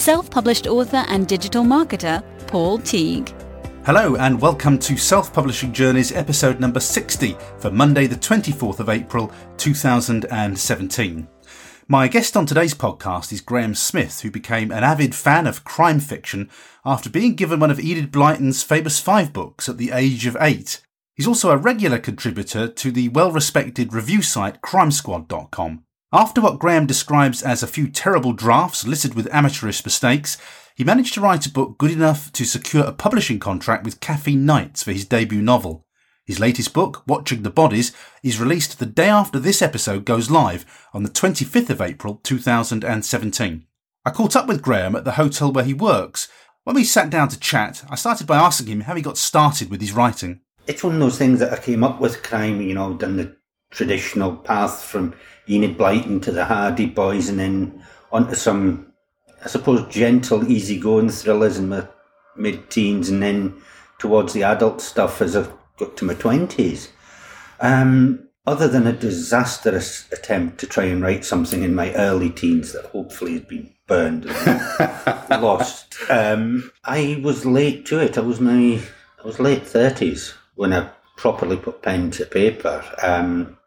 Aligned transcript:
self-published 0.00 0.66
author 0.66 1.04
and 1.08 1.28
digital 1.28 1.62
marketer, 1.62 2.24
Paul 2.46 2.78
Teague. 2.78 3.34
Hello 3.84 4.16
and 4.16 4.40
welcome 4.40 4.78
to 4.78 4.96
Self 4.96 5.32
Publishing 5.32 5.72
Journeys 5.72 6.10
episode 6.12 6.58
number 6.58 6.80
60 6.80 7.36
for 7.58 7.70
Monday 7.70 8.06
the 8.06 8.16
24th 8.16 8.80
of 8.80 8.88
April 8.88 9.30
2017. 9.58 11.28
My 11.86 12.08
guest 12.08 12.36
on 12.36 12.46
today's 12.46 12.72
podcast 12.72 13.30
is 13.30 13.40
Graham 13.40 13.74
Smith, 13.74 14.20
who 14.20 14.30
became 14.30 14.70
an 14.70 14.84
avid 14.84 15.14
fan 15.14 15.46
of 15.46 15.64
crime 15.64 16.00
fiction 16.00 16.48
after 16.84 17.10
being 17.10 17.34
given 17.34 17.60
one 17.60 17.70
of 17.70 17.80
Enid 17.80 18.10
Blyton's 18.10 18.62
famous 18.62 19.00
five 19.00 19.32
books 19.32 19.68
at 19.68 19.76
the 19.76 19.90
age 19.90 20.24
of 20.24 20.36
eight. 20.40 20.80
He's 21.14 21.26
also 21.26 21.50
a 21.50 21.56
regular 21.56 21.98
contributor 21.98 22.68
to 22.68 22.90
the 22.90 23.10
well-respected 23.10 23.92
review 23.92 24.22
site 24.22 24.62
crimesquad.com. 24.62 25.84
After 26.12 26.40
what 26.40 26.58
Graham 26.58 26.86
describes 26.86 27.40
as 27.40 27.62
a 27.62 27.68
few 27.68 27.86
terrible 27.86 28.32
drafts 28.32 28.84
littered 28.84 29.14
with 29.14 29.32
amateurish 29.32 29.84
mistakes, 29.84 30.38
he 30.74 30.82
managed 30.82 31.14
to 31.14 31.20
write 31.20 31.46
a 31.46 31.52
book 31.52 31.78
good 31.78 31.92
enough 31.92 32.32
to 32.32 32.44
secure 32.44 32.82
a 32.82 32.92
publishing 32.92 33.38
contract 33.38 33.84
with 33.84 34.00
Caffeine 34.00 34.44
Nights 34.44 34.82
for 34.82 34.90
his 34.90 35.04
debut 35.04 35.40
novel. 35.40 35.86
His 36.26 36.40
latest 36.40 36.72
book, 36.74 37.04
Watching 37.06 37.44
the 37.44 37.50
Bodies, 37.50 37.92
is 38.24 38.40
released 38.40 38.80
the 38.80 38.86
day 38.86 39.08
after 39.08 39.38
this 39.38 39.62
episode 39.62 40.04
goes 40.04 40.32
live 40.32 40.66
on 40.92 41.04
the 41.04 41.10
25th 41.10 41.70
of 41.70 41.80
April 41.80 42.16
2017. 42.24 43.66
I 44.04 44.10
caught 44.10 44.34
up 44.34 44.48
with 44.48 44.62
Graham 44.62 44.96
at 44.96 45.04
the 45.04 45.12
hotel 45.12 45.52
where 45.52 45.64
he 45.64 45.74
works. 45.74 46.26
When 46.64 46.74
we 46.74 46.82
sat 46.82 47.10
down 47.10 47.28
to 47.28 47.38
chat, 47.38 47.84
I 47.88 47.94
started 47.94 48.26
by 48.26 48.38
asking 48.38 48.66
him 48.66 48.80
how 48.80 48.96
he 48.96 49.02
got 49.02 49.16
started 49.16 49.70
with 49.70 49.80
his 49.80 49.92
writing. 49.92 50.40
It's 50.66 50.82
one 50.82 50.94
of 50.94 51.00
those 51.00 51.18
things 51.18 51.38
that 51.38 51.52
I 51.52 51.58
came 51.58 51.84
up 51.84 52.00
with 52.00 52.24
crime, 52.24 52.60
you 52.60 52.74
know, 52.74 52.94
done 52.94 53.16
the 53.16 53.36
traditional 53.70 54.34
path 54.34 54.82
from 54.82 55.14
Enid 55.50 55.76
Blyton 55.76 56.22
to 56.22 56.32
the 56.32 56.44
Hardy 56.44 56.86
Boys 56.86 57.28
and 57.28 57.38
then 57.38 57.82
onto 58.12 58.34
some 58.34 58.90
I 59.42 59.48
suppose, 59.48 59.86
gentle, 59.92 60.50
easygoing 60.50 61.08
thrillers 61.08 61.58
in 61.58 61.68
my 61.68 61.86
mid 62.36 62.70
teens 62.70 63.08
and 63.08 63.22
then 63.22 63.60
towards 63.98 64.32
the 64.32 64.42
adult 64.42 64.80
stuff 64.80 65.22
as 65.22 65.36
I 65.36 65.46
got 65.78 65.96
to 65.96 66.04
my 66.04 66.14
20s. 66.14 66.88
Um, 67.60 68.28
other 68.46 68.68
than 68.68 68.86
a 68.86 68.92
disastrous 68.92 70.10
attempt 70.12 70.58
to 70.58 70.66
try 70.66 70.84
and 70.84 71.02
write 71.02 71.24
something 71.24 71.62
in 71.62 71.74
my 71.74 71.92
early 71.94 72.30
teens 72.30 72.72
that 72.72 72.86
hopefully 72.86 73.34
has 73.34 73.42
been 73.42 73.72
burned 73.86 74.26
and 74.26 75.30
lost, 75.42 75.94
um, 76.10 76.70
I 76.84 77.20
was 77.22 77.46
late 77.46 77.86
to 77.86 77.98
it. 78.00 78.18
I 78.18 78.22
was 78.22 78.40
my 78.40 78.80
I 79.22 79.26
was 79.26 79.38
late 79.38 79.64
30s 79.64 80.32
when 80.54 80.72
I 80.72 80.88
properly 81.16 81.56
put 81.56 81.82
pen 81.82 82.10
to 82.12 82.24
paper. 82.24 82.82
Um, 83.02 83.58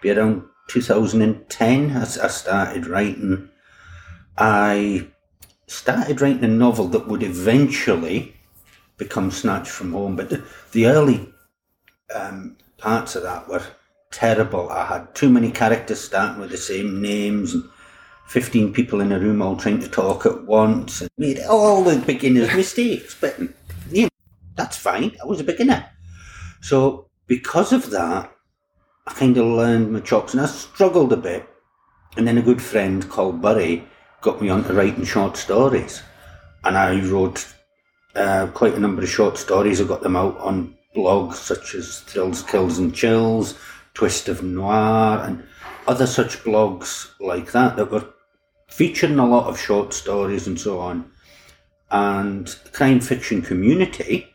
be 0.00 0.10
around 0.10 0.42
2010, 0.68 1.90
I, 1.96 2.02
I 2.02 2.04
started 2.04 2.86
writing 2.86 3.48
I 4.38 5.08
started 5.66 6.20
writing 6.20 6.44
a 6.44 6.48
novel 6.48 6.86
that 6.88 7.08
would 7.08 7.24
eventually 7.24 8.36
become 8.96 9.30
Snatched 9.30 9.70
from 9.70 9.92
Home, 9.92 10.14
but 10.14 10.30
the, 10.30 10.44
the 10.72 10.86
early 10.86 11.32
um, 12.14 12.56
parts 12.78 13.16
of 13.16 13.24
that 13.24 13.48
were 13.48 13.62
terrible. 14.12 14.70
I 14.70 14.86
had 14.86 15.14
too 15.14 15.28
many 15.28 15.50
characters 15.50 16.00
starting 16.00 16.40
with 16.40 16.50
the 16.50 16.56
same 16.56 17.02
names 17.02 17.54
and 17.54 17.64
15 18.28 18.72
people 18.72 19.00
in 19.00 19.10
a 19.12 19.18
room 19.18 19.42
all 19.42 19.56
trying 19.56 19.80
to 19.80 19.88
talk 19.88 20.24
at 20.24 20.44
once 20.44 21.00
and 21.00 21.10
made 21.18 21.40
all 21.40 21.82
the 21.82 21.98
beginner's 21.98 22.54
mistakes. 22.54 23.16
But, 23.20 23.38
you 23.90 24.02
know, 24.02 24.08
that's 24.54 24.76
fine. 24.76 25.16
I 25.20 25.26
was 25.26 25.40
a 25.40 25.44
beginner. 25.44 25.88
So, 26.60 27.08
because 27.26 27.72
of 27.72 27.90
that, 27.90 28.32
I 29.08 29.12
kind 29.14 29.38
of 29.38 29.46
learned 29.46 29.90
my 29.90 30.00
chops 30.00 30.34
and 30.34 30.42
I 30.42 30.46
struggled 30.46 31.14
a 31.14 31.16
bit. 31.16 31.48
And 32.18 32.28
then 32.28 32.36
a 32.36 32.42
good 32.42 32.60
friend 32.60 33.08
called 33.08 33.40
Burry 33.40 33.88
got 34.20 34.42
me 34.42 34.50
onto 34.50 34.74
writing 34.74 35.04
short 35.04 35.38
stories. 35.38 36.02
And 36.62 36.76
I 36.76 37.00
wrote 37.00 37.46
uh, 38.14 38.48
quite 38.48 38.74
a 38.74 38.78
number 38.78 39.02
of 39.02 39.08
short 39.08 39.38
stories. 39.38 39.80
I 39.80 39.84
got 39.84 40.02
them 40.02 40.14
out 40.14 40.36
on 40.40 40.76
blogs 40.94 41.36
such 41.36 41.74
as 41.74 42.00
Thrills, 42.00 42.42
Kills 42.42 42.78
and 42.78 42.94
Chills, 42.94 43.58
Twist 43.94 44.28
of 44.28 44.42
Noir, 44.42 45.24
and 45.24 45.42
other 45.86 46.06
such 46.06 46.44
blogs 46.44 47.10
like 47.18 47.52
that 47.52 47.76
that 47.76 47.90
were 47.90 48.04
featuring 48.68 49.18
a 49.18 49.26
lot 49.26 49.46
of 49.46 49.58
short 49.58 49.94
stories 49.94 50.46
and 50.46 50.60
so 50.60 50.80
on. 50.80 51.10
And 51.90 52.46
the 52.46 52.68
crime 52.68 53.00
fiction 53.00 53.40
community, 53.40 54.28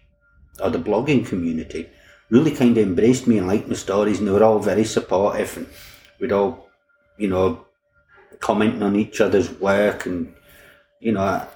or 0.59 0.72
the 0.72 0.79
blogging 0.79 1.28
community, 1.28 1.91
really 2.33 2.51
kind 2.51 2.75
of 2.75 2.88
embraced 2.88 3.27
me 3.27 3.38
and 3.38 3.45
liked 3.47 3.67
my 3.67 3.75
stories, 3.75 4.17
and 4.17 4.27
they 4.27 4.31
were 4.31 4.44
all 4.44 4.57
very 4.57 4.83
supportive. 4.83 5.55
And 5.55 5.67
we'd 6.19 6.31
all, 6.31 6.67
you 7.16 7.27
know, 7.27 7.63
commenting 8.39 8.81
on 8.81 8.95
each 8.95 9.21
other's 9.21 9.51
work 9.51 10.07
and, 10.07 10.33
you 10.99 11.11
know, 11.11 11.47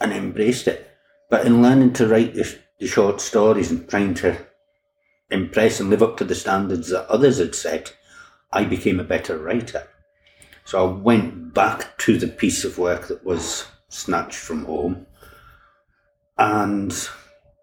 and 0.00 0.12
embraced 0.12 0.68
it. 0.68 0.90
But 1.28 1.44
in 1.44 1.60
learning 1.60 1.92
to 1.94 2.08
write 2.08 2.32
the, 2.32 2.58
the 2.78 2.86
short 2.86 3.20
stories 3.20 3.70
and 3.70 3.86
trying 3.90 4.14
to 4.14 4.38
impress 5.30 5.80
and 5.80 5.90
live 5.90 6.02
up 6.02 6.16
to 6.16 6.24
the 6.24 6.34
standards 6.34 6.88
that 6.88 7.06
others 7.08 7.36
had 7.36 7.54
set, 7.54 7.94
I 8.50 8.64
became 8.64 9.00
a 9.00 9.04
better 9.04 9.36
writer. 9.36 9.86
So 10.64 10.88
I 10.88 10.92
went 10.92 11.52
back 11.52 11.98
to 11.98 12.16
the 12.16 12.26
piece 12.26 12.64
of 12.64 12.78
work 12.78 13.08
that 13.08 13.22
was 13.22 13.66
snatched 13.90 14.38
from 14.38 14.64
home 14.64 15.06
and 16.38 16.90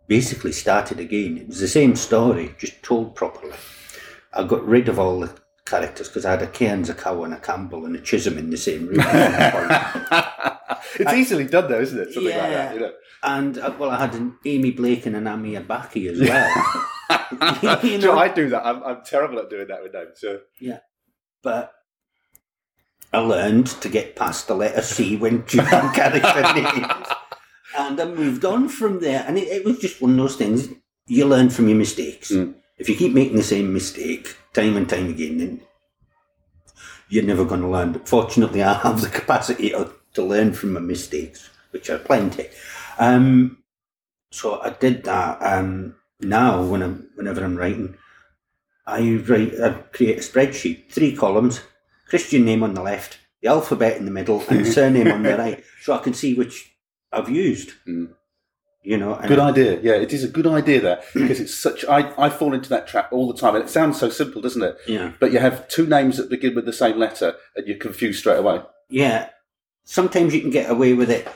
basically 0.07 0.51
started 0.51 0.99
again. 0.99 1.37
It 1.37 1.47
was 1.47 1.59
the 1.59 1.67
same 1.67 1.95
story, 1.95 2.55
just 2.57 2.81
told 2.83 3.15
properly. 3.15 3.55
I 4.33 4.43
got 4.43 4.65
rid 4.65 4.89
of 4.89 4.99
all 4.99 5.19
the 5.21 5.33
characters 5.65 6.07
because 6.07 6.25
I 6.25 6.31
had 6.31 6.41
a 6.41 6.47
Cairns, 6.47 6.89
a 6.89 6.93
Cow, 6.93 7.23
and 7.23 7.33
a 7.33 7.39
Campbell 7.39 7.85
and 7.85 7.95
a 7.95 8.01
Chisholm 8.01 8.37
in 8.37 8.49
the 8.49 8.57
same 8.57 8.87
room. 8.87 8.97
it's 10.95 11.13
easily 11.13 11.45
done, 11.45 11.69
though, 11.69 11.81
isn't 11.81 11.99
it? 11.99 12.13
Something 12.13 12.31
yeah. 12.31 12.41
like 12.41 12.51
that, 12.51 12.73
you 12.75 12.79
know. 12.81 12.93
And 13.23 13.57
uh, 13.57 13.73
well, 13.77 13.89
I 13.89 13.99
had 13.99 14.13
an 14.15 14.37
Amy 14.45 14.71
Blake 14.71 15.05
and 15.05 15.15
an 15.15 15.27
Amy 15.27 15.53
Abaki 15.53 16.09
as 16.09 16.19
well. 16.19 16.85
you 17.83 17.97
know? 17.99 18.17
I 18.17 18.27
do 18.27 18.49
that. 18.49 18.65
I'm, 18.65 18.83
I'm 18.83 19.03
terrible 19.03 19.39
at 19.39 19.49
doing 19.49 19.67
that 19.67 19.81
with 19.81 19.93
names. 19.93 20.19
So 20.19 20.41
yeah, 20.59 20.79
but 21.41 21.71
I 23.13 23.19
learned 23.19 23.67
to 23.67 23.89
get 23.89 24.15
past 24.15 24.47
the 24.47 24.55
letter 24.55 24.81
C 24.81 25.15
when 25.15 25.45
choosing 25.45 25.67
character 25.67 26.53
names, 26.53 27.07
and 27.77 27.99
I 27.99 28.05
moved 28.05 28.43
on 28.43 28.67
from 28.67 28.99
there. 28.99 29.23
And 29.27 29.37
it, 29.37 29.47
it, 29.47 29.65
was 29.65 29.79
just 29.79 30.01
one 30.01 30.11
of 30.11 30.17
those 30.17 30.35
things. 30.35 30.69
You 31.05 31.25
learn 31.25 31.49
from 31.49 31.69
your 31.69 31.77
mistakes. 31.77 32.31
Mm. 32.31 32.55
If 32.77 32.89
you 32.89 32.95
keep 32.95 33.13
making 33.13 33.37
the 33.37 33.43
same 33.43 33.73
mistake, 33.73 34.35
time 34.53 34.75
and 34.75 34.89
time 34.89 35.09
again, 35.09 35.37
then 35.37 35.61
you're 37.09 37.23
never 37.23 37.45
going 37.45 37.61
to 37.61 37.67
learn. 37.67 37.93
But 37.93 38.09
fortunately, 38.09 38.63
I 38.63 38.73
have 38.73 39.01
the 39.01 39.09
capacity 39.09 39.69
to, 39.69 39.91
to 40.13 40.23
learn 40.23 40.53
from 40.53 40.73
my 40.73 40.79
mistakes, 40.79 41.49
which 41.71 41.89
are 41.89 41.99
plenty. 41.99 42.47
Um, 42.97 43.59
so 44.31 44.59
I 44.61 44.71
did 44.71 45.03
that. 45.03 45.37
Um, 45.41 45.95
now, 46.19 46.63
when 46.63 46.81
I'm, 46.81 47.09
whenever 47.15 47.43
I'm 47.43 47.55
writing, 47.55 47.95
I 48.85 49.21
write, 49.27 49.59
I 49.61 49.69
create 49.91 50.17
a 50.17 50.21
spreadsheet, 50.21 50.91
three 50.91 51.15
columns, 51.15 51.61
Christian 52.07 52.43
name 52.45 52.63
on 52.63 52.73
the 52.73 52.81
left, 52.81 53.19
the 53.41 53.49
alphabet 53.49 53.97
in 53.97 54.05
the 54.05 54.11
middle, 54.11 54.43
and 54.49 54.65
surname 54.73 55.11
on 55.11 55.23
the 55.23 55.37
right, 55.37 55.63
so 55.81 55.93
I 55.93 55.99
can 55.99 56.13
see 56.13 56.33
which 56.33 56.76
I've 57.11 57.29
used. 57.29 57.73
Mm. 57.87 58.13
You 58.83 58.95
know, 58.95 59.19
good 59.27 59.39
idea. 59.39 59.81
Yeah, 59.81 59.95
it 59.95 60.13
is 60.13 60.23
a 60.23 60.29
good 60.29 60.47
idea 60.47 60.79
there 60.79 61.01
because 61.13 61.41
it's 61.41 61.53
such. 61.53 61.83
I, 61.85 62.13
I 62.17 62.29
fall 62.29 62.53
into 62.53 62.69
that 62.69 62.87
trap 62.87 63.11
all 63.11 63.27
the 63.27 63.37
time, 63.37 63.55
and 63.55 63.63
it 63.63 63.69
sounds 63.69 63.99
so 63.99 64.09
simple, 64.09 64.41
doesn't 64.41 64.63
it? 64.63 64.77
Yeah. 64.87 65.11
But 65.19 65.33
you 65.33 65.39
have 65.39 65.67
two 65.67 65.85
names 65.85 66.15
that 66.15 66.29
begin 66.29 66.55
with 66.55 66.65
the 66.65 66.71
same 66.71 66.97
letter, 66.97 67.35
and 67.55 67.67
you're 67.67 67.77
confused 67.77 68.19
straight 68.19 68.39
away. 68.39 68.61
Yeah. 68.89 69.29
Sometimes 69.83 70.33
you 70.33 70.39
can 70.39 70.51
get 70.51 70.69
away 70.69 70.93
with 70.93 71.09
it. 71.09 71.27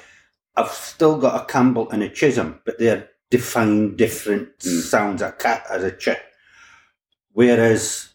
I've 0.55 0.71
still 0.71 1.17
got 1.17 1.41
a 1.41 1.45
Campbell 1.45 1.89
and 1.91 2.03
a 2.03 2.09
Chisholm, 2.09 2.61
but 2.65 2.79
they're 2.79 3.09
defined 3.29 3.97
different 3.97 4.59
mm. 4.59 4.81
sounds. 4.81 5.21
A 5.21 5.33
cat 5.33 5.65
as 5.69 5.83
a 5.83 5.91
ch. 5.91 6.09
Whereas 7.33 8.13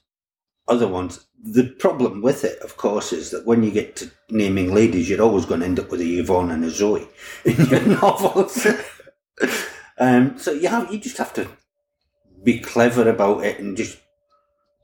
other 0.67 0.89
ones, 0.89 1.26
the 1.43 1.65
problem 1.65 2.23
with 2.23 2.45
it, 2.45 2.59
of 2.61 2.77
course, 2.77 3.13
is 3.13 3.31
that 3.31 3.47
when 3.47 3.63
you 3.63 3.71
get 3.71 3.97
to 3.97 4.11
naming 4.31 4.75
ladies, 4.75 5.09
you're 5.09 5.23
always 5.23 5.47
going 5.47 5.61
to 5.61 5.67
end 5.67 5.79
up 5.79 5.91
with 5.91 6.01
a 6.01 6.19
Yvonne 6.19 6.51
and 6.51 6.65
a 6.65 6.71
Zoe 6.71 7.07
in 7.45 7.67
your 7.67 7.83
novels 7.83 8.67
um, 9.99 10.39
so 10.39 10.53
you 10.53 10.69
have 10.69 10.93
you 10.93 10.99
just 10.99 11.19
have 11.19 11.33
to 11.35 11.49
be 12.43 12.59
clever 12.59 13.09
about 13.09 13.45
it 13.45 13.59
and 13.59 13.77
just 13.77 13.99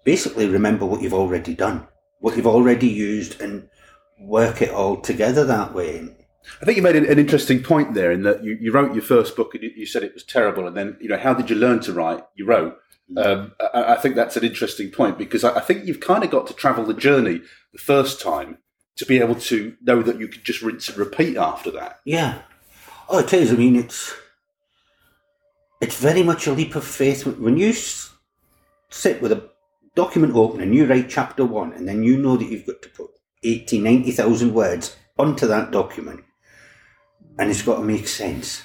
basically 0.04 0.48
remember 0.48 0.84
what 0.84 1.00
you've 1.00 1.14
already 1.14 1.54
done, 1.54 1.86
what 2.20 2.36
you've 2.36 2.46
already 2.46 2.88
used, 2.88 3.40
and 3.40 3.68
work 4.20 4.62
it 4.62 4.70
all 4.70 5.00
together 5.00 5.44
that 5.44 5.72
way. 5.72 6.08
I 6.60 6.64
think 6.64 6.76
you 6.76 6.82
made 6.82 6.96
an, 6.96 7.18
interesting 7.18 7.62
point 7.62 7.94
there 7.94 8.10
in 8.10 8.22
that 8.22 8.42
you, 8.42 8.56
you 8.60 8.72
wrote 8.72 8.94
your 8.94 9.02
first 9.02 9.36
book 9.36 9.54
and 9.54 9.62
you, 9.62 9.70
you, 9.76 9.86
said 9.86 10.02
it 10.02 10.14
was 10.14 10.24
terrible, 10.24 10.66
and 10.66 10.76
then 10.76 10.96
you 11.00 11.08
know 11.08 11.18
how 11.18 11.34
did 11.34 11.50
you 11.50 11.56
learn 11.56 11.80
to 11.80 11.92
write? 11.92 12.24
You 12.34 12.46
wrote. 12.46 12.78
Um, 13.16 13.52
I, 13.60 13.94
I, 13.94 13.96
think 13.96 14.14
that's 14.14 14.36
an 14.36 14.44
interesting 14.44 14.90
point 14.90 15.18
because 15.18 15.44
I, 15.44 15.56
I 15.56 15.60
think 15.60 15.84
you've 15.84 16.00
kind 16.00 16.24
of 16.24 16.30
got 16.30 16.46
to 16.46 16.54
travel 16.54 16.84
the 16.84 16.94
journey 16.94 17.42
the 17.72 17.78
first 17.78 18.20
time 18.20 18.58
to 18.96 19.04
be 19.04 19.18
able 19.18 19.34
to 19.34 19.76
know 19.82 20.02
that 20.02 20.18
you 20.18 20.28
could 20.28 20.44
just 20.44 20.62
rinse 20.62 20.88
and 20.88 20.96
repeat 20.96 21.36
after 21.36 21.70
that. 21.72 22.00
Yeah. 22.04 22.42
Oh, 23.08 23.18
it 23.18 23.32
is. 23.32 23.52
I 23.52 23.56
mean, 23.56 23.76
it's 23.76 24.14
it's 25.80 25.98
very 25.98 26.22
much 26.22 26.46
a 26.46 26.52
leap 26.52 26.74
of 26.74 26.84
faith 26.84 27.26
when 27.26 27.56
you 27.56 27.72
sit 27.72 29.20
with 29.20 29.32
a 29.32 29.50
document 29.94 30.34
open 30.34 30.60
and 30.60 30.74
you 30.74 30.86
write 30.86 31.10
chapter 31.10 31.44
one, 31.44 31.72
and 31.72 31.88
then 31.88 32.02
you 32.02 32.16
know 32.16 32.36
that 32.36 32.48
you've 32.48 32.66
got 32.66 32.82
to 32.82 32.88
put 32.88 33.10
80, 33.42 33.80
90,000 33.80 34.54
words 34.54 34.96
onto 35.18 35.46
that 35.46 35.70
document, 35.70 36.20
and 37.38 37.50
it's 37.50 37.62
got 37.62 37.76
to 37.76 37.82
make 37.82 38.08
sense. 38.08 38.62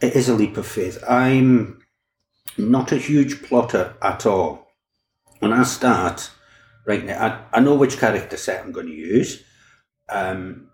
It 0.00 0.14
is 0.14 0.28
a 0.28 0.34
leap 0.34 0.56
of 0.56 0.66
faith. 0.66 1.02
I'm 1.08 1.82
not 2.58 2.92
a 2.92 2.96
huge 2.96 3.42
plotter 3.42 3.96
at 4.02 4.26
all. 4.26 4.68
When 5.40 5.52
I 5.52 5.62
start 5.64 6.30
writing 6.86 7.08
it, 7.08 7.18
I, 7.18 7.44
I 7.52 7.60
know 7.60 7.74
which 7.74 7.98
character 7.98 8.36
set 8.36 8.64
I'm 8.64 8.72
going 8.72 8.86
to 8.86 8.92
use. 8.92 9.42
Um, 10.08 10.68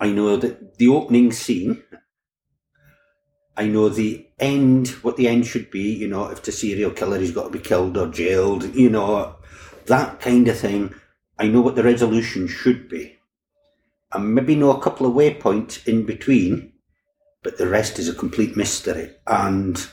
I 0.00 0.10
know 0.10 0.36
that 0.36 0.78
the 0.78 0.88
opening 0.88 1.32
scene, 1.32 1.82
I 3.56 3.66
know 3.66 3.88
the 3.88 4.26
end, 4.38 4.88
what 5.02 5.16
the 5.16 5.28
end 5.28 5.46
should 5.46 5.70
be, 5.70 5.94
you 5.94 6.08
know, 6.08 6.28
if 6.28 6.42
the 6.42 6.52
serial 6.52 6.90
killer 6.90 7.18
has 7.18 7.30
got 7.30 7.44
to 7.44 7.50
be 7.50 7.58
killed 7.58 7.96
or 7.96 8.08
jailed, 8.08 8.74
you 8.74 8.90
know, 8.90 9.36
that 9.86 10.20
kind 10.20 10.46
of 10.48 10.58
thing. 10.58 10.94
I 11.38 11.48
know 11.48 11.60
what 11.60 11.76
the 11.76 11.82
resolution 11.82 12.48
should 12.48 12.88
be. 12.88 13.15
I 14.16 14.18
maybe 14.18 14.54
know 14.54 14.70
a 14.70 14.80
couple 14.80 15.06
of 15.06 15.12
waypoints 15.12 15.86
in 15.86 16.06
between, 16.06 16.72
but 17.42 17.58
the 17.58 17.68
rest 17.68 17.98
is 17.98 18.08
a 18.08 18.14
complete 18.14 18.56
mystery. 18.56 19.10
And 19.26 19.86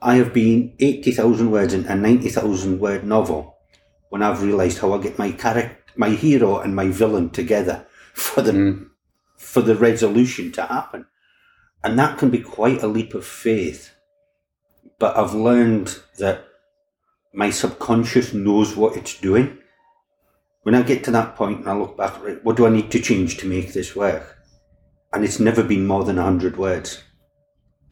I 0.00 0.14
have 0.14 0.32
been 0.32 0.74
80,000 0.80 1.50
words 1.50 1.74
in 1.74 1.84
a 1.84 1.94
90,000 1.94 2.80
word 2.80 3.04
novel 3.04 3.58
when 4.08 4.22
I've 4.22 4.42
realised 4.42 4.78
how 4.78 4.94
I 4.94 5.02
get 5.02 5.18
my 5.18 5.32
character, 5.32 5.76
my 5.96 6.08
hero 6.08 6.60
and 6.60 6.74
my 6.74 6.88
villain 6.88 7.28
together 7.28 7.86
for 8.14 8.40
the, 8.40 8.52
mm. 8.52 8.88
for 9.36 9.60
the 9.60 9.76
resolution 9.76 10.50
to 10.52 10.62
happen. 10.62 11.04
And 11.84 11.98
that 11.98 12.16
can 12.16 12.30
be 12.30 12.40
quite 12.40 12.82
a 12.82 12.86
leap 12.86 13.12
of 13.12 13.26
faith. 13.26 13.90
But 14.98 15.14
I've 15.14 15.34
learned 15.34 15.98
that 16.16 16.46
my 17.34 17.50
subconscious 17.50 18.32
knows 18.32 18.76
what 18.76 18.96
it's 18.96 19.20
doing. 19.20 19.58
When 20.62 20.74
I 20.74 20.82
get 20.82 21.02
to 21.04 21.10
that 21.10 21.34
point 21.34 21.60
and 21.60 21.68
I 21.68 21.74
look 21.74 21.96
back, 21.96 22.14
what 22.44 22.56
do 22.56 22.66
I 22.66 22.70
need 22.70 22.90
to 22.92 23.00
change 23.00 23.38
to 23.38 23.46
make 23.46 23.72
this 23.72 23.96
work? 23.96 24.38
And 25.12 25.24
it's 25.24 25.40
never 25.40 25.62
been 25.62 25.86
more 25.86 26.04
than 26.04 26.16
100 26.16 26.56
words. 26.56 27.02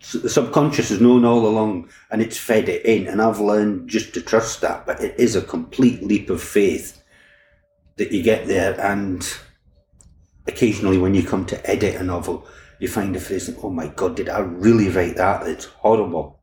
So 0.00 0.19
the 0.19 0.31
subconscious 0.31 0.88
has 0.88 1.00
known 1.00 1.25
all 1.25 1.46
along 1.46 1.90
and 2.11 2.22
it's 2.22 2.38
fed 2.38 2.69
it 2.69 2.87
in. 2.87 3.06
And 3.06 3.20
I've 3.20 3.40
learned 3.40 3.88
just 3.88 4.14
to 4.14 4.22
trust 4.22 4.61
that. 4.61 4.87
But 4.87 5.02
it 5.02 5.19
is 5.19 5.37
a 5.37 5.43
complete 5.43 6.02
leap 6.02 6.31
of 6.31 6.43
faith 6.43 7.02
that 7.96 8.12
you 8.12 8.22
get 8.22 8.46
there. 8.46 8.81
And 8.81 9.28
occasionally 10.46 10.96
when 10.96 11.14
you 11.14 11.23
come 11.23 11.44
to 11.46 11.70
edit 11.70 11.96
a 11.96 12.05
novel, 12.05 12.46
you 12.78 12.88
find 12.88 13.14
a 13.14 13.20
phrase, 13.20 13.55
oh 13.62 13.69
my 13.69 13.88
God, 13.88 14.16
did 14.16 14.28
I 14.28 14.38
really 14.38 14.88
write 14.88 15.16
that? 15.16 15.46
It's 15.46 15.66
horrible. 15.66 16.40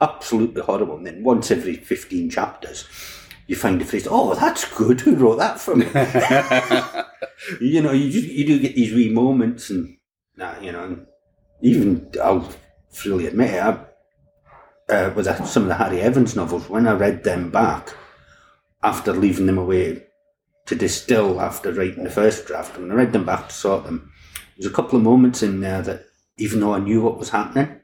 Absolutely 0.00 0.62
horrible. 0.62 0.96
And 0.96 1.06
then 1.06 1.22
once 1.22 1.50
every 1.50 1.76
15 1.76 2.30
chapters, 2.30 2.88
you 3.46 3.56
find 3.56 3.80
a 3.80 3.84
phrase, 3.84 4.08
oh, 4.10 4.34
that's 4.34 4.64
good. 4.76 5.00
Who 5.02 5.14
wrote 5.14 5.38
that 5.38 5.60
for 5.60 5.76
me? 5.76 5.86
you 7.60 7.80
know, 7.80 7.92
you, 7.92 8.10
just, 8.10 8.26
you 8.26 8.46
do 8.46 8.58
get 8.58 8.74
these 8.74 8.92
wee 8.92 9.10
moments 9.10 9.70
and, 9.70 9.96
nah, 10.36 10.58
you 10.60 10.72
know, 10.72 11.06
even 11.62 12.10
I'll 12.22 12.48
freely 12.90 13.26
admit 13.26 13.54
it, 13.54 13.62
I, 13.62 13.78
uh, 14.88 15.12
with 15.14 15.26
some 15.46 15.64
of 15.64 15.68
the 15.68 15.74
Harry 15.74 16.00
Evans 16.00 16.36
novels, 16.36 16.68
when 16.68 16.86
I 16.86 16.92
read 16.92 17.24
them 17.24 17.50
back 17.50 17.94
after 18.82 19.12
leaving 19.12 19.46
them 19.46 19.58
away 19.58 20.04
to 20.66 20.74
distill 20.74 21.40
after 21.40 21.72
writing 21.72 22.04
the 22.04 22.10
first 22.10 22.46
draft, 22.46 22.78
when 22.78 22.90
I 22.90 22.94
read 22.94 23.12
them 23.12 23.24
back 23.24 23.48
to 23.48 23.54
sort 23.54 23.84
them, 23.84 24.12
there's 24.56 24.70
a 24.70 24.74
couple 24.74 24.96
of 24.96 25.04
moments 25.04 25.42
in 25.42 25.60
there 25.60 25.82
that, 25.82 26.06
even 26.38 26.60
though 26.60 26.74
I 26.74 26.80
knew 26.80 27.02
what 27.02 27.18
was 27.18 27.30
happening, 27.30 27.80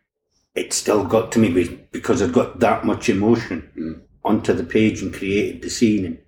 it 0.54 0.72
still 0.72 1.04
got 1.04 1.32
to 1.32 1.38
me 1.38 1.78
because 1.92 2.20
I'd 2.20 2.32
got 2.32 2.60
that 2.60 2.84
much 2.84 3.08
emotion 3.08 3.70
mm. 3.76 4.02
Onto 4.24 4.52
the 4.52 4.64
page 4.64 5.02
and 5.02 5.12
created 5.12 5.62
the 5.62 5.70
scene. 5.70 6.04
And 6.04 6.18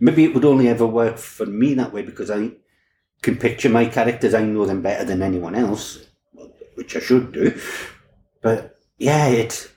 maybe 0.00 0.24
it 0.24 0.34
would 0.34 0.44
only 0.44 0.68
ever 0.68 0.86
work 0.86 1.18
for 1.18 1.46
me 1.46 1.74
that 1.74 1.92
way 1.92 2.02
because 2.02 2.30
I 2.30 2.52
can 3.22 3.36
picture 3.36 3.68
my 3.68 3.86
characters. 3.86 4.34
I 4.34 4.42
know 4.42 4.66
them 4.66 4.82
better 4.82 5.04
than 5.04 5.22
anyone 5.22 5.54
else, 5.54 6.06
which 6.74 6.96
I 6.96 7.00
should 7.00 7.32
do. 7.32 7.58
But 8.40 8.78
yeah, 8.98 9.28
it's 9.28 9.68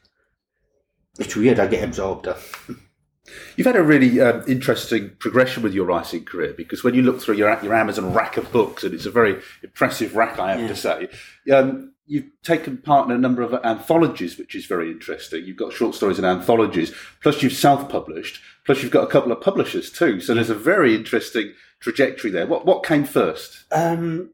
it's 1.19 1.35
weird. 1.35 1.59
I 1.59 1.67
get 1.67 1.83
absorbed. 1.83 2.27
You've 3.55 3.67
had 3.67 3.75
a 3.75 3.83
really 3.83 4.19
uh, 4.21 4.43
interesting 4.45 5.11
progression 5.17 5.63
with 5.63 5.73
your 5.73 5.85
writing 5.85 6.25
career 6.25 6.53
because 6.55 6.83
when 6.83 6.93
you 6.93 7.01
look 7.01 7.21
through 7.21 7.35
your 7.35 7.57
your 7.63 7.73
Amazon 7.73 8.13
rack 8.13 8.37
of 8.37 8.51
books, 8.51 8.83
and 8.83 8.93
it's 8.93 9.05
a 9.05 9.11
very 9.11 9.41
impressive 9.63 10.15
rack, 10.15 10.39
I 10.39 10.51
have 10.51 10.61
yeah. 10.61 10.67
to 10.67 10.75
say. 10.75 11.07
Um, 11.51 11.94
you've 12.07 12.29
taken 12.43 12.77
part 12.77 13.09
in 13.09 13.15
a 13.15 13.17
number 13.17 13.41
of 13.41 13.53
anthologies, 13.65 14.37
which 14.37 14.55
is 14.55 14.65
very 14.65 14.91
interesting. 14.91 15.43
You've 15.43 15.57
got 15.57 15.73
short 15.73 15.95
stories 15.95 16.17
and 16.17 16.25
anthologies, 16.25 16.93
plus 17.21 17.41
you've 17.41 17.53
self-published, 17.53 18.39
plus 18.65 18.81
you've 18.81 18.91
got 18.91 19.03
a 19.03 19.11
couple 19.11 19.31
of 19.31 19.41
publishers 19.41 19.91
too. 19.91 20.19
So 20.19 20.33
there's 20.33 20.49
a 20.49 20.55
very 20.55 20.95
interesting 20.95 21.53
trajectory 21.79 22.31
there. 22.31 22.47
What 22.47 22.65
what 22.65 22.83
came 22.83 23.05
first? 23.05 23.65
Um, 23.71 24.31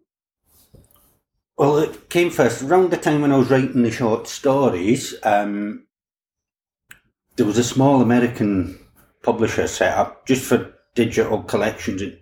well, 1.57 1.77
it 1.77 2.09
came 2.09 2.29
first 2.29 2.63
around 2.63 2.91
the 2.91 2.97
time 2.97 3.21
when 3.21 3.31
I 3.31 3.38
was 3.38 3.50
writing 3.50 3.83
the 3.83 3.91
short 3.91 4.27
stories. 4.27 5.13
Um, 5.23 5.85
there 7.35 7.45
was 7.45 7.57
a 7.57 7.63
small 7.63 8.01
American 8.01 8.79
publisher 9.23 9.68
set 9.68 9.97
up 9.97 10.25
just 10.25 10.44
for 10.44 10.73
digital 10.95 11.44
collections, 11.44 12.01
and 12.01 12.18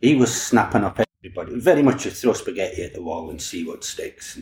he 0.00 0.14
was 0.14 0.34
snapping 0.34 0.84
up 0.84 1.00
everybody. 1.24 1.58
Very 1.58 1.82
much 1.82 2.06
a 2.06 2.10
throw 2.10 2.32
spaghetti 2.32 2.84
at 2.84 2.94
the 2.94 3.02
wall 3.02 3.30
and 3.30 3.42
see 3.42 3.66
what 3.66 3.84
sticks. 3.84 4.40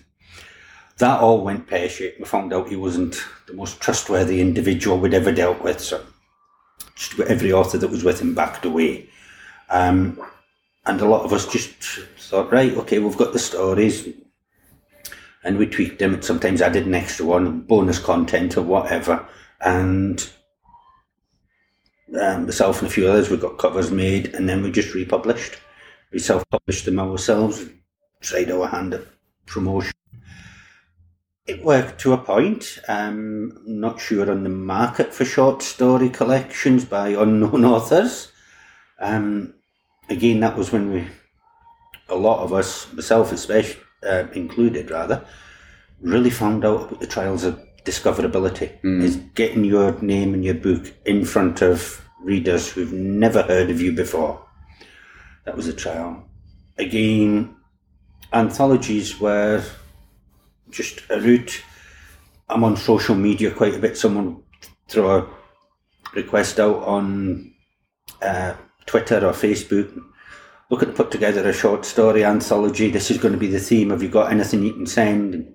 That 0.98 1.20
all 1.20 1.44
went 1.44 1.66
pear 1.66 1.88
shaped. 1.88 2.18
We 2.18 2.24
found 2.24 2.52
out 2.52 2.68
he 2.68 2.76
wasn't 2.76 3.16
the 3.46 3.54
most 3.54 3.80
trustworthy 3.80 4.40
individual 4.40 4.98
we'd 4.98 5.14
ever 5.14 5.32
dealt 5.32 5.62
with, 5.62 5.80
so 5.80 6.04
just 6.94 7.18
every 7.20 7.52
author 7.52 7.78
that 7.78 7.90
was 7.90 8.04
with 8.04 8.20
him 8.20 8.34
backed 8.34 8.64
away. 8.64 9.08
Um, 9.68 10.20
and 10.86 11.00
a 11.00 11.08
lot 11.08 11.24
of 11.24 11.32
us 11.32 11.46
just 11.46 11.70
thought, 12.18 12.52
right, 12.52 12.74
okay, 12.78 12.98
we've 12.98 13.16
got 13.16 13.32
the 13.32 13.38
stories, 13.38 14.08
and 15.44 15.58
we 15.58 15.66
tweaked 15.66 15.98
them. 15.98 16.22
Sometimes 16.22 16.62
added 16.62 16.86
an 16.86 16.94
extra 16.94 17.26
one, 17.26 17.60
bonus 17.60 17.98
content 17.98 18.56
or 18.56 18.62
whatever 18.62 19.28
and 19.60 20.28
um, 22.20 22.46
myself 22.46 22.80
and 22.80 22.88
a 22.88 22.92
few 22.92 23.08
others, 23.08 23.30
we 23.30 23.36
got 23.36 23.58
covers 23.58 23.90
made, 23.90 24.34
and 24.34 24.48
then 24.48 24.62
we 24.62 24.70
just 24.70 24.94
republished. 24.94 25.58
We 26.12 26.18
self-published 26.18 26.84
them 26.84 27.00
ourselves, 27.00 27.66
tried 28.20 28.50
our 28.50 28.68
hand 28.68 28.94
at 28.94 29.02
promotion. 29.46 29.95
It 31.46 31.64
worked 31.64 32.00
to 32.00 32.12
a 32.12 32.18
point. 32.18 32.78
Um, 32.88 33.60
not 33.64 34.00
sure 34.00 34.30
on 34.30 34.42
the 34.42 34.48
market 34.48 35.14
for 35.14 35.24
short 35.24 35.62
story 35.62 36.08
collections 36.08 36.84
by 36.84 37.10
unknown 37.10 37.64
authors. 37.74 38.32
Um, 38.98 39.54
again, 40.08 40.40
that 40.40 40.56
was 40.56 40.72
when 40.72 40.92
we, 40.92 41.06
a 42.08 42.16
lot 42.16 42.42
of 42.42 42.52
us, 42.52 42.92
myself 42.92 43.32
especially, 43.32 43.80
uh, 44.02 44.24
included 44.34 44.90
rather, 44.90 45.24
really 46.00 46.30
found 46.30 46.64
out 46.64 46.88
about 46.88 47.00
the 47.00 47.06
trials 47.06 47.44
of 47.44 47.60
discoverability 47.84 48.80
mm. 48.82 49.02
is 49.02 49.16
getting 49.34 49.64
your 49.64 49.92
name 50.02 50.34
and 50.34 50.44
your 50.44 50.54
book 50.54 50.92
in 51.04 51.24
front 51.24 51.62
of 51.62 52.02
readers 52.20 52.68
who've 52.68 52.92
never 52.92 53.42
heard 53.42 53.70
of 53.70 53.80
you 53.80 53.92
before. 53.92 54.44
That 55.44 55.56
was 55.56 55.68
a 55.68 55.72
trial. 55.72 56.28
Again, 56.76 57.54
anthologies 58.32 59.20
were 59.20 59.64
just 60.70 61.02
a 61.10 61.20
route. 61.20 61.62
I'm 62.48 62.64
on 62.64 62.76
social 62.76 63.14
media 63.14 63.50
quite 63.50 63.74
a 63.74 63.78
bit. 63.78 63.96
Someone 63.96 64.42
throw 64.88 65.18
a 65.18 65.28
request 66.14 66.60
out 66.60 66.82
on 66.82 67.52
uh, 68.22 68.54
Twitter 68.86 69.26
or 69.26 69.32
Facebook. 69.32 70.02
Looking 70.68 70.88
to 70.88 70.94
put 70.94 71.10
together 71.10 71.48
a 71.48 71.52
short 71.52 71.84
story 71.84 72.24
anthology. 72.24 72.90
This 72.90 73.10
is 73.10 73.18
going 73.18 73.32
to 73.32 73.38
be 73.38 73.46
the 73.46 73.60
theme. 73.60 73.90
Have 73.90 74.02
you 74.02 74.08
got 74.08 74.32
anything 74.32 74.64
you 74.64 74.72
can 74.72 74.86
send? 74.86 75.34
And 75.34 75.54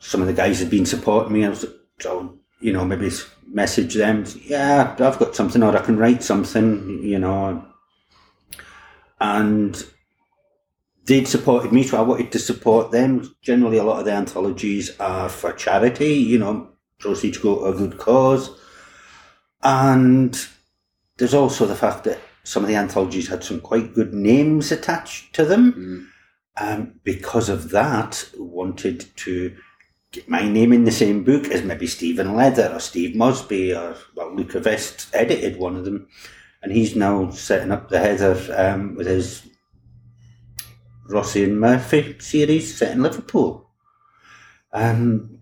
some 0.00 0.20
of 0.20 0.26
the 0.26 0.34
guys 0.34 0.60
had 0.60 0.70
been 0.70 0.86
supporting 0.86 1.32
me. 1.32 1.46
I 1.46 1.48
was 1.48 1.64
so 1.98 2.38
you 2.60 2.72
know 2.72 2.84
maybe 2.84 3.10
message 3.46 3.94
them. 3.94 4.24
Yeah, 4.44 4.94
I've 4.98 5.18
got 5.18 5.34
something, 5.34 5.62
or 5.62 5.76
I 5.76 5.80
can 5.80 5.96
write 5.96 6.22
something. 6.22 7.02
You 7.02 7.18
know, 7.18 7.64
and 9.20 9.82
they'd 11.08 11.26
supported 11.26 11.72
me, 11.72 11.82
so 11.82 11.98
I 11.98 12.02
wanted 12.02 12.30
to 12.32 12.38
support 12.38 12.92
them. 12.92 13.34
Generally, 13.42 13.78
a 13.78 13.82
lot 13.82 13.98
of 13.98 14.04
the 14.04 14.12
anthologies 14.12 14.96
are 15.00 15.28
for 15.28 15.52
charity. 15.52 16.14
You 16.14 16.38
know, 16.38 16.68
proceeds 16.98 17.38
go 17.38 17.58
to 17.58 17.64
a 17.64 17.74
good 17.74 17.98
cause, 17.98 18.50
and 19.62 20.38
there's 21.16 21.34
also 21.34 21.66
the 21.66 21.74
fact 21.74 22.04
that 22.04 22.20
some 22.44 22.62
of 22.62 22.68
the 22.68 22.76
anthologies 22.76 23.28
had 23.28 23.42
some 23.42 23.60
quite 23.60 23.94
good 23.94 24.14
names 24.14 24.70
attached 24.70 25.34
to 25.34 25.44
them. 25.44 25.72
Mm. 25.72 26.06
um, 26.60 27.00
because 27.04 27.48
of 27.48 27.70
that, 27.70 28.30
wanted 28.36 29.06
to 29.16 29.56
get 30.12 30.28
my 30.28 30.48
name 30.48 30.72
in 30.72 30.84
the 30.84 30.90
same 30.90 31.22
book 31.24 31.46
as 31.46 31.62
maybe 31.62 31.86
Stephen 31.86 32.34
Leather 32.34 32.70
or 32.72 32.80
Steve 32.80 33.14
Mosby 33.14 33.74
or 33.74 33.96
well, 34.14 34.34
Luca 34.34 34.60
Veste 34.60 35.08
edited 35.12 35.58
one 35.58 35.76
of 35.76 35.84
them, 35.84 36.08
and 36.62 36.72
he's 36.72 36.96
now 36.96 37.30
setting 37.30 37.72
up 37.72 37.88
the 37.88 37.98
header 37.98 38.36
um, 38.56 38.94
with 38.94 39.06
his 39.06 39.42
Rossi 41.08 41.44
and 41.44 41.58
Murphy 41.58 42.16
series 42.18 42.76
set 42.76 42.92
in 42.92 43.02
Liverpool. 43.02 43.70
Um, 44.72 45.38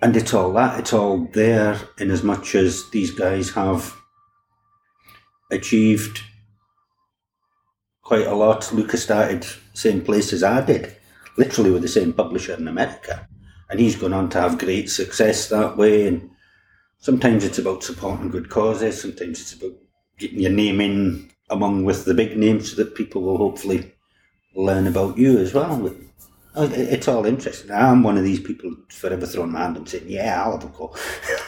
and 0.00 0.16
it's 0.16 0.32
all 0.34 0.52
that, 0.54 0.80
it's 0.80 0.92
all 0.92 1.28
there 1.32 1.78
in 1.98 2.10
as 2.10 2.22
much 2.22 2.54
as 2.54 2.88
these 2.90 3.10
guys 3.10 3.50
have 3.50 3.94
achieved 5.50 6.22
quite 8.02 8.26
a 8.26 8.34
lot. 8.34 8.72
Lucas 8.72 9.02
started 9.02 9.46
same 9.74 10.00
place 10.02 10.32
as 10.32 10.42
I 10.42 10.64
did, 10.64 10.96
literally 11.36 11.70
with 11.70 11.82
the 11.82 11.88
same 11.88 12.12
publisher 12.12 12.54
in 12.54 12.68
America. 12.68 13.28
And 13.68 13.80
he's 13.80 13.96
gone 13.96 14.12
on 14.12 14.30
to 14.30 14.40
have 14.40 14.58
great 14.58 14.88
success 14.88 15.48
that 15.48 15.76
way. 15.76 16.06
And 16.06 16.30
sometimes 16.98 17.44
it's 17.44 17.58
about 17.58 17.82
supporting 17.82 18.30
good 18.30 18.48
causes, 18.48 19.02
sometimes 19.02 19.40
it's 19.40 19.54
about 19.54 19.76
getting 20.18 20.40
your 20.40 20.52
name 20.52 20.80
in 20.80 21.30
among 21.50 21.84
with 21.84 22.04
the 22.04 22.14
big 22.14 22.36
names 22.36 22.70
so 22.70 22.76
that 22.76 22.94
people 22.94 23.22
will 23.22 23.38
hopefully 23.38 23.92
learn 24.56 24.86
about 24.86 25.18
you 25.18 25.38
as 25.38 25.54
well. 25.54 25.94
It's 26.56 27.06
all 27.06 27.26
interesting. 27.26 27.70
I'm 27.70 28.02
one 28.02 28.16
of 28.16 28.24
these 28.24 28.40
people 28.40 28.74
forever 28.88 29.26
throwing 29.26 29.52
my 29.52 29.60
hand 29.60 29.76
and 29.76 29.88
saying, 29.88 30.04
"Yeah, 30.06 30.42
I'll 30.42 30.52
have 30.52 30.64
a 30.64 30.68
go." 30.68 30.94
well, 30.94 31.40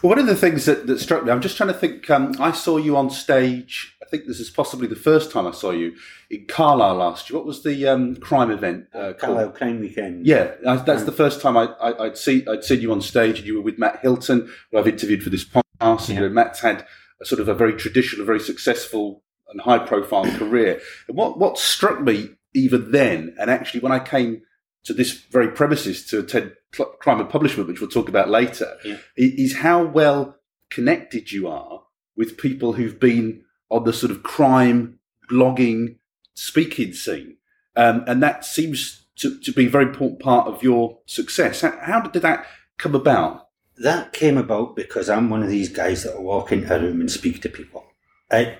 one 0.10 0.18
of 0.18 0.26
the 0.26 0.34
things 0.34 0.64
that, 0.64 0.88
that 0.88 0.98
struck 0.98 1.24
me, 1.24 1.30
I'm 1.30 1.40
just 1.40 1.56
trying 1.56 1.72
to 1.72 1.78
think. 1.78 2.10
Um, 2.10 2.34
I 2.40 2.50
saw 2.50 2.76
you 2.76 2.96
on 2.96 3.08
stage. 3.10 3.96
I 4.02 4.08
think 4.08 4.26
this 4.26 4.40
is 4.40 4.50
possibly 4.50 4.88
the 4.88 4.96
first 4.96 5.30
time 5.30 5.46
I 5.46 5.52
saw 5.52 5.70
you 5.70 5.94
in 6.30 6.46
Carlisle 6.46 6.96
last 6.96 7.30
year. 7.30 7.38
What 7.38 7.46
was 7.46 7.62
the 7.62 7.86
um, 7.86 8.16
crime 8.16 8.50
event? 8.50 8.86
Uh, 8.92 9.12
Carlisle 9.12 9.50
Crime 9.50 9.80
Weekend. 9.80 10.26
Yeah, 10.26 10.54
I, 10.66 10.76
that's 10.76 11.04
the 11.04 11.12
first 11.12 11.40
time 11.40 11.56
I, 11.56 11.66
I, 11.80 11.92
would 12.02 12.18
see 12.18 12.44
I'd 12.48 12.64
seen 12.64 12.80
you 12.80 12.90
on 12.90 13.00
stage, 13.00 13.38
and 13.38 13.46
you 13.46 13.54
were 13.54 13.62
with 13.62 13.78
Matt 13.78 14.00
Hilton, 14.02 14.50
who 14.70 14.78
I've 14.78 14.88
interviewed 14.88 15.22
for 15.22 15.30
this 15.30 15.44
podcast. 15.44 16.08
Yeah. 16.08 16.16
You 16.16 16.20
know, 16.22 16.28
Matt's 16.30 16.60
had 16.60 16.84
a 17.20 17.24
sort 17.24 17.40
of 17.40 17.48
a 17.48 17.54
very 17.54 17.74
traditional, 17.74 18.26
very 18.26 18.40
successful 18.40 19.22
and 19.48 19.60
high 19.60 19.78
profile 19.78 20.24
career. 20.38 20.80
And 21.06 21.16
what 21.16 21.38
what 21.38 21.56
struck 21.56 22.00
me 22.00 22.30
even 22.56 22.90
then, 22.90 23.34
and 23.38 23.50
actually 23.50 23.80
when 23.80 23.92
I 23.92 23.98
came 23.98 24.42
to 24.84 24.94
this 24.94 25.12
very 25.12 25.48
premises 25.48 26.06
to 26.06 26.20
attend 26.20 26.52
crime 27.00 27.20
and 27.20 27.28
publishment, 27.28 27.68
which 27.68 27.80
we'll 27.80 27.90
talk 27.90 28.08
about 28.08 28.28
later, 28.28 28.76
yeah. 28.84 28.98
is 29.16 29.56
how 29.56 29.84
well 29.84 30.36
connected 30.70 31.32
you 31.32 31.48
are 31.48 31.82
with 32.16 32.38
people 32.38 32.74
who've 32.74 32.98
been 32.98 33.42
on 33.70 33.84
the 33.84 33.92
sort 33.92 34.10
of 34.10 34.22
crime 34.22 34.98
blogging 35.30 35.96
speaking 36.34 36.92
scene. 36.92 37.36
Um, 37.74 38.04
and 38.06 38.22
that 38.22 38.44
seems 38.44 39.06
to, 39.16 39.38
to, 39.40 39.52
be 39.52 39.66
a 39.66 39.70
very 39.70 39.84
important 39.84 40.20
part 40.20 40.46
of 40.46 40.62
your 40.62 40.98
success. 41.06 41.62
How, 41.62 41.78
how, 41.82 42.00
did 42.00 42.22
that 42.22 42.46
come 42.78 42.94
about? 42.94 43.48
That 43.78 44.12
came 44.12 44.38
about 44.38 44.76
because 44.76 45.10
I'm 45.10 45.28
one 45.28 45.42
of 45.42 45.48
these 45.48 45.68
guys 45.68 46.04
that 46.04 46.16
will 46.16 46.24
walk 46.24 46.52
into 46.52 46.74
a 46.74 46.80
room 46.80 47.00
and 47.00 47.10
speak 47.10 47.42
to 47.42 47.48
people. 47.48 47.84
It, 48.30 48.58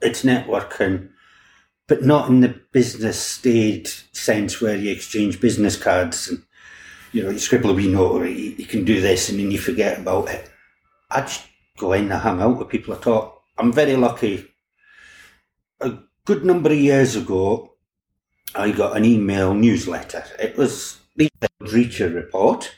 it's 0.00 0.22
networking 0.22 1.10
but 1.90 2.04
not 2.04 2.28
in 2.28 2.38
the 2.38 2.54
business 2.70 3.18
stage 3.20 4.04
sense 4.12 4.60
where 4.60 4.76
you 4.76 4.92
exchange 4.92 5.40
business 5.40 5.76
cards 5.76 6.28
and 6.28 6.40
you 7.10 7.20
know 7.20 7.30
you 7.30 7.38
scribble 7.40 7.70
a 7.70 7.74
wee 7.74 7.88
note 7.88 8.12
or 8.12 8.26
you, 8.26 8.54
you 8.56 8.64
can 8.64 8.84
do 8.84 9.00
this 9.00 9.28
and 9.28 9.40
then 9.40 9.50
you 9.50 9.58
forget 9.58 9.98
about 9.98 10.28
it. 10.28 10.48
I 11.10 11.22
just 11.22 11.44
go 11.78 11.92
in 11.94 12.12
and 12.12 12.22
hang 12.22 12.40
out 12.40 12.58
with 12.58 12.68
people. 12.68 12.94
I 12.94 12.98
talk. 12.98 13.42
I'm 13.58 13.72
very 13.72 13.96
lucky. 13.96 14.46
A 15.80 15.94
good 16.24 16.44
number 16.44 16.70
of 16.70 16.78
years 16.78 17.16
ago, 17.16 17.72
I 18.54 18.70
got 18.70 18.96
an 18.96 19.04
email 19.04 19.52
newsletter. 19.52 20.22
It 20.38 20.56
was 20.56 21.00
the 21.16 21.28
Reacher 21.60 22.14
report, 22.14 22.72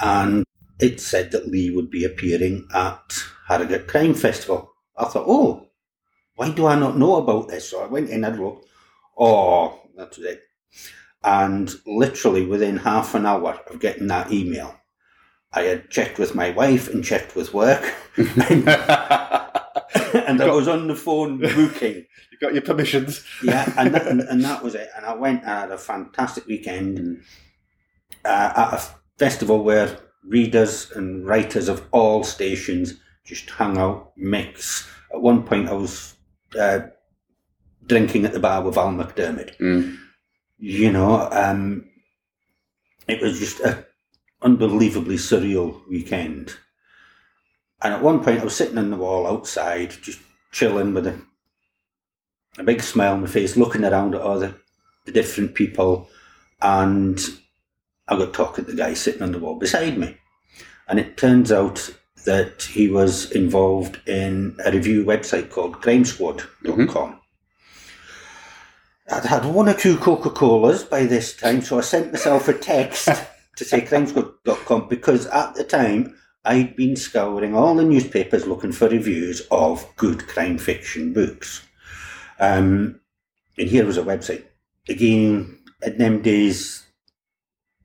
and 0.00 0.44
it 0.80 1.00
said 1.00 1.30
that 1.30 1.46
Lee 1.46 1.70
would 1.70 1.92
be 1.92 2.04
appearing 2.04 2.66
at 2.74 3.22
Harrogate 3.46 3.86
Crime 3.86 4.14
Festival. 4.14 4.72
I 4.98 5.04
thought, 5.04 5.28
oh, 5.28 5.69
why 6.36 6.50
do 6.50 6.66
I 6.66 6.78
not 6.78 6.96
know 6.96 7.16
about 7.16 7.48
this? 7.48 7.68
So 7.68 7.82
I 7.82 7.86
went 7.86 8.10
in 8.10 8.24
and 8.24 8.38
wrote, 8.38 8.64
oh, 9.18 9.80
that's 9.96 10.18
it. 10.18 10.42
And 11.22 11.70
literally 11.86 12.46
within 12.46 12.78
half 12.78 13.14
an 13.14 13.26
hour 13.26 13.60
of 13.66 13.80
getting 13.80 14.06
that 14.06 14.32
email, 14.32 14.74
I 15.52 15.62
had 15.62 15.90
checked 15.90 16.18
with 16.18 16.34
my 16.34 16.50
wife 16.50 16.88
and 16.88 17.04
checked 17.04 17.36
with 17.36 17.52
work. 17.52 17.82
and, 18.16 18.68
I 20.40 20.46
was 20.46 20.68
on 20.68 20.88
the 20.88 20.94
phone 20.94 21.38
booking. 21.38 22.06
You 22.32 22.46
got 22.46 22.54
your 22.54 22.62
permissions. 22.62 23.22
yeah, 23.42 23.70
and 23.76 23.94
that, 23.94 24.06
and, 24.06 24.22
and, 24.22 24.42
that 24.44 24.62
was 24.62 24.74
it. 24.74 24.88
And 24.96 25.04
I 25.04 25.12
went 25.14 25.42
and 25.42 25.50
had 25.50 25.72
a 25.72 25.76
fantastic 25.76 26.46
weekend 26.46 26.98
and, 26.98 27.22
uh, 28.24 28.52
at 28.56 28.72
a 28.72 28.82
festival 29.18 29.62
where 29.62 29.98
readers 30.24 30.90
and 30.92 31.26
writers 31.26 31.68
of 31.68 31.86
all 31.90 32.24
stations 32.24 32.94
just 33.26 33.50
hung 33.50 33.76
out, 33.76 34.12
mix. 34.16 34.88
At 35.12 35.20
one 35.20 35.42
point, 35.42 35.68
I 35.68 35.74
was 35.74 36.16
uh, 36.58 36.80
drinking 37.86 38.24
at 38.24 38.32
the 38.32 38.40
bar 38.40 38.62
with 38.62 38.74
Val 38.74 38.88
McDermid. 38.88 39.56
Mm. 39.58 39.98
You 40.58 40.92
know, 40.92 41.28
um, 41.32 41.88
it 43.08 43.20
was 43.20 43.38
just 43.38 43.60
an 43.60 43.84
unbelievably 44.42 45.16
surreal 45.16 45.86
weekend. 45.88 46.54
And 47.82 47.94
at 47.94 48.02
one 48.02 48.22
point, 48.22 48.40
I 48.40 48.44
was 48.44 48.54
sitting 48.54 48.78
on 48.78 48.90
the 48.90 48.96
wall 48.96 49.26
outside, 49.26 49.90
just 50.02 50.20
chilling 50.52 50.92
with 50.92 51.06
a, 51.06 51.20
a 52.58 52.62
big 52.62 52.82
smile 52.82 53.14
on 53.14 53.22
my 53.22 53.26
face, 53.26 53.56
looking 53.56 53.84
around 53.84 54.14
at 54.14 54.20
all 54.20 54.38
the, 54.38 54.54
the 55.06 55.12
different 55.12 55.54
people. 55.54 56.08
And 56.60 57.18
I 58.06 58.16
got 58.16 58.34
talking 58.34 58.66
to 58.66 58.70
the 58.70 58.76
guy 58.76 58.92
sitting 58.94 59.22
on 59.22 59.32
the 59.32 59.38
wall 59.38 59.58
beside 59.58 59.96
me. 59.96 60.16
And 60.88 60.98
it 60.98 61.16
turns 61.16 61.50
out 61.50 61.94
that 62.24 62.62
he 62.62 62.88
was 62.88 63.30
involved 63.32 64.00
in 64.08 64.56
a 64.64 64.72
review 64.72 65.04
website 65.04 65.50
called 65.50 65.80
crimesquad.com. 65.80 66.86
Mm-hmm. 66.86 67.16
I'd 69.12 69.24
had 69.24 69.44
one 69.44 69.68
or 69.68 69.74
two 69.74 69.96
Coca 69.96 70.30
Colas 70.30 70.84
by 70.84 71.04
this 71.04 71.36
time, 71.36 71.62
so 71.62 71.78
I 71.78 71.80
sent 71.80 72.12
myself 72.12 72.46
a 72.48 72.52
text 72.52 73.06
to 73.56 73.64
say 73.64 73.80
crimesquad.com 73.80 74.88
because 74.88 75.26
at 75.26 75.54
the 75.54 75.64
time 75.64 76.14
I'd 76.44 76.76
been 76.76 76.96
scouring 76.96 77.54
all 77.54 77.74
the 77.74 77.84
newspapers 77.84 78.46
looking 78.46 78.72
for 78.72 78.88
reviews 78.88 79.42
of 79.50 79.86
good 79.96 80.26
crime 80.26 80.58
fiction 80.58 81.12
books. 81.12 81.66
Um, 82.38 83.00
and 83.58 83.68
here 83.68 83.84
was 83.84 83.98
a 83.98 84.02
website. 84.02 84.44
Again, 84.88 85.58
in 85.82 85.98
them 85.98 86.22
days, 86.22 86.86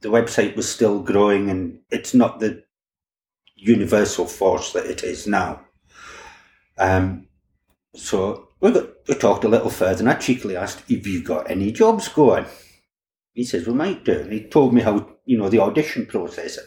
the 0.02 0.10
website 0.10 0.56
was 0.56 0.72
still 0.72 1.00
growing 1.02 1.50
and 1.50 1.80
it's 1.90 2.14
not 2.14 2.40
the 2.40 2.64
universal 3.56 4.26
force 4.26 4.74
that 4.74 4.86
it 4.86 5.04
is 5.04 5.28
now. 5.28 5.62
Um, 6.78 7.28
so 7.96 8.50
we, 8.60 8.72
got, 8.72 8.90
we 9.08 9.16
talked 9.16 9.44
a 9.44 9.50
little 9.50 9.70
further, 9.70 10.00
and 10.00 10.10
I 10.10 10.16
cheekily 10.16 10.56
asked, 10.56 10.90
"Have 10.90 11.08
you 11.08 11.24
got 11.24 11.50
any 11.50 11.72
jobs 11.72 12.08
going?" 12.08 12.46
He 13.34 13.44
says, 13.44 13.68
"We 13.68 13.74
might 13.74 14.04
do." 14.04 14.20
And 14.20 14.34
he 14.34 14.42
told 14.42 14.74
me 14.74 14.82
how 14.82 15.10
you 15.26 15.38
know 15.38 15.50
the 15.50 15.60
audition 15.60 16.06
process, 16.06 16.60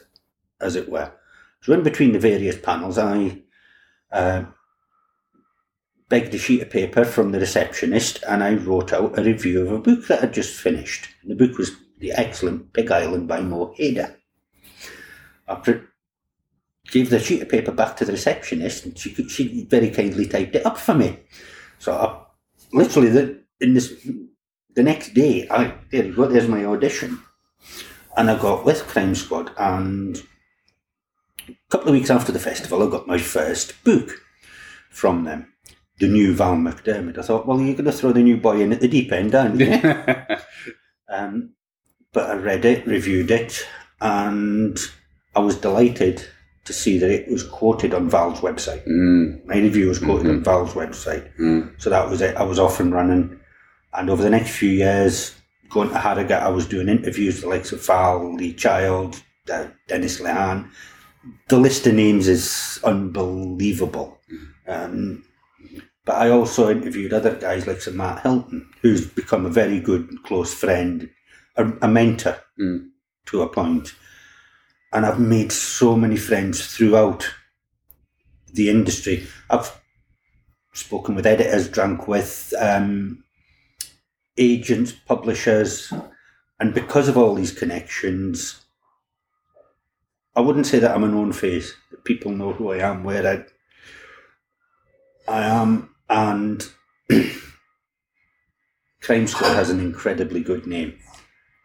as 0.61 0.77
it 0.77 0.89
were. 0.89 1.13
So 1.61 1.73
in 1.73 1.83
between 1.83 2.13
the 2.13 2.19
various 2.19 2.59
panels, 2.59 2.99
I 2.99 3.43
uh, 4.13 4.45
begged 6.09 6.35
a 6.35 6.39
sheet 6.39 6.63
of 6.63 6.71
paper 6.71 7.05
from 7.05 7.33
the 7.33 7.41
receptionist, 7.41 8.23
and 8.27 8.43
I 8.43 8.55
wrote 8.55 8.93
out 8.93 9.19
a 9.19 9.23
review 9.23 9.63
of 9.63 9.73
a 9.73 9.79
book 9.79 10.07
that 10.07 10.23
I'd 10.23 10.35
just 10.35 10.59
finished. 10.59 11.09
The 11.25 11.35
book 11.35 11.59
was 11.59 11.73
the 11.99 12.13
excellent 12.13 12.73
Pig 12.73 12.91
Island 12.91 13.29
by 13.29 13.41
Mo 13.41 13.75
Hayder. 13.77 14.17
I 15.47 15.55
pre- 15.57 15.81
gave 16.91 17.11
the 17.11 17.19
sheet 17.19 17.43
of 17.43 17.49
paper 17.49 17.73
back 17.73 17.97
to 17.97 18.05
the 18.05 18.13
receptionist, 18.13 18.85
and 18.85 18.99
she 18.99 19.11
she 19.29 19.65
very 19.65 19.91
kindly 19.91 20.27
typed 20.27 20.57
it 20.57 20.67
up 20.67 20.79
for 20.79 20.95
me. 20.95 21.19
So 21.79 21.93
I, 21.93 22.21
literally, 22.73 23.11
the, 23.11 23.41
in 23.61 23.75
this 23.75 23.95
the 24.75 24.83
next 24.83 25.15
day, 25.15 25.47
I 25.51 25.75
there 25.91 26.07
you 26.07 26.15
go. 26.15 26.27
There's 26.27 26.49
my 26.49 26.65
audition, 26.65 27.21
and 28.17 28.31
I 28.31 28.41
got 28.41 28.65
with 28.65 28.87
Crime 28.87 29.15
Squad. 29.15 29.51
And 29.59 30.23
a 31.49 31.55
couple 31.71 31.89
of 31.89 31.95
weeks 31.95 32.11
after 32.11 32.33
the 32.33 32.39
festival, 32.39 32.87
I 32.87 32.91
got 32.91 33.07
my 33.07 33.19
first 33.19 33.83
book 33.85 34.11
from 34.91 35.25
them, 35.25 35.53
the 35.99 36.09
new 36.09 36.35
Val 36.35 36.57
McDermid. 36.57 37.19
I 37.19 37.23
thought, 37.23 37.47
well, 37.47 37.61
you're 37.61 37.75
going 37.75 37.85
to 37.85 37.93
throw 37.93 38.13
the 38.13 38.23
new 38.23 38.37
boy 38.37 38.61
in 38.61 38.73
at 38.73 38.81
the 38.81 38.89
deep 38.89 39.13
end, 39.13 39.35
aren't 39.35 39.61
you? 39.61 39.73
um, 41.09 41.55
but 42.13 42.31
I 42.31 42.35
read 42.35 42.65
it, 42.65 42.87
reviewed 42.87 43.31
it, 43.31 43.67
and 44.01 44.79
I 45.37 45.41
was 45.41 45.57
delighted 45.57 46.27
to 46.69 46.73
see 46.73 46.99
that 46.99 47.11
it 47.11 47.29
was 47.29 47.43
quoted 47.43 47.93
on 47.93 48.09
Val's 48.09 48.41
website. 48.41 48.87
Mm. 48.87 49.45
My 49.47 49.57
review 49.57 49.89
was 49.89 49.99
quoted 49.99 50.27
mm-hmm. 50.27 50.37
on 50.39 50.45
Val's 50.45 50.75
website. 50.75 51.29
Mm. 51.37 51.73
So 51.83 51.91
that 51.91 52.09
was 52.09 52.21
it. 52.21 52.37
I 52.37 52.45
was 52.45 52.59
off 52.61 52.79
and 52.79 52.93
running. 52.93 53.41
And 53.93 54.09
over 54.09 54.23
the 54.23 54.31
next 54.31 54.51
few 54.51 54.71
years, 54.71 55.35
going 55.71 55.89
to 55.91 55.99
Harrogate, 55.99 56.43
I 56.43 56.51
was 56.51 56.69
doing 56.69 56.89
interviews 56.89 57.35
with 57.35 57.43
the 57.43 57.49
likes 57.49 57.73
of 57.73 57.85
Val, 57.85 58.35
Lee 58.35 58.53
Child, 58.55 59.21
uh, 59.53 59.67
Dennis 59.89 60.21
Lehane. 60.21 60.71
The 61.49 61.59
list 61.59 61.87
of 61.87 61.95
names 61.95 62.29
is 62.29 62.79
unbelievable. 62.85 64.19
Mm. 64.33 64.47
Um, 64.69 65.25
But 66.05 66.17
I 66.25 66.31
also 66.31 66.71
interviewed 66.71 67.13
other 67.13 67.35
guys 67.35 67.67
like 67.67 67.83
Sir 67.83 67.93
Matt 67.93 68.23
Hilton, 68.23 68.69
who's 68.81 69.07
become 69.07 69.45
a 69.45 69.51
very 69.51 69.79
good 69.81 70.23
close 70.23 70.55
friend, 70.55 71.11
a, 71.57 71.65
a 71.83 71.89
mentor 71.89 72.37
Mm. 72.59 72.91
to 73.27 73.43
a 73.43 73.49
point. 73.49 73.95
And 74.93 75.05
I've 75.05 75.21
made 75.21 75.53
so 75.53 75.97
many 75.97 76.17
friends 76.17 76.67
throughout 76.67 77.29
the 78.53 78.71
industry. 78.71 79.27
I've 79.51 79.71
spoken 80.73 81.15
with 81.15 81.27
editors, 81.27 81.69
drunk 81.69 82.09
with 82.09 82.55
um, 82.59 83.25
agents, 84.37 84.93
publishers, 84.93 85.93
and 86.61 86.75
because 86.75 87.09
of 87.09 87.17
all 87.17 87.35
these 87.35 87.53
connections, 87.53 88.65
I 90.35 90.41
wouldn't 90.41 90.67
say 90.67 90.79
that 90.79 90.95
I'm 90.95 91.05
a 91.05 91.09
known 91.09 91.33
face. 91.33 91.75
People 92.05 92.33
know 92.33 92.53
who 92.53 92.73
I 92.73 92.79
am, 92.79 93.05
where 93.05 93.47
I, 95.29 95.33
I 95.33 95.45
am, 95.45 95.95
and 96.09 96.67
Crime 99.03 99.27
Squad 99.27 99.55
has 99.55 99.71
an 99.71 99.81
incredibly 99.81 100.41
good 100.41 100.67
name. 100.67 100.99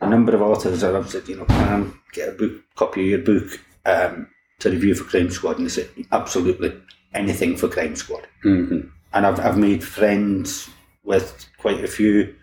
A 0.06 0.10
number 0.10 0.36
of 0.36 0.42
authors 0.42 0.82
that 0.82 0.96
I've 0.96 1.10
said, 1.10 1.28
you 1.28 1.38
know, 1.38 1.46
can 1.46 1.84
I 1.84 2.14
get 2.14 2.30
a 2.30 2.32
book 2.34 2.52
copy 2.76 3.02
of 3.14 3.28
your 3.28 3.40
book 3.40 3.60
um, 3.86 4.28
to 4.60 4.70
review 4.70 4.96
for 4.96 5.04
Crime 5.06 5.30
Squad, 5.30 5.58
and 5.58 5.66
they 5.66 5.70
said 5.70 5.90
absolutely 6.12 6.74
anything 7.14 7.56
for 7.56 7.68
Crime 7.68 7.96
Squad 7.96 8.26
hmm 8.42 8.80
and 9.16 9.28
I've 9.28 9.40
I've 9.40 9.58
made 9.60 9.84
friends 9.84 10.68
with 11.04 11.46
quite 11.60 11.84
a 11.84 11.88
few 11.88 12.34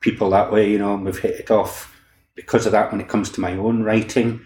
people 0.00 0.28
that 0.30 0.52
way, 0.52 0.70
you 0.70 0.78
know, 0.78 0.94
and 0.94 1.04
we've 1.04 1.18
hit 1.18 1.40
it 1.40 1.50
off. 1.50 1.90
Because 2.36 2.66
of 2.66 2.72
that, 2.72 2.90
when 2.92 3.00
it 3.00 3.08
comes 3.08 3.30
to 3.30 3.40
my 3.40 3.52
own 3.56 3.82
writing, 3.82 4.40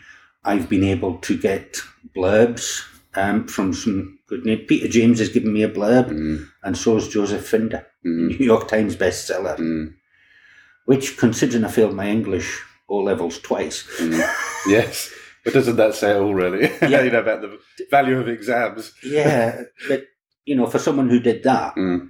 I've 0.44 0.68
been 0.68 0.84
able 0.84 1.18
to 1.18 1.36
get 1.36 1.78
blurbs 2.14 2.82
um, 3.16 3.48
from 3.48 3.72
some 3.74 4.18
good 4.28 4.44
name. 4.44 4.58
Peter 4.68 4.86
James 4.86 5.18
has 5.18 5.30
given 5.30 5.52
me 5.52 5.62
a 5.64 5.68
blurb, 5.68 6.10
Mm. 6.10 6.48
and 6.62 6.76
so 6.76 6.94
has 6.94 7.08
Joseph 7.08 7.46
Finder, 7.48 7.84
Mm. 8.06 8.38
New 8.38 8.46
York 8.46 8.68
Times 8.68 8.94
bestseller, 8.94 9.56
Mm. 9.58 9.94
Which, 10.88 11.16
considering 11.18 11.64
I 11.64 11.68
failed 11.68 11.94
my 11.94 12.08
English 12.08 12.48
O 12.88 12.96
levels 13.10 13.38
twice, 13.40 13.84
Mm. 14.00 14.18
yes. 14.76 15.12
But 15.44 15.52
doesn't 15.54 15.76
that 15.76 15.94
say 15.94 16.12
all, 16.14 16.34
really? 16.34 16.62
Yeah. 16.92 17.02
you 17.04 17.10
know, 17.12 17.20
about 17.20 17.40
the 17.42 17.50
value 17.90 18.18
of 18.18 18.28
exams. 18.28 18.92
yeah, 19.04 19.62
but 19.88 20.00
you 20.48 20.56
know, 20.56 20.66
for 20.66 20.78
someone 20.78 21.08
who 21.10 21.20
did 21.20 21.42
that, 21.44 21.74
Mm. 21.76 22.00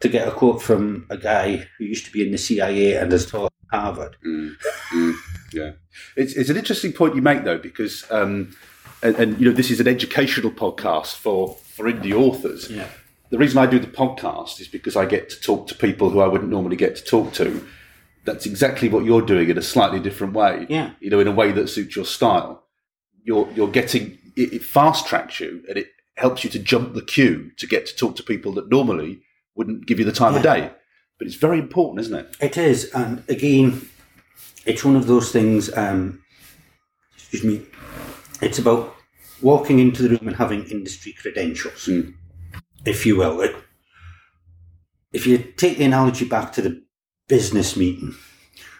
to 0.00 0.08
get 0.08 0.28
a 0.28 0.30
quote 0.30 0.62
from 0.62 1.06
a 1.10 1.16
guy 1.18 1.66
who 1.76 1.84
used 1.84 2.04
to 2.06 2.12
be 2.12 2.22
in 2.24 2.30
the 2.32 2.38
CIA 2.38 2.94
and 3.00 3.12
has 3.12 3.26
taught 3.26 3.52
at 3.72 3.78
Harvard, 3.80 4.16
Mm, 4.26 4.50
mm, 4.94 5.14
yeah, 5.52 5.72
it's 6.16 6.32
it's 6.38 6.50
an 6.50 6.56
interesting 6.56 6.92
point 6.92 7.14
you 7.16 7.22
make 7.22 7.42
though 7.44 7.58
because 7.70 7.94
um, 8.18 8.56
and, 9.02 9.14
and 9.20 9.28
you 9.40 9.46
know 9.48 9.56
this 9.60 9.70
is 9.70 9.80
an 9.80 9.88
educational 9.88 10.52
podcast 10.64 11.12
for 11.24 11.40
for 11.74 11.84
indie 11.92 12.14
authors. 12.26 12.70
yeah, 12.70 12.88
The 13.30 13.38
reason 13.38 13.58
I 13.58 13.66
do 13.70 13.78
the 13.78 13.92
podcast 14.04 14.60
is 14.60 14.68
because 14.76 14.94
I 15.02 15.04
get 15.06 15.28
to 15.30 15.36
talk 15.48 15.66
to 15.68 15.74
people 15.86 16.06
who 16.10 16.20
I 16.20 16.28
wouldn't 16.32 16.50
normally 16.56 16.76
get 16.76 16.92
to 16.96 17.04
talk 17.04 17.32
to. 17.40 17.46
That's 18.24 18.46
exactly 18.46 18.88
what 18.88 19.04
you're 19.04 19.22
doing 19.22 19.48
in 19.48 19.56
a 19.58 19.62
slightly 19.62 19.98
different 20.00 20.34
way. 20.34 20.66
yeah. 20.68 20.92
You 21.00 21.10
know, 21.10 21.20
in 21.20 21.26
a 21.26 21.32
way 21.32 21.52
that 21.52 21.68
suits 21.68 21.96
your 21.96 22.04
style. 22.04 22.64
You're 23.24 23.48
you're 23.54 23.70
getting 23.70 24.18
it, 24.36 24.52
it 24.54 24.62
fast 24.64 25.06
tracks 25.06 25.40
you 25.40 25.62
and 25.68 25.76
it 25.78 25.88
helps 26.16 26.44
you 26.44 26.50
to 26.50 26.58
jump 26.58 26.94
the 26.94 27.02
queue 27.02 27.50
to 27.56 27.66
get 27.66 27.86
to 27.86 27.96
talk 27.96 28.16
to 28.16 28.22
people 28.22 28.52
that 28.52 28.68
normally 28.70 29.22
wouldn't 29.54 29.86
give 29.86 29.98
you 29.98 30.04
the 30.04 30.12
time 30.12 30.34
of 30.34 30.42
day. 30.42 30.70
But 31.18 31.26
it's 31.26 31.36
very 31.36 31.58
important, 31.58 32.00
isn't 32.00 32.14
it? 32.14 32.36
It 32.40 32.56
is, 32.56 32.90
and 32.94 33.22
again, 33.28 33.88
it's 34.64 34.84
one 34.84 34.96
of 34.96 35.06
those 35.06 35.32
things. 35.32 35.74
Um, 35.76 36.22
excuse 37.14 37.44
me. 37.44 37.66
It's 38.42 38.58
about 38.58 38.94
walking 39.42 39.78
into 39.78 40.02
the 40.02 40.08
room 40.10 40.28
and 40.28 40.36
having 40.36 40.64
industry 40.70 41.12
credentials, 41.12 41.86
Mm. 41.86 42.14
if 42.86 43.04
you 43.06 43.16
will. 43.16 43.40
It, 43.42 43.54
if 45.12 45.26
you 45.26 45.38
take 45.38 45.76
the 45.78 45.84
analogy 45.84 46.24
back 46.26 46.52
to 46.54 46.62
the 46.62 46.82
business 47.30 47.76
meeting, 47.76 48.12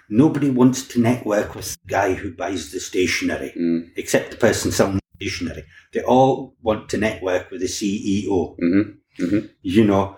nobody 0.09 0.51
wants 0.51 0.83
to 0.89 1.01
network 1.01 1.55
with 1.55 1.69
the 1.73 1.89
guy 1.99 2.15
who 2.15 2.31
buys 2.43 2.73
the 2.73 2.81
stationery, 2.81 3.53
Mm. 3.57 3.81
except 3.97 4.31
the 4.31 4.37
person 4.47 4.73
selling 4.73 4.97
the 5.01 5.17
stationery. 5.25 5.65
They 5.93 6.03
all 6.03 6.57
want 6.61 6.89
to 6.91 6.99
network 6.99 7.51
with 7.51 7.61
the 7.63 7.69
CEO 7.69 8.57
hmm 8.59 8.83
you 9.63 9.85
know, 9.85 10.17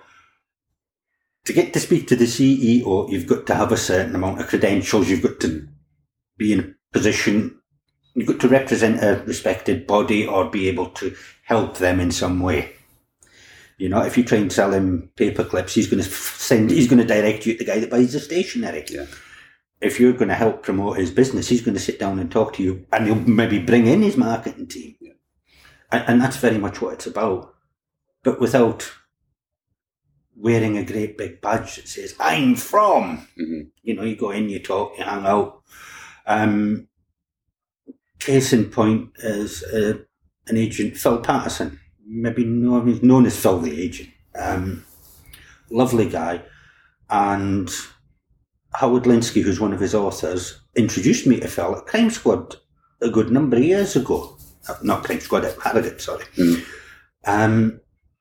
to 1.44 1.52
get 1.52 1.72
to 1.72 1.80
speak 1.80 2.06
to 2.08 2.16
the 2.16 2.26
CEO, 2.36 3.10
you've 3.10 3.26
got 3.26 3.46
to 3.46 3.54
have 3.54 3.72
a 3.72 3.76
certain 3.76 4.14
amount 4.14 4.40
of 4.40 4.46
credentials. 4.46 5.08
You've 5.08 5.22
got 5.28 5.40
to 5.40 5.66
be 6.38 6.52
in 6.52 6.60
a 6.60 6.74
position, 6.92 7.58
you've 8.14 8.28
got 8.28 8.40
to 8.40 8.48
represent 8.48 9.02
a 9.02 9.22
respected 9.26 9.86
body 9.86 10.26
or 10.26 10.50
be 10.50 10.68
able 10.68 10.90
to 11.00 11.14
help 11.44 11.78
them 11.78 11.98
in 12.00 12.10
some 12.12 12.38
way. 12.40 12.60
You 13.82 13.88
know, 13.88 14.02
if 14.02 14.16
you 14.16 14.22
try 14.22 14.38
and 14.38 14.52
sell 14.52 14.72
him 14.72 15.10
paper 15.16 15.42
clips, 15.42 15.74
he's 15.74 15.88
going 15.88 16.00
to 16.00 16.08
send, 16.08 16.70
he's 16.70 16.86
going 16.86 17.00
to 17.00 17.04
direct 17.04 17.44
you 17.44 17.54
to 17.54 17.58
the 17.58 17.64
guy 17.64 17.80
that 17.80 17.90
buys 17.90 18.12
the 18.12 18.20
stationery. 18.20 18.84
Yeah. 18.88 19.06
If 19.80 19.98
you're 19.98 20.12
going 20.12 20.28
to 20.28 20.36
help 20.36 20.62
promote 20.62 20.98
his 20.98 21.10
business, 21.10 21.48
he's 21.48 21.62
going 21.62 21.74
to 21.74 21.80
sit 21.80 21.98
down 21.98 22.20
and 22.20 22.30
talk 22.30 22.52
to 22.54 22.62
you 22.62 22.86
and 22.92 23.06
he'll 23.06 23.16
maybe 23.16 23.58
bring 23.58 23.88
in 23.88 24.02
his 24.02 24.16
marketing 24.16 24.68
team. 24.68 24.94
Yeah. 25.00 25.14
And, 25.90 26.04
and 26.06 26.20
that's 26.22 26.36
very 26.36 26.58
much 26.58 26.80
what 26.80 26.94
it's 26.94 27.08
about. 27.08 27.56
But 28.22 28.38
without 28.38 28.88
wearing 30.36 30.78
a 30.78 30.84
great 30.84 31.18
big 31.18 31.40
badge 31.40 31.74
that 31.74 31.88
says, 31.88 32.14
I'm 32.20 32.54
from. 32.54 33.26
Mhm. 33.36 33.70
You 33.82 33.96
know, 33.96 34.04
you 34.04 34.14
go 34.14 34.30
in, 34.30 34.48
you 34.48 34.60
talk, 34.60 34.96
you 34.96 35.02
hang 35.02 35.26
out. 35.26 35.60
Um, 36.24 36.86
case 38.20 38.52
in 38.52 38.66
point 38.66 39.10
is 39.16 39.64
uh, 39.64 39.98
an 40.46 40.56
agent, 40.56 40.96
Phil 40.96 41.18
Patterson. 41.18 41.80
Maybe 42.14 42.44
known, 42.44 42.86
he's 42.86 43.02
known 43.02 43.24
as 43.24 43.40
Phil 43.40 43.58
the 43.58 43.80
agent. 43.80 44.10
Um, 44.38 44.84
lovely 45.70 46.08
guy. 46.08 46.42
And 47.08 47.70
Howard 48.74 49.04
Linskey, 49.04 49.42
who's 49.42 49.60
one 49.60 49.72
of 49.72 49.80
his 49.80 49.94
authors, 49.94 50.60
introduced 50.76 51.26
me 51.26 51.40
to 51.40 51.48
Phil 51.48 51.76
at 51.76 51.86
Crime 51.86 52.10
Squad 52.10 52.56
a 53.00 53.08
good 53.08 53.30
number 53.30 53.56
of 53.56 53.64
years 53.64 53.96
ago. 53.96 54.36
Uh, 54.68 54.74
Not 54.82 55.04
Crime 55.04 55.20
Squad, 55.20 55.44
at 55.44 55.58
Harrogate, 55.58 56.00
sorry. 56.00 56.24
Mm. 56.36 56.64
Um, 57.24 57.80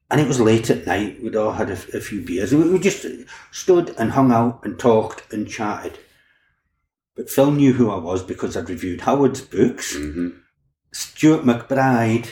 and 0.09 0.21
it 0.21 0.27
was 0.27 0.39
late 0.39 0.69
at 0.69 0.87
night. 0.87 1.21
We'd 1.21 1.35
all 1.35 1.51
had 1.51 1.69
a, 1.69 1.73
a 1.73 2.01
few 2.01 2.21
beers. 2.21 2.53
We, 2.53 2.69
we 2.69 2.79
just 2.79 3.05
stood 3.51 3.93
and 3.97 4.11
hung 4.11 4.31
out 4.31 4.61
and 4.63 4.79
talked 4.79 5.31
and 5.33 5.49
chatted. 5.49 5.99
But 7.15 7.29
Phil 7.29 7.51
knew 7.51 7.73
who 7.73 7.91
I 7.91 7.97
was 7.97 8.23
because 8.23 8.55
I'd 8.55 8.69
reviewed 8.69 9.01
Howard's 9.01 9.41
books, 9.41 9.95
hmm 9.95 10.29
Stuart 10.93 11.43
MacBride, 11.45 12.27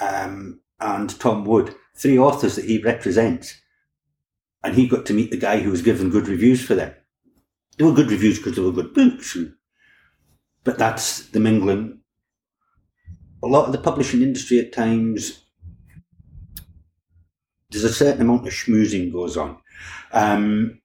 um, 0.00 0.59
and 0.80 1.18
Tom 1.20 1.44
Wood, 1.44 1.74
three 1.94 2.18
authors 2.18 2.56
that 2.56 2.64
he 2.64 2.82
represents. 2.82 3.60
And 4.62 4.74
he 4.74 4.88
got 4.88 5.06
to 5.06 5.14
meet 5.14 5.30
the 5.30 5.36
guy 5.36 5.60
who 5.60 5.70
was 5.70 5.82
giving 5.82 6.10
good 6.10 6.28
reviews 6.28 6.64
for 6.64 6.74
them. 6.74 6.94
They 7.76 7.84
were 7.84 7.92
good 7.92 8.10
reviews 8.10 8.38
because 8.38 8.56
they 8.56 8.62
were 8.62 8.72
good 8.72 8.92
books. 8.92 9.34
And, 9.34 9.54
But 10.64 10.78
that's 10.78 11.28
the 11.28 11.40
mingling. 11.40 12.00
A 13.42 13.46
lot 13.46 13.66
of 13.66 13.72
the 13.72 13.78
publishing 13.78 14.20
industry 14.20 14.58
at 14.58 14.72
times, 14.72 15.44
there's 17.70 17.84
a 17.84 17.92
certain 17.92 18.20
amount 18.20 18.46
of 18.46 18.52
schmoozing 18.52 19.12
goes 19.12 19.36
on. 19.36 19.56
Um, 20.12 20.80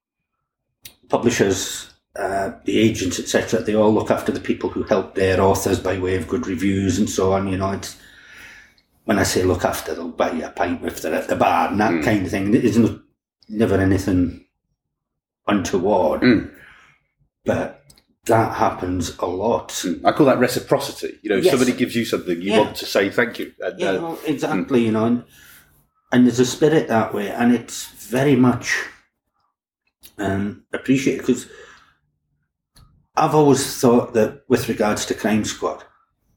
publishers, 1.10 1.90
uh, 2.18 2.52
the 2.64 2.78
agents, 2.78 3.18
etc., 3.18 3.60
they 3.60 3.74
all 3.74 3.92
look 3.92 4.10
after 4.10 4.32
the 4.32 4.40
people 4.40 4.70
who 4.70 4.84
help 4.84 5.14
their 5.14 5.40
authors 5.40 5.78
by 5.78 5.98
way 5.98 6.16
of 6.16 6.28
good 6.28 6.46
reviews 6.46 6.98
and 6.98 7.10
so 7.10 7.32
on. 7.32 7.48
You 7.48 7.58
know, 7.58 7.72
it's 7.72 8.00
when 9.06 9.18
I 9.18 9.22
say 9.22 9.42
look 9.44 9.64
after, 9.64 9.94
they'll 9.94 10.08
buy 10.08 10.32
you 10.32 10.44
a 10.44 10.50
pint 10.50 10.84
if 10.84 11.00
they're 11.00 11.14
at 11.14 11.28
the 11.28 11.36
bar 11.36 11.68
and 11.70 11.80
that 11.80 11.92
Mm. 11.92 12.04
kind 12.04 12.24
of 12.26 12.30
thing. 12.30 12.50
There's 12.50 12.76
no, 12.78 13.00
never 13.48 13.76
anything 13.76 14.44
untoward, 15.46 16.20
Mm. 16.22 16.50
but 17.44 17.84
that 18.26 18.56
happens 18.56 19.16
a 19.20 19.26
lot. 19.26 19.84
I 20.04 20.10
call 20.12 20.26
that 20.26 20.40
reciprocity. 20.40 21.18
You 21.22 21.30
know, 21.30 21.36
Yes. 21.36 21.52
somebody 21.52 21.72
gives 21.72 21.94
you 21.94 22.04
something, 22.04 22.40
you 22.42 22.50
Yeah. 22.52 22.58
want 22.58 22.76
to 22.78 22.86
say 22.86 23.08
thank 23.08 23.38
you. 23.38 23.52
And, 23.60 23.78
Yeah, 23.78 23.90
uh, 23.90 24.00
well, 24.02 24.18
exactly. 24.26 24.84
You 24.84 24.92
know, 24.92 25.04
and, 25.06 25.24
and 26.12 26.26
there's 26.26 26.40
a 26.40 26.44
spirit 26.46 26.88
that 26.88 27.14
way, 27.14 27.30
and 27.30 27.54
it's 27.54 27.86
very 28.08 28.36
much 28.36 28.76
um, 30.18 30.64
appreciated 30.72 31.20
because 31.26 31.46
I've 33.16 33.34
always 33.34 33.78
thought 33.80 34.14
that 34.14 34.42
with 34.48 34.68
regards 34.68 35.04
to 35.06 35.14
Crime 35.14 35.44
Squad, 35.44 35.84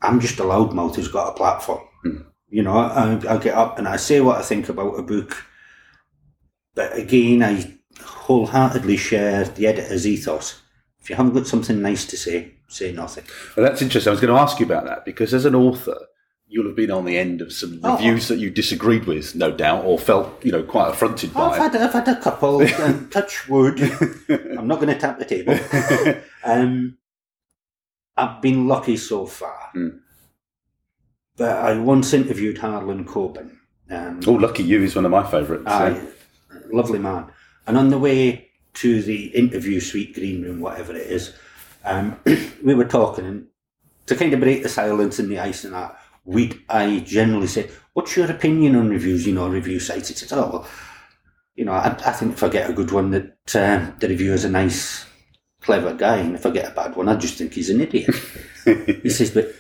I'm 0.02 0.20
just 0.20 0.40
a 0.40 0.44
loudmouth 0.44 0.96
who's 0.96 1.08
got 1.08 1.30
a 1.30 1.34
platform. 1.34 1.82
Mm. 2.06 2.26
You 2.50 2.64
know, 2.64 2.74
I, 2.78 3.20
I 3.30 3.38
get 3.38 3.56
up 3.56 3.78
and 3.78 3.88
I 3.88 3.98
say 3.98 4.22
what 4.22 4.38
I 4.40 4.42
think 4.42 4.70
about 4.70 4.98
a 5.00 5.04
book, 5.04 5.46
but 6.76 6.96
again, 6.98 7.44
I 7.44 7.76
wholeheartedly 8.04 8.98
share 8.98 9.44
the 9.46 9.68
editor's 9.68 10.08
ethos. 10.08 10.62
If 11.02 11.10
you 11.10 11.16
haven't 11.16 11.34
got 11.34 11.48
something 11.48 11.82
nice 11.82 12.06
to 12.08 12.18
say, 12.18 12.54
say 12.68 12.92
nothing. 12.92 13.24
Well, 13.56 13.66
that's 13.66 13.82
interesting. 13.82 14.10
I 14.10 14.14
was 14.14 14.20
going 14.22 14.34
to 14.34 14.42
ask 14.42 14.60
you 14.60 14.66
about 14.66 14.86
that 14.86 15.06
because 15.06 15.34
as 15.34 15.46
an 15.46 15.56
author, 15.56 15.98
you'll 16.48 16.66
have 16.66 16.76
been 16.76 16.90
on 16.92 17.06
the 17.06 17.18
end 17.18 17.42
of 17.42 17.54
some 17.54 17.80
Oh. 17.84 17.94
reviews 17.96 18.28
that 18.30 18.40
you 18.40 18.50
disagreed 18.50 19.06
with, 19.06 19.36
no 19.36 19.52
doubt, 19.52 19.86
or 19.86 20.00
felt 20.00 20.44
you 20.44 20.52
know 20.52 20.64
quite 20.64 20.90
affronted 20.90 21.30
I've 21.32 21.52
by. 21.52 21.58
had, 21.58 21.76
I've 21.76 21.94
had 21.94 22.08
a 22.08 22.20
couple, 22.20 22.62
and 22.62 23.12
touch 23.18 23.48
wood. 23.48 23.80
I'm 24.58 24.68
not 24.68 24.80
going 24.80 24.88
to 24.94 25.00
tap 25.00 25.20
the 25.20 25.26
table. 25.26 25.60
Um, 26.44 26.98
I've 28.18 28.42
been 28.42 28.68
lucky 28.68 28.96
so 28.98 29.26
far. 29.26 29.72
Mm. 29.76 30.00
I 31.46 31.78
once 31.78 32.14
interviewed 32.14 32.58
Harlan 32.58 33.06
Coben. 33.06 33.58
Um, 33.90 34.20
oh, 34.28 34.34
lucky 34.34 34.64
you 34.64 34.84
is 34.84 34.96
one 34.96 35.06
of 35.06 35.12
my 35.12 35.30
favourites. 35.30 35.64
Yeah. 35.66 36.02
lovely 36.72 37.00
man. 37.00 37.28
And 37.66 37.78
on 37.78 37.90
the 37.90 37.98
way 37.98 38.50
to 38.76 39.02
the 39.02 39.28
interview 39.28 39.80
suite, 39.80 40.14
green 40.14 40.44
room, 40.44 40.60
whatever 40.60 40.96
it 40.96 41.08
is, 41.08 41.34
um, 41.84 42.20
we 42.64 42.76
were 42.76 42.86
talking, 42.86 43.26
and 43.26 43.48
to 44.06 44.16
kind 44.16 44.34
of 44.34 44.40
break 44.40 44.64
the 44.64 44.70
silence 44.70 45.20
and 45.20 45.30
the 45.30 45.40
ice 45.40 45.64
and 45.64 45.74
that, 45.74 46.00
we 46.26 46.52
I 46.70 47.00
generally 47.00 47.48
say, 47.48 47.70
"What's 47.94 48.16
your 48.16 48.30
opinion 48.30 48.76
on 48.76 48.90
reviews? 48.90 49.26
You 49.26 49.34
know, 49.34 49.48
review 49.48 49.80
sites." 49.80 50.16
Says, 50.16 50.32
"Oh, 50.34 50.50
well, 50.52 50.68
you 51.56 51.66
know, 51.66 51.74
I, 51.74 51.88
I 52.06 52.12
think 52.12 52.34
if 52.34 52.44
I 52.44 52.50
get 52.50 52.70
a 52.70 52.74
good 52.74 52.92
one, 52.92 53.12
that 53.12 53.56
uh, 53.56 53.92
the 54.00 54.10
reviewer's 54.10 54.46
a 54.46 54.50
nice, 54.50 55.06
clever 55.62 55.94
guy, 55.94 56.18
and 56.18 56.36
if 56.36 56.46
I 56.46 56.52
get 56.52 56.72
a 56.72 56.76
bad 56.76 56.96
one, 56.96 57.10
I 57.10 57.16
just 57.16 57.36
think 57.36 57.54
he's 57.54 57.70
an 57.70 57.82
idiot." 57.82 58.14
he 58.66 59.10
says, 59.10 59.32
"But 59.32 59.54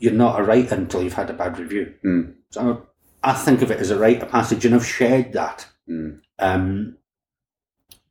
you're 0.00 0.12
not 0.12 0.40
a 0.40 0.42
writer 0.42 0.74
until 0.74 1.02
you've 1.02 1.14
had 1.14 1.30
a 1.30 1.34
bad 1.34 1.58
review." 1.58 1.94
Mm. 2.04 2.34
So 2.50 2.88
I 3.22 3.32
think 3.34 3.62
of 3.62 3.70
it 3.70 3.78
as 3.78 3.90
a 3.90 3.98
rite 3.98 4.22
of 4.22 4.30
passage, 4.30 4.64
and 4.64 4.74
I've 4.74 4.86
shared 4.86 5.32
that 5.34 5.66
Mm. 5.88 6.20
um, 6.38 6.96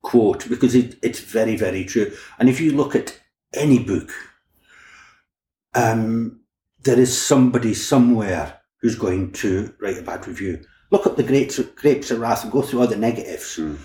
quote 0.01 0.49
because 0.49 0.75
it, 0.75 0.97
it's 1.01 1.19
very, 1.19 1.55
very 1.55 1.85
true. 1.85 2.11
And 2.37 2.49
if 2.49 2.59
you 2.59 2.71
look 2.71 2.95
at 2.95 3.19
any 3.53 3.79
book, 3.79 4.09
um, 5.73 6.41
there 6.83 6.99
is 6.99 7.19
somebody 7.21 7.73
somewhere 7.73 8.59
who's 8.81 8.95
going 8.95 9.31
to 9.33 9.73
write 9.79 9.97
a 9.97 10.01
bad 10.03 10.27
review. 10.27 10.61
Look 10.91 11.05
up 11.05 11.15
the 11.17 11.23
grapes, 11.23 11.59
grapes 11.59 12.11
of 12.11 12.19
wrath 12.19 12.43
and 12.43 12.51
go 12.51 12.61
through 12.61 12.81
all 12.81 12.87
the 12.87 12.95
negatives. 12.97 13.57
Mm. 13.57 13.77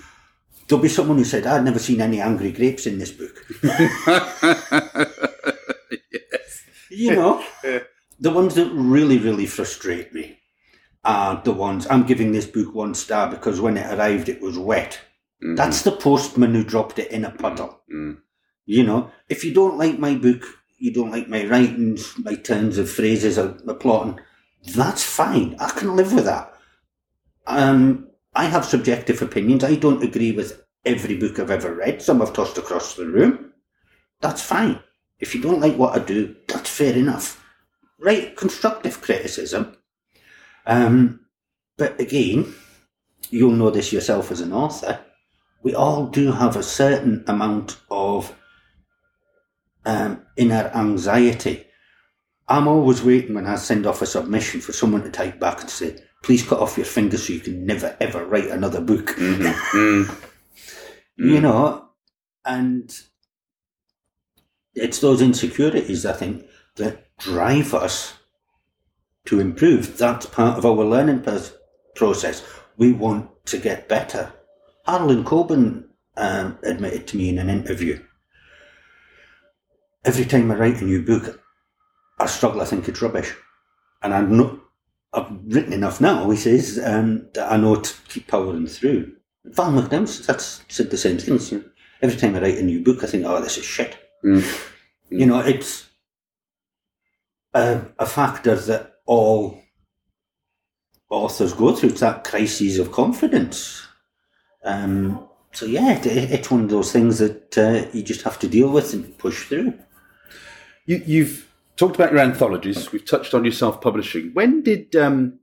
There'll 0.67 0.83
be 0.83 0.89
someone 0.89 1.19
who 1.19 1.25
said, 1.25 1.47
"I've 1.47 1.63
never 1.65 1.79
seen 1.79 2.01
any 2.01 2.21
angry 2.21 2.51
grapes 2.53 2.87
in 2.87 2.99
this 2.99 3.13
book." 3.13 3.45
Yes, 6.11 6.65
you 6.91 7.15
know, 7.15 7.45
the 8.19 8.31
ones 8.31 8.55
that 8.55 8.71
really, 8.73 9.19
really 9.19 9.47
frustrate 9.47 10.13
me 10.13 10.39
are 11.05 11.43
the 11.45 11.53
ones 11.53 11.87
I'm 11.89 12.05
giving 12.05 12.33
this 12.33 12.47
book 12.47 12.75
one 12.75 12.95
star 12.95 13.31
because 13.31 13.61
when 13.61 13.77
it 13.77 13.93
arrived, 13.93 14.29
it 14.29 14.41
was 14.41 14.59
wet. 14.59 15.01
Mhm. 15.43 15.57
That's 15.57 15.83
the 15.83 15.93
postman 15.93 16.55
who 16.55 16.65
dropped 16.65 16.99
it 16.99 17.11
in 17.11 17.25
a 17.25 17.31
puddle. 17.31 17.81
Mm. 17.93 18.19
You 18.67 18.85
know, 18.85 19.11
if 19.29 19.45
you 19.45 19.53
don't 19.53 19.77
like 19.77 19.99
my 19.99 20.15
book, 20.15 20.45
you 20.79 20.93
don't 20.93 21.11
like 21.11 21.29
my 21.29 21.45
writings, 21.47 22.15
my 22.19 22.35
turns 22.35 22.79
of 22.79 22.91
phrases, 22.91 23.39
or 23.39 23.59
my 23.65 23.75
plotting, 23.75 24.21
that's 24.75 25.05
fine. 25.05 25.57
I 25.59 25.71
can 25.71 25.97
live 25.97 26.13
with 26.13 26.25
that. 26.25 26.55
Um, 27.47 28.09
I 28.35 28.47
have 28.47 28.65
subjective 28.65 29.21
opinions. 29.21 29.63
I 29.65 29.75
don't 29.75 30.03
agree 30.03 30.33
with 30.33 30.65
every 30.87 31.17
book 31.17 31.39
I've 31.39 31.51
ever 31.51 31.75
read. 31.75 32.01
Some 32.01 32.23
I've 32.23 32.33
tossed 32.33 32.59
across 32.59 32.95
the 32.95 33.07
room. 33.07 33.53
That's 34.21 34.43
fine. 34.43 34.81
If 35.21 35.35
you 35.35 35.43
don't 35.43 35.61
like 35.61 35.77
what 35.77 35.95
I 35.95 36.05
do, 36.05 36.35
that's 36.49 36.71
fair 36.71 36.95
enough. 36.95 37.44
Right, 37.99 38.37
constructive 38.37 39.01
criticism. 39.01 39.77
Um, 40.67 41.21
but 41.79 41.99
again, 42.01 42.55
you'll 43.31 43.53
know 43.53 43.71
this 43.71 43.93
yourself 43.93 44.31
as 44.31 44.41
an 44.41 44.53
author. 44.53 45.01
We 45.63 45.75
all 45.75 46.07
do 46.07 46.33
have 46.33 46.57
a 46.57 46.63
certain 46.63 47.25
amount 47.27 47.79
of 47.91 48.35
um, 49.85 50.25
inner 50.37 50.71
anxiety. 50.75 51.67
I'm 52.49 52.69
always 52.69 53.03
waiting 53.03 53.35
when 53.35 53.47
I 53.47 53.57
send 53.57 53.87
off 53.87 54.03
a 54.03 54.07
submission 54.07 54.61
for 54.61 54.73
someone 54.73 55.03
to 55.03 55.11
type 55.11 55.41
back 55.41 55.61
and 55.63 55.71
say, 55.71 55.97
please 56.23 56.43
cut 56.47 56.61
off 56.61 56.77
your 56.77 56.87
fingers 56.87 57.27
so 57.27 57.33
you 57.33 57.41
can 57.41 57.65
never 57.65 57.97
ever 58.01 58.25
write 58.25 58.51
another 58.51 58.81
book. 58.81 59.15
Mhm. 59.19 60.05
Mm. 61.17 61.33
You 61.33 61.41
know, 61.41 61.89
and 62.45 62.93
it's 64.75 64.99
those 64.99 65.23
insecurities, 65.23 66.05
I 66.05 66.13
think, 66.13 66.45
that 66.77 67.17
drive 67.19 67.75
us 67.75 68.15
to 69.27 69.41
improve. 69.41 69.97
That's 69.97 70.27
part 70.27 70.59
of 70.59 70.67
our 70.67 70.85
learning 70.85 71.25
process. 71.95 72.43
We 72.77 72.93
want 72.93 73.31
to 73.47 73.59
get 73.59 73.89
better. 73.89 74.33
Harlan 74.87 75.25
Coben 75.25 75.85
um, 76.17 76.59
admitted 76.63 77.07
to 77.09 77.17
me 77.17 77.29
in 77.29 77.39
an 77.39 77.49
interview 77.49 78.01
every 80.05 80.25
time 80.25 80.51
I 80.51 80.57
write 80.57 80.81
a 80.81 80.85
new 80.85 81.03
book, 81.03 81.41
I 82.19 82.27
struggle. 82.27 82.61
I 82.61 82.67
think 82.67 82.89
it's 82.89 83.03
rubbish, 83.03 83.35
and 84.03 84.15
I'm 84.15 84.37
not. 84.37 84.59
I've 85.13 85.31
written 85.47 85.73
enough 85.73 86.01
now. 86.01 86.29
He 86.31 86.37
says 86.37 86.81
um, 86.85 87.29
that 87.35 87.51
I 87.51 87.57
know 87.57 87.77
to 87.77 87.95
keep 88.09 88.27
powering 88.27 88.67
through. 88.67 89.13
Val 89.45 89.73
McNems, 89.73 90.25
that's 90.27 90.63
said 90.69 90.91
the 90.91 90.97
same 90.97 91.19
thing. 91.19 91.65
Every 92.03 92.17
time 92.17 92.35
I 92.35 92.41
write 92.41 92.59
a 92.59 92.63
new 92.63 92.83
book, 92.83 93.03
I 93.03 93.07
think, 93.07 93.25
"Oh, 93.25 93.41
this 93.41 93.59
is 93.59 93.65
shit." 93.65 93.97
Mm. 94.25 94.71
You 95.11 95.27
know, 95.27 95.41
it's 95.41 95.89
a, 97.55 97.81
a 97.99 98.07
factor 98.07 98.57
that 98.57 98.97
all 99.07 99.61
authors 101.11 101.53
go 101.53 101.75
through. 101.75 101.91
It's 101.91 102.01
that 102.01 102.25
crisis 102.25 102.79
of 102.79 102.93
confidence. 102.93 103.87
Um, 104.65 105.29
so 105.53 105.67
yeah, 105.67 105.93
it, 105.93 106.07
it's 106.07 106.51
one 106.51 106.65
of 106.65 106.71
those 106.71 106.93
things 106.93 107.19
that 107.19 107.57
uh, 107.57 107.89
you 107.93 108.03
just 108.03 108.23
have 108.23 108.39
to 108.41 108.49
deal 108.49 108.71
with 108.71 108.93
and 108.93 109.17
push 109.19 109.45
through. 109.45 109.75
You, 110.87 111.03
you've 111.07 111.49
talked 111.77 111.97
about 111.97 112.13
your 112.13 112.21
anthologies. 112.21 112.93
We've 112.93 113.05
touched 113.05 113.35
on 113.35 113.45
your 113.45 113.53
self-publishing. 113.53 114.31
When 114.35 114.63
did 114.63 114.97
um, 114.97 115.39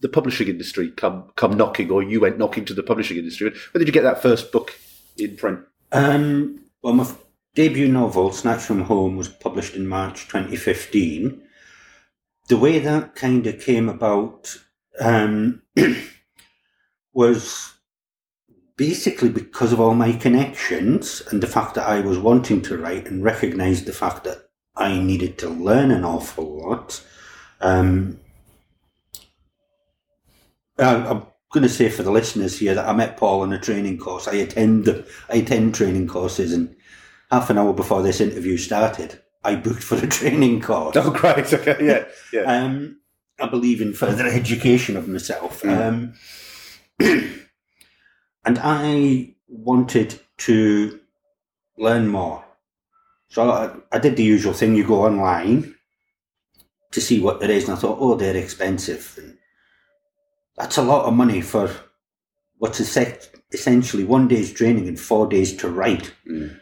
the 0.00 0.08
publishing 0.08 0.48
industry 0.48 0.90
come 0.90 1.32
come 1.36 1.56
knocking, 1.56 1.90
or 1.90 2.02
you 2.02 2.20
went 2.20 2.38
knocking 2.38 2.64
to 2.66 2.74
the 2.74 2.82
publishing 2.82 3.18
industry? 3.18 3.52
When 3.72 3.80
did 3.80 3.88
you 3.88 3.92
get 3.92 4.02
that 4.02 4.22
first 4.22 4.52
book 4.52 4.74
in 5.18 5.36
print? 5.36 5.60
Um, 5.92 6.60
well, 6.82 6.94
my 6.94 7.02
f- 7.02 7.18
debut 7.54 7.88
novel, 7.88 8.32
Snatched 8.32 8.66
from 8.66 8.82
Home, 8.82 9.16
was 9.16 9.28
published 9.28 9.74
in 9.74 9.86
March 9.86 10.26
2015. 10.28 11.42
The 12.48 12.56
way 12.56 12.78
that 12.78 13.14
kind 13.14 13.46
of 13.46 13.60
came 13.60 13.88
about 13.88 14.56
um, 14.98 15.62
was 17.12 17.74
basically 18.76 19.28
because 19.28 19.72
of 19.72 19.80
all 19.80 19.94
my 19.94 20.12
connections 20.12 21.22
and 21.30 21.42
the 21.42 21.46
fact 21.46 21.74
that 21.74 21.86
I 21.86 22.00
was 22.00 22.18
wanting 22.18 22.62
to 22.62 22.78
write 22.78 23.06
and 23.06 23.22
recognised 23.22 23.86
the 23.86 23.92
fact 23.92 24.24
that 24.24 24.48
I 24.76 24.98
needed 24.98 25.36
to 25.38 25.48
learn 25.48 25.90
an 25.90 26.04
awful 26.04 26.62
lot. 26.62 27.04
Um, 27.60 28.18
I, 30.78 30.94
I'm 30.94 31.26
going 31.52 31.62
to 31.62 31.68
say 31.68 31.90
for 31.90 32.02
the 32.02 32.10
listeners 32.10 32.58
here 32.58 32.74
that 32.74 32.88
I 32.88 32.92
met 32.92 33.16
Paul 33.16 33.42
on 33.42 33.52
a 33.52 33.58
training 33.58 33.98
course. 33.98 34.26
I 34.26 34.36
attend 34.36 34.88
I 35.28 35.36
attend 35.36 35.74
training 35.74 36.08
courses, 36.08 36.52
and 36.52 36.74
half 37.30 37.50
an 37.50 37.58
hour 37.58 37.72
before 37.72 38.02
this 38.02 38.20
interview 38.20 38.56
started, 38.56 39.20
I 39.44 39.54
booked 39.56 39.82
for 39.82 39.96
a 39.96 40.06
training 40.06 40.60
course. 40.60 40.96
Oh, 40.96 41.10
great. 41.10 41.52
Okay, 41.52 41.76
yeah, 41.80 42.04
yeah. 42.32 42.42
Um, 42.42 43.00
I 43.38 43.46
believe 43.48 43.80
in 43.80 43.94
further 43.94 44.26
education 44.26 44.96
of 44.96 45.08
myself. 45.08 45.64
Um, 45.64 46.14
and 47.00 47.38
I 48.44 49.34
wanted 49.48 50.20
to 50.38 51.00
learn 51.78 52.08
more. 52.08 52.44
So 53.28 53.50
I, 53.50 53.70
I 53.92 53.98
did 53.98 54.16
the 54.16 54.24
usual 54.24 54.52
thing 54.52 54.74
you 54.74 54.86
go 54.86 55.04
online 55.04 55.74
to 56.90 57.00
see 57.00 57.20
what 57.20 57.40
there 57.40 57.50
is, 57.50 57.68
and 57.68 57.76
I 57.76 57.80
thought, 57.80 57.98
oh, 58.00 58.16
they're 58.16 58.36
expensive. 58.36 59.14
And 59.16 59.38
that's 60.56 60.76
a 60.76 60.82
lot 60.82 61.06
of 61.06 61.14
money 61.14 61.40
for 61.40 61.70
what's 62.58 62.80
essen- 62.80 63.16
essentially 63.52 64.04
one 64.04 64.28
day's 64.28 64.52
training 64.52 64.88
and 64.88 64.98
four 64.98 65.26
days 65.28 65.56
to 65.58 65.68
write. 65.68 66.12
Mm. 66.28 66.58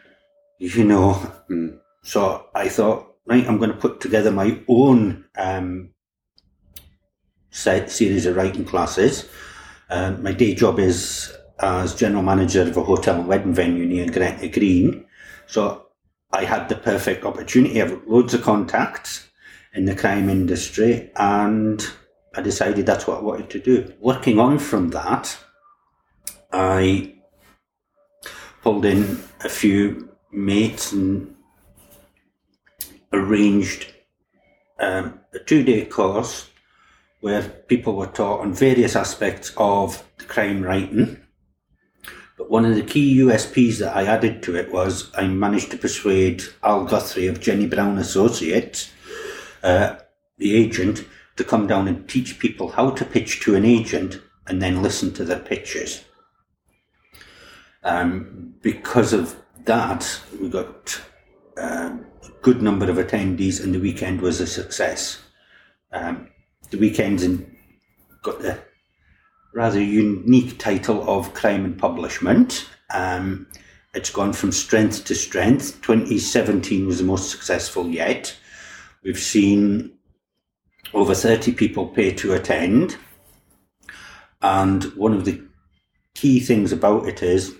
You 0.59 0.83
know, 0.83 1.13
Mm. 1.49 1.79
so 2.03 2.45
I 2.53 2.67
thought, 2.67 3.15
right, 3.25 3.47
I'm 3.47 3.57
going 3.57 3.71
to 3.71 3.77
put 3.77 4.01
together 4.01 4.29
my 4.29 4.59
own 4.67 5.23
um, 5.37 5.91
set, 7.49 7.89
series 7.89 8.25
of 8.25 8.35
writing 8.35 8.65
classes. 8.65 9.29
Um, 9.89 10.21
my 10.21 10.33
day 10.33 10.53
job 10.53 10.77
is 10.79 11.33
as 11.59 11.95
general 11.95 12.23
manager 12.23 12.61
of 12.63 12.75
a 12.75 12.83
hotel 12.83 13.15
and 13.19 13.27
wedding 13.27 13.53
venue 13.53 13.85
near 13.85 14.11
Gretna 14.11 14.49
Green. 14.49 15.05
So 15.47 15.87
I 16.31 16.43
had 16.43 16.67
the 16.67 16.75
perfect 16.75 17.23
opportunity. 17.23 17.81
I 17.81 17.87
have 17.87 18.01
loads 18.05 18.33
of 18.33 18.41
contacts 18.41 19.29
in 19.73 19.85
the 19.85 19.95
crime 19.95 20.29
industry 20.29 21.09
and 21.15 21.85
I 22.35 22.41
decided 22.41 22.85
that's 22.85 23.07
what 23.07 23.19
I 23.19 23.21
wanted 23.21 23.49
to 23.51 23.59
do. 23.59 23.93
Working 23.99 24.39
on 24.39 24.59
from 24.59 24.89
that, 24.89 25.37
I 26.51 27.15
pulled 28.61 28.85
in 28.85 29.23
a 29.43 29.49
few 29.49 30.08
mates 30.31 30.91
and 30.91 31.35
arranged 33.11 33.93
um, 34.79 35.19
a 35.33 35.39
two 35.39 35.63
day 35.63 35.85
course 35.85 36.49
where 37.21 37.41
people 37.41 37.95
were 37.95 38.07
taught 38.07 38.41
on 38.41 38.53
various 38.53 38.95
aspects 38.95 39.51
of 39.57 40.03
the 40.17 40.25
crime 40.25 40.61
writing. 40.61 41.19
But 42.37 42.49
one 42.49 42.63
of 42.63 42.75
the 42.75 42.83
key 42.83 43.17
USPs 43.19 43.79
that 43.79 43.95
I 43.95 44.05
added 44.05 44.41
to 44.43 44.55
it 44.55 44.71
was 44.71 45.11
I 45.15 45.27
managed 45.27 45.71
to 45.71 45.77
persuade 45.77 46.43
Al 46.63 46.85
Guthrie 46.85 47.27
of 47.27 47.41
Jenny 47.41 47.67
Brown 47.67 47.97
Associates, 47.97 48.91
uh, 49.61 49.97
the 50.37 50.55
agent, 50.55 51.03
to 51.35 51.43
come 51.43 51.67
down 51.67 51.87
and 51.89 52.07
teach 52.07 52.39
people 52.39 52.69
how 52.69 52.91
to 52.91 53.03
pitch 53.03 53.41
to 53.41 53.55
an 53.55 53.65
agent 53.65 54.21
and 54.47 54.61
then 54.61 54.81
listen 54.81 55.13
to 55.13 55.25
their 55.25 55.39
pitches. 55.39 56.05
Um, 57.83 58.55
because 58.61 59.11
of 59.11 59.37
that, 59.65 60.19
we 60.39 60.49
got 60.49 61.01
um, 61.57 62.05
a 62.23 62.29
good 62.41 62.61
number 62.61 62.89
of 62.89 62.97
attendees, 62.97 63.63
and 63.63 63.73
the 63.73 63.79
weekend 63.79 64.21
was 64.21 64.39
a 64.39 64.47
success. 64.47 65.21
Um, 65.91 66.29
the 66.69 66.77
weekends 66.77 67.23
in, 67.23 67.57
got 68.21 68.39
the 68.41 68.59
rather 69.53 69.81
unique 69.81 70.59
title 70.59 71.07
of 71.09 71.33
Crime 71.33 71.65
and 71.65 71.77
Publishment. 71.77 72.69
Um, 72.93 73.47
it's 73.93 74.11
gone 74.11 74.33
from 74.33 74.51
strength 74.51 75.05
to 75.05 75.15
strength. 75.15 75.81
2017 75.81 76.85
was 76.85 76.99
the 76.99 77.03
most 77.03 77.31
successful 77.31 77.87
yet. 77.87 78.35
We've 79.03 79.17
seen 79.17 79.91
over 80.93 81.15
30 81.15 81.53
people 81.53 81.87
pay 81.87 82.11
to 82.13 82.33
attend. 82.33 82.97
And 84.41 84.83
one 84.95 85.13
of 85.13 85.25
the 85.25 85.41
key 86.13 86.39
things 86.39 86.71
about 86.71 87.07
it 87.07 87.23
is 87.23 87.55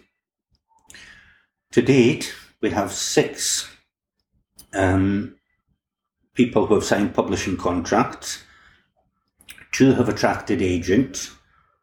to 1.71 1.81
date, 1.81 2.33
we 2.61 2.71
have 2.71 2.91
six 2.91 3.69
um, 4.73 5.35
people 6.33 6.65
who 6.65 6.75
have 6.75 6.83
signed 6.83 7.13
publishing 7.13 7.57
contracts. 7.57 8.43
Two 9.71 9.93
have 9.93 10.09
attracted 10.09 10.61
agents. 10.61 11.31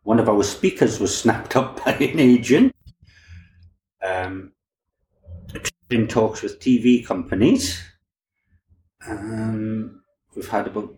One 0.02 0.18
of 0.18 0.28
our 0.28 0.42
speakers 0.42 0.98
was 0.98 1.16
snapped 1.16 1.56
up 1.56 1.84
by 1.84 1.92
an 1.92 2.18
agent. 2.18 2.74
Um, 4.02 4.52
in 5.90 6.08
talks 6.08 6.42
with 6.42 6.60
TV 6.60 7.06
companies. 7.06 7.80
Um, 9.08 10.02
we've 10.34 10.48
had 10.48 10.66
about 10.66 10.96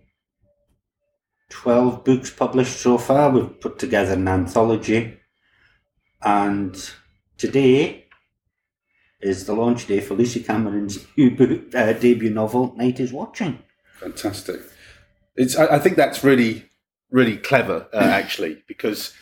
12 1.50 2.04
books 2.04 2.30
published 2.30 2.80
so 2.80 2.96
far. 2.96 3.30
We've 3.30 3.60
put 3.60 3.78
together 3.78 4.14
an 4.14 4.28
anthology. 4.28 5.18
And 6.22 6.74
today 7.36 8.07
is 9.20 9.46
the 9.46 9.54
launch 9.54 9.86
day 9.86 10.00
for 10.00 10.14
Lucy 10.14 10.40
Cameron's 10.42 11.04
new 11.16 11.30
book, 11.30 11.74
uh, 11.74 11.92
debut 11.94 12.30
novel, 12.30 12.74
Night 12.76 13.00
is 13.00 13.12
Watching. 13.12 13.58
Fantastic. 13.98 14.60
It's. 15.36 15.56
I, 15.56 15.76
I 15.76 15.78
think 15.78 15.96
that's 15.96 16.22
really, 16.22 16.64
really 17.10 17.36
clever, 17.36 17.88
uh, 17.92 17.96
actually, 17.98 18.62
because 18.68 19.12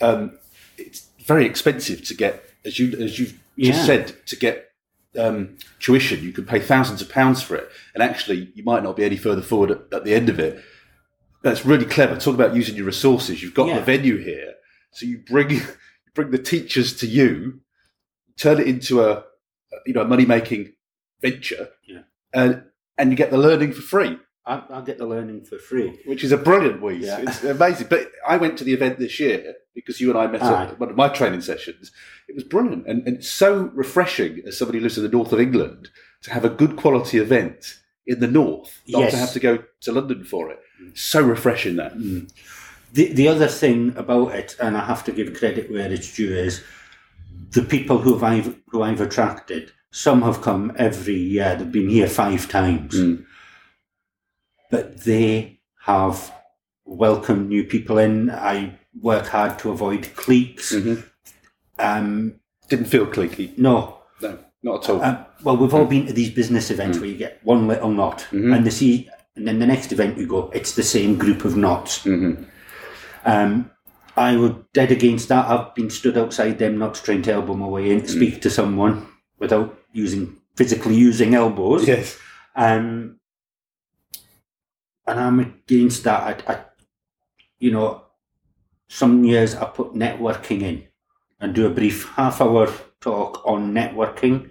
um, 0.00 0.38
it's 0.78 1.06
very 1.24 1.44
expensive 1.46 2.04
to 2.06 2.14
get, 2.14 2.42
as 2.64 2.78
you 2.78 2.98
as 2.98 3.18
you've 3.18 3.38
just 3.58 3.80
Yeah. 3.80 3.84
said, 3.86 4.26
to 4.26 4.36
get 4.36 4.70
um, 5.18 5.56
tuition. 5.80 6.22
You 6.22 6.32
could 6.32 6.48
pay 6.48 6.60
thousands 6.60 7.02
of 7.02 7.10
pounds 7.10 7.42
for 7.42 7.56
it, 7.56 7.68
and 7.94 8.02
actually, 8.02 8.50
you 8.54 8.62
might 8.64 8.82
not 8.82 8.96
be 8.96 9.04
any 9.04 9.16
further 9.16 9.42
forward 9.42 9.70
at, 9.72 9.80
at 9.92 10.04
the 10.04 10.14
end 10.14 10.28
of 10.30 10.38
it. 10.38 10.62
That's 11.42 11.64
really 11.66 11.86
clever. 11.86 12.16
Talk 12.16 12.34
about 12.34 12.54
using 12.54 12.76
your 12.76 12.86
resources. 12.86 13.42
You've 13.42 13.54
got 13.54 13.68
Yeah. 13.68 13.78
the 13.80 13.84
venue 13.84 14.18
here, 14.18 14.54
so 14.92 15.04
you 15.06 15.18
bring 15.18 15.50
you 15.50 15.62
bring 16.14 16.30
the 16.30 16.38
teachers 16.38 16.96
to 17.00 17.06
you, 17.06 17.60
turn 18.36 18.60
it 18.60 18.66
into 18.66 19.02
a 19.02 19.24
you 19.86 19.92
know 19.92 20.02
a 20.02 20.08
money 20.08 20.24
making 20.26 20.72
venture, 21.20 21.68
Yeah. 21.86 22.02
and 22.32 22.64
and 22.98 23.10
you 23.10 23.16
get 23.16 23.30
the 23.30 23.38
learning 23.38 23.72
for 23.72 23.82
free 23.82 24.18
I, 24.46 24.62
I'll 24.70 24.82
get 24.82 24.98
the 24.98 25.06
learning 25.06 25.44
for 25.44 25.58
free. 25.58 26.00
which 26.06 26.24
is 26.24 26.32
a 26.32 26.36
brilliant 26.36 26.80
way. 26.82 26.94
Yeah. 26.94 27.18
It's 27.20 27.44
amazing. 27.44 27.86
But 27.90 28.10
I 28.26 28.36
went 28.38 28.56
to 28.58 28.64
the 28.64 28.72
event 28.72 28.98
this 28.98 29.20
year 29.20 29.54
because 29.74 30.00
you 30.00 30.08
and 30.10 30.18
I 30.18 30.26
met 30.26 30.42
Aye. 30.42 30.64
at 30.64 30.80
one 30.80 30.90
of 30.90 30.96
my 30.96 31.08
training 31.08 31.42
sessions. 31.42 31.92
It 32.26 32.34
was 32.34 32.42
brilliant 32.44 32.86
and, 32.86 33.06
and 33.06 33.18
it's 33.18 33.28
so 33.30 33.70
refreshing 33.74 34.40
as 34.46 34.56
somebody 34.58 34.78
who 34.78 34.82
lives 34.84 34.96
in 34.96 35.04
the 35.04 35.10
north 35.10 35.32
of 35.32 35.40
England 35.40 35.90
to 36.22 36.32
have 36.32 36.44
a 36.44 36.48
good 36.48 36.76
quality 36.76 37.18
event 37.18 37.78
in 38.06 38.20
the 38.20 38.26
north, 38.26 38.80
not 38.88 39.00
Yes. 39.02 39.12
to 39.12 39.18
have 39.18 39.32
to 39.34 39.40
go 39.40 39.62
to 39.82 39.92
London 39.92 40.24
for 40.24 40.50
it. 40.50 40.58
Mm. 40.82 40.96
So 40.98 41.20
refreshing 41.22 41.76
that. 41.76 41.92
Mm. 41.94 42.30
The, 42.94 43.12
the 43.12 43.28
other 43.28 43.46
thing 43.46 43.94
about 43.96 44.34
it, 44.34 44.56
and 44.58 44.76
I 44.76 44.84
have 44.86 45.04
to 45.04 45.12
give 45.12 45.32
credit 45.38 45.70
where 45.70 45.92
it's 45.92 46.16
due, 46.16 46.34
is 46.34 46.64
the 47.50 47.62
people 47.62 47.98
who 47.98 48.22
I've 48.24 48.56
who 48.68 48.82
I've 48.82 49.00
attracted. 49.00 49.72
Some 49.92 50.22
have 50.22 50.40
come 50.40 50.72
every 50.76 51.16
year. 51.16 51.56
They've 51.56 51.70
been 51.72 51.88
here 51.88 52.08
five 52.08 52.48
times, 52.48 52.94
Mm. 52.94 53.24
but 54.70 55.02
they 55.04 55.60
have 55.84 56.32
welcomed 56.84 57.48
new 57.48 57.64
people 57.64 57.98
in. 57.98 58.30
I 58.30 58.78
work 59.00 59.26
hard 59.26 59.58
to 59.60 59.70
avoid 59.70 60.08
cliques. 60.14 60.72
Mhm. 60.72 61.02
Um, 61.78 62.34
Didn't 62.68 62.86
feel 62.86 63.06
cliquey. 63.06 63.56
no, 63.58 63.96
No, 64.22 64.38
not 64.62 64.84
at 64.84 64.90
all. 64.90 65.02
Um, 65.02 65.18
well, 65.42 65.56
we've 65.56 65.72
all 65.74 65.86
been 65.86 66.06
to 66.06 66.12
these 66.12 66.30
business 66.30 66.70
events 66.70 66.98
where 66.98 67.08
you 67.08 67.16
get 67.16 67.40
one 67.42 67.66
little 67.66 67.90
knot, 67.90 68.26
Mhm. 68.30 68.54
and 68.54 68.66
they 68.66 68.70
see, 68.70 69.08
and 69.34 69.48
then 69.48 69.58
the 69.58 69.66
next 69.66 69.90
event 69.92 70.18
you 70.18 70.26
go, 70.26 70.50
it's 70.54 70.72
the 70.74 70.82
same 70.82 71.16
group 71.16 71.44
of 71.44 71.56
knots. 71.56 72.04
Mhm. 72.04 72.44
Um, 73.24 73.70
I 74.20 74.36
would 74.36 74.70
dead 74.74 74.92
against 74.92 75.28
that. 75.28 75.46
I've 75.46 75.74
been 75.74 75.88
stood 75.88 76.18
outside 76.18 76.58
them 76.58 76.76
knots 76.76 77.00
trying 77.00 77.22
to 77.22 77.32
elbow 77.32 77.54
my 77.54 77.66
way 77.66 77.90
in 77.90 78.02
to 78.02 78.08
speak 78.08 78.42
to 78.42 78.50
someone 78.50 79.08
without 79.38 79.78
using 79.94 80.36
physically 80.56 80.94
using 80.94 81.34
elbows. 81.34 81.88
Yes. 81.88 82.18
Um, 82.54 83.18
and 85.06 85.18
I'm 85.18 85.40
against 85.40 86.04
that. 86.04 86.44
I, 86.46 86.52
I, 86.52 86.64
you 87.58 87.70
know, 87.70 88.04
some 88.88 89.24
years 89.24 89.54
I 89.54 89.64
put 89.64 89.94
networking 89.94 90.60
in 90.60 90.86
and 91.40 91.54
do 91.54 91.66
a 91.66 91.70
brief 91.70 92.10
half 92.10 92.42
hour 92.42 92.70
talk 93.00 93.40
on 93.46 93.72
networking. 93.72 94.50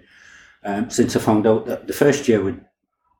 Um, 0.64 0.90
since 0.90 1.14
I 1.14 1.20
found 1.20 1.46
out 1.46 1.66
that 1.66 1.86
the 1.86 1.92
first 1.92 2.26
year 2.26 2.42
we 2.42 2.56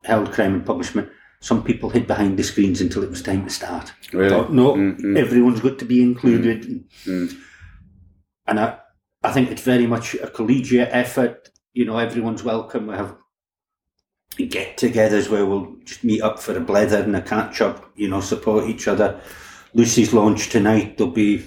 held 0.03 0.33
crime 0.33 0.55
and 0.55 0.65
publishment, 0.65 1.09
some 1.41 1.63
people 1.63 1.89
hid 1.89 2.05
behind 2.07 2.37
the 2.37 2.43
screens 2.43 2.81
until 2.81 3.03
it 3.03 3.09
was 3.09 3.23
time 3.23 3.43
to 3.43 3.49
start. 3.49 3.91
Really? 4.13 4.29
Thought, 4.29 4.53
no, 4.53 4.75
Mm, 4.75 5.17
everyone's 5.17 5.59
got 5.59 5.79
to 5.79 5.85
be 5.85 6.01
included. 6.01 6.87
Mm. 7.05 7.35
And 8.47 8.59
I, 8.59 8.77
I 9.23 9.31
think 9.31 9.49
it's 9.49 9.63
very 9.63 9.87
much 9.87 10.13
a 10.13 10.29
collegiate 10.29 10.89
effort. 10.91 11.49
You 11.73 11.85
know, 11.85 11.97
everyone's 11.97 12.43
welcome. 12.43 12.87
We 12.87 12.95
have 12.95 13.15
get-togethers 14.37 15.29
where 15.29 15.45
we'll 15.45 15.75
just 15.83 16.03
meet 16.03 16.21
up 16.21 16.39
for 16.39 16.55
a 16.55 16.61
blether 16.61 17.03
and 17.03 17.15
a 17.15 17.21
catch-up. 17.21 17.91
You 17.95 18.09
know, 18.09 18.21
support 18.21 18.69
each 18.69 18.87
other. 18.87 19.19
Lucy's 19.73 20.13
launch 20.13 20.49
tonight. 20.49 20.97
There'll 20.97 21.11
be 21.11 21.43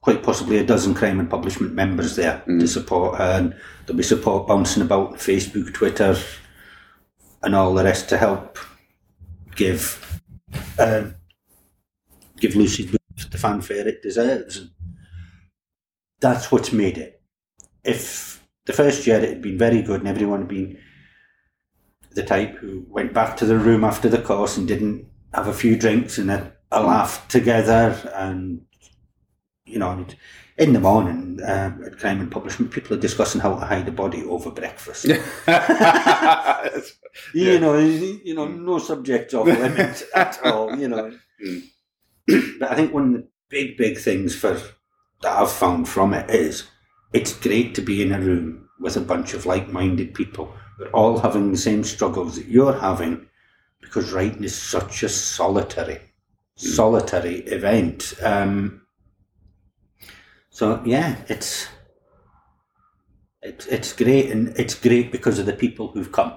quite 0.00 0.24
possibly 0.24 0.58
a 0.58 0.66
dozen 0.66 0.94
crime 0.94 1.20
and 1.20 1.30
publishment 1.30 1.74
members 1.74 2.16
there 2.16 2.42
to 2.46 2.66
support 2.66 3.18
her, 3.18 3.38
and 3.38 3.54
there'll 3.86 3.96
be 3.96 4.02
support 4.02 4.48
bouncing 4.48 4.82
about 4.82 5.14
Facebook, 5.14 5.72
Twitter, 5.72 6.16
and 7.42 7.54
all 7.54 7.74
the 7.74 7.84
rest 7.84 8.08
to 8.08 8.18
help 8.18 8.58
give 9.58 10.22
um, 10.78 11.16
give 12.40 12.56
Lucy's 12.56 12.90
the 13.30 13.38
fanfare 13.38 13.86
it 13.86 14.02
deserves. 14.02 14.70
That's 16.20 16.50
what's 16.50 16.72
made 16.72 16.96
it. 16.96 17.20
If 17.84 18.42
the 18.64 18.72
first 18.72 19.06
year 19.06 19.18
it 19.18 19.28
had 19.28 19.42
been 19.42 19.58
very 19.58 19.82
good 19.82 20.00
and 20.00 20.08
everyone 20.08 20.40
had 20.40 20.48
been 20.48 20.78
the 22.12 22.22
type 22.22 22.56
who 22.56 22.86
went 22.88 23.12
back 23.12 23.36
to 23.38 23.46
the 23.46 23.58
room 23.58 23.84
after 23.84 24.08
the 24.08 24.22
course 24.22 24.56
and 24.56 24.66
didn't 24.66 25.06
have 25.34 25.48
a 25.48 25.52
few 25.52 25.76
drinks 25.76 26.18
and 26.18 26.30
a, 26.30 26.52
a 26.72 26.82
laugh 26.82 27.26
together 27.28 27.96
and 28.14 28.62
you 29.66 29.78
know 29.78 30.06
in 30.56 30.72
the 30.72 30.80
morning 30.80 31.38
uh, 31.42 31.70
at 31.84 31.98
crime 31.98 32.20
and 32.20 32.30
publishment 32.30 32.72
people 32.72 32.96
are 32.96 33.00
discussing 33.00 33.40
how 33.40 33.54
to 33.54 33.66
hide 33.66 33.86
a 33.86 33.92
body 33.92 34.24
over 34.24 34.50
breakfast 34.50 35.06
you 37.34 37.58
know, 37.58 37.78
you 37.78 38.34
know, 38.34 38.46
no 38.46 38.78
subject 38.78 39.34
off 39.34 39.46
limits 39.46 40.04
at 40.14 40.38
all. 40.44 40.76
You 40.76 40.88
know, 40.88 41.18
mm. 41.44 41.62
but 42.58 42.70
I 42.70 42.74
think 42.74 42.92
one 42.92 43.06
of 43.06 43.12
the 43.12 43.28
big, 43.48 43.76
big 43.76 43.98
things 43.98 44.34
for 44.34 44.60
that 45.22 45.38
I've 45.38 45.50
found 45.50 45.88
from 45.88 46.14
it 46.14 46.30
is 46.30 46.68
it's 47.12 47.32
great 47.32 47.74
to 47.74 47.82
be 47.82 48.02
in 48.02 48.12
a 48.12 48.20
room 48.20 48.68
with 48.80 48.96
a 48.96 49.00
bunch 49.00 49.34
of 49.34 49.46
like-minded 49.46 50.14
people. 50.14 50.52
We're 50.78 50.90
all 50.90 51.18
having 51.18 51.50
the 51.50 51.58
same 51.58 51.82
struggles 51.82 52.36
that 52.36 52.46
you're 52.46 52.78
having 52.78 53.26
because 53.80 54.12
writing 54.12 54.44
is 54.44 54.54
such 54.54 55.02
a 55.02 55.08
solitary, 55.08 55.96
mm. 55.96 56.02
solitary 56.58 57.38
event. 57.40 58.14
Um, 58.22 58.82
so 60.50 60.82
yeah, 60.84 61.16
it's 61.28 61.68
it's 63.42 63.66
it's 63.66 63.92
great, 63.92 64.30
and 64.30 64.48
it's 64.58 64.74
great 64.74 65.12
because 65.12 65.38
of 65.38 65.46
the 65.46 65.52
people 65.52 65.88
who've 65.88 66.10
come. 66.10 66.32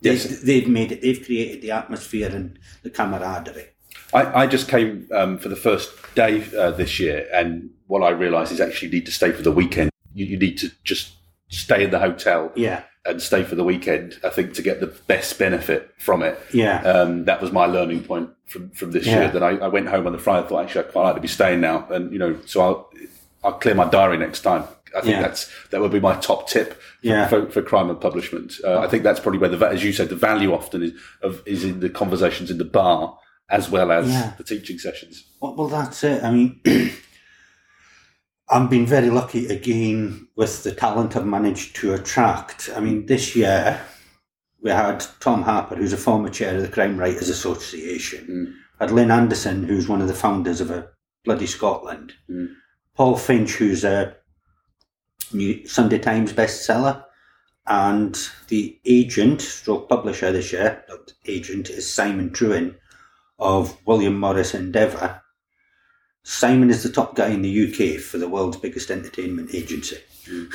Yes. 0.00 0.24
They've, 0.24 0.40
they've 0.42 0.68
made 0.68 0.92
it. 0.92 1.02
They've 1.02 1.24
created 1.24 1.62
the 1.62 1.70
atmosphere 1.70 2.28
and 2.30 2.58
the 2.82 2.90
camaraderie. 2.90 3.68
I, 4.12 4.42
I 4.42 4.46
just 4.46 4.68
came 4.68 5.08
um, 5.12 5.38
for 5.38 5.48
the 5.48 5.56
first 5.56 5.90
day 6.14 6.44
uh, 6.56 6.70
this 6.70 7.00
year, 7.00 7.26
and 7.32 7.70
what 7.86 8.02
I 8.02 8.10
realised 8.10 8.52
is 8.52 8.60
actually 8.60 8.88
you 8.88 8.94
need 8.94 9.06
to 9.06 9.12
stay 9.12 9.32
for 9.32 9.42
the 9.42 9.50
weekend. 9.52 9.90
You, 10.14 10.26
you 10.26 10.38
need 10.38 10.58
to 10.58 10.70
just 10.84 11.12
stay 11.48 11.84
in 11.84 11.90
the 11.90 11.98
hotel 11.98 12.52
Yeah, 12.56 12.82
and 13.04 13.20
stay 13.22 13.42
for 13.42 13.54
the 13.54 13.64
weekend. 13.64 14.18
I 14.22 14.28
think 14.30 14.54
to 14.54 14.62
get 14.62 14.80
the 14.80 14.86
best 14.86 15.38
benefit 15.38 15.90
from 15.98 16.22
it. 16.22 16.38
yeah, 16.52 16.82
Um, 16.82 17.24
that 17.24 17.40
was 17.40 17.52
my 17.52 17.66
learning 17.66 18.04
point 18.04 18.30
from, 18.46 18.70
from 18.70 18.92
this 18.92 19.06
Yeah. 19.06 19.22
year. 19.22 19.28
That 19.32 19.42
I, 19.42 19.56
I 19.56 19.68
went 19.68 19.88
home 19.88 20.06
on 20.06 20.12
the 20.12 20.18
Friday. 20.18 20.44
I 20.46 20.48
thought 20.48 20.64
actually 20.64 20.84
I 20.84 20.88
quite 20.92 21.02
like 21.04 21.14
to 21.16 21.20
be 21.20 21.28
staying 21.28 21.60
now, 21.60 21.86
and 21.90 22.12
you 22.12 22.18
know, 22.18 22.38
so 22.46 22.60
I'll 22.60 22.90
I'll 23.42 23.52
clear 23.54 23.74
my 23.74 23.88
diary 23.88 24.18
next 24.18 24.42
time. 24.42 24.64
I 24.94 25.00
think 25.00 25.14
Yeah. 25.16 25.22
that's 25.22 25.50
that 25.70 25.80
would 25.80 25.90
be 25.92 26.00
my 26.00 26.14
top 26.16 26.48
tip 26.48 26.74
for, 26.74 27.06
Yeah. 27.06 27.28
for, 27.28 27.50
for 27.50 27.62
crime 27.62 27.90
and 27.90 28.00
publishment. 28.00 28.54
Uh, 28.64 28.78
I 28.78 28.86
think 28.88 29.02
that's 29.02 29.20
probably 29.20 29.38
where 29.40 29.50
the 29.50 29.66
as 29.66 29.82
you 29.84 29.92
said 29.92 30.08
the 30.08 30.16
value 30.16 30.52
often 30.52 30.82
is 30.82 30.92
of 31.22 31.42
is 31.46 31.64
in 31.64 31.80
the 31.80 31.90
conversations 31.90 32.50
in 32.50 32.58
the 32.58 32.64
bar 32.64 33.18
as 33.50 33.70
well 33.70 33.90
as 33.92 34.08
Yeah. 34.08 34.32
the 34.38 34.44
teaching 34.44 34.78
sessions. 34.78 35.24
Well, 35.40 35.54
well, 35.56 35.68
that's 35.68 36.02
it. 36.04 36.22
I 36.24 36.30
mean, 36.30 36.60
I've 38.48 38.70
been 38.70 38.86
very 38.86 39.10
lucky 39.10 39.46
again 39.48 40.28
with 40.36 40.62
the 40.62 40.72
talent 40.72 41.16
I've 41.16 41.26
managed 41.26 41.74
to 41.76 41.94
attract. 41.94 42.70
I 42.76 42.80
mean, 42.80 43.06
this 43.06 43.34
year 43.34 43.80
we 44.62 44.70
had 44.70 45.04
Tom 45.20 45.42
Harper, 45.42 45.74
who's 45.76 45.92
a 45.92 45.96
former 45.96 46.28
chair 46.28 46.56
of 46.56 46.62
the 46.62 46.68
Crime 46.68 46.96
Writers 46.96 47.28
Association, 47.28 48.26
Mm. 48.28 48.52
had 48.80 48.90
Lin 48.92 49.10
Anderson, 49.10 49.64
who's 49.64 49.88
one 49.88 50.00
of 50.00 50.08
the 50.08 50.14
founders 50.14 50.60
of 50.60 50.70
a 50.70 50.88
bloody 51.24 51.46
Scotland. 51.46 52.12
Mm. 52.30 52.54
Paul 52.96 53.16
Finch, 53.16 53.54
who's 53.56 53.84
a 53.84 54.14
New 55.32 55.66
Sunday 55.66 55.98
Times 55.98 56.32
bestseller, 56.32 57.04
and 57.66 58.16
the 58.48 58.78
agent, 58.84 59.40
stroke 59.40 59.88
publisher 59.88 60.30
this 60.30 60.52
year, 60.52 60.84
not 60.88 61.12
agent, 61.26 61.70
is 61.70 61.90
Simon 61.92 62.30
Trewin 62.30 62.76
of 63.38 63.76
William 63.86 64.18
Morris 64.18 64.54
Endeavor. 64.54 65.20
Simon 66.22 66.70
is 66.70 66.82
the 66.82 66.90
top 66.90 67.14
guy 67.14 67.28
in 67.28 67.42
the 67.42 67.68
UK 67.68 68.00
for 68.00 68.18
the 68.18 68.28
world's 68.28 68.56
biggest 68.56 68.90
entertainment 68.90 69.54
agency. 69.54 69.98
Mm. 70.26 70.52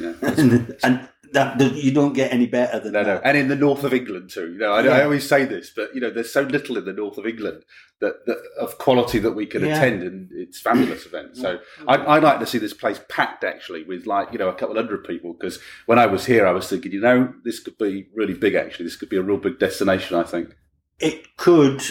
Yeah. 0.00 0.14
and, 0.22 0.76
and 0.82 1.08
that, 1.34 1.58
that- 1.58 1.74
you 1.74 1.92
don't 1.92 2.14
get 2.14 2.32
any 2.32 2.46
better 2.46 2.78
than 2.80 2.92
No, 2.92 3.02
no, 3.02 3.14
that. 3.14 3.22
and 3.24 3.36
in 3.36 3.48
the 3.48 3.56
north 3.56 3.84
of 3.84 3.92
England 3.92 4.30
too. 4.30 4.52
You 4.52 4.58
know, 4.58 4.72
I, 4.72 4.82
Yeah. 4.84 4.90
I 4.98 5.04
always 5.04 5.28
say 5.28 5.44
this, 5.44 5.70
but 5.74 5.94
you 5.94 6.00
know, 6.00 6.10
there's 6.10 6.32
so 6.32 6.42
little 6.42 6.78
in 6.78 6.84
the 6.86 6.92
north 6.92 7.18
of 7.18 7.26
England 7.26 7.62
that, 8.00 8.24
that 8.26 8.38
of 8.58 8.78
quality 8.78 9.18
that 9.20 9.32
we 9.32 9.46
can 9.46 9.62
Yeah. 9.64 9.76
attend, 9.76 10.02
and 10.02 10.30
it's 10.32 10.60
fabulous 10.60 11.06
events. 11.06 11.40
So 11.40 11.58
I, 11.86 11.96
I 11.96 12.18
like 12.18 12.40
to 12.40 12.46
see 12.46 12.58
this 12.58 12.74
place 12.74 13.00
packed 13.08 13.44
actually 13.44 13.82
with 13.84 14.06
like 14.06 14.32
you 14.32 14.38
know 14.38 14.48
a 14.48 14.54
couple 14.54 14.76
hundred 14.76 15.04
people 15.04 15.32
because 15.34 15.58
when 15.86 15.98
I 15.98 16.06
was 16.06 16.26
here, 16.26 16.46
I 16.46 16.52
was 16.52 16.68
thinking, 16.68 16.92
you 16.92 17.00
know, 17.00 17.32
this 17.44 17.60
could 17.60 17.78
be 17.78 18.08
really 18.14 18.34
big. 18.34 18.54
Actually, 18.54 18.86
this 18.86 18.96
could 18.96 19.08
be 19.10 19.16
a 19.18 19.22
real 19.22 19.38
big 19.38 19.58
destination. 19.58 20.16
I 20.16 20.24
think. 20.24 20.54
it 21.00 21.36
could 21.36 21.82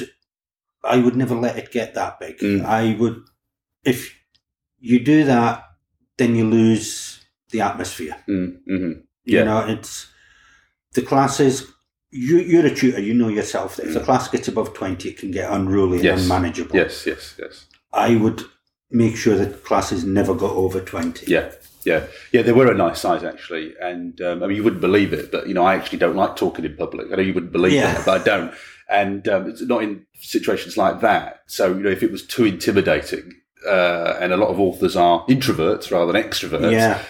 i 0.86 0.98
would 0.98 1.16
never 1.16 1.36
let 1.36 1.58
it 1.58 1.72
get 1.72 1.94
that 1.94 2.20
big 2.20 2.38
Mm. 2.40 2.64
i 2.66 2.96
would 3.00 3.18
if 3.86 4.00
you 4.80 4.98
do 5.14 5.24
that 5.26 5.64
then 6.18 6.36
you 6.38 6.46
lose 6.46 7.20
the 7.52 7.62
atmosphere 7.62 8.16
Mm, 8.28 8.50
hmm 8.68 8.92
you 9.26 9.38
Yeah. 9.40 9.44
know 9.46 9.60
it's 9.68 10.08
the 10.94 11.02
classes 11.02 11.68
you, 12.12 12.38
you're 12.40 12.66
a 12.66 12.74
tutor 12.76 13.02
you 13.02 13.14
know 13.14 13.30
yourself 13.30 13.76
that 13.78 13.88
if 13.88 13.94
the 13.94 14.00
Mm. 14.00 14.06
class 14.06 14.28
gets 14.28 14.48
above 14.48 14.74
20 14.74 15.10
it 15.10 15.18
can 15.18 15.32
get 15.32 15.50
unruly 15.52 16.02
Yes. 16.02 16.14
and 16.14 16.32
unmanageable 16.32 16.76
Yes, 16.76 17.06
yes, 17.06 17.36
yes. 17.40 17.66
i 17.92 18.16
would 18.16 18.44
make 18.92 19.16
sure 19.16 19.36
that 19.36 19.64
classes 19.64 20.04
never 20.04 20.34
go 20.36 20.50
over 20.52 20.80
20 20.80 21.26
Yeah, 21.32 21.52
yeah, 21.84 22.04
yeah. 22.32 22.44
They 22.44 22.52
were 22.52 22.72
a 22.72 22.76
nice 22.76 23.00
size 23.00 23.24
actually, 23.24 23.74
and 23.82 24.22
um, 24.22 24.44
I 24.44 24.48
mean, 24.48 24.56
you 24.58 24.64
wouldn't 24.64 24.82
believe 24.82 25.12
it, 25.14 25.32
but 25.32 25.48
you 25.48 25.54
know, 25.56 25.66
I 25.66 25.74
actually 25.76 25.98
don't 25.98 26.16
like 26.16 26.36
talking 26.36 26.64
in 26.64 26.76
public. 26.78 27.08
I 27.12 27.16
know 27.16 27.24
you 27.24 27.34
wouldn't 27.34 27.52
believe 27.52 27.74
Yeah. 27.74 27.98
it, 28.00 28.06
but 28.06 28.22
I 28.22 28.24
don't, 28.24 28.54
and 28.90 29.28
um, 29.28 29.50
it's 29.50 29.62
not 29.64 29.82
in 29.84 30.06
situations 30.22 30.78
like 30.78 31.02
that. 31.02 31.42
So 31.48 31.64
you 31.76 31.82
know, 31.84 31.90
if 31.90 32.04
it 32.04 32.12
was 32.12 32.24
too 32.26 32.46
intimidating, 32.46 33.34
uh, 33.68 34.18
and 34.22 34.32
a 34.32 34.38
lot 34.38 34.50
of 34.50 34.60
authors 34.60 34.96
are 34.96 35.26
introverts 35.28 35.90
rather 35.92 36.12
than 36.12 36.22
extroverts, 36.22 36.72
yeah 36.72 37.02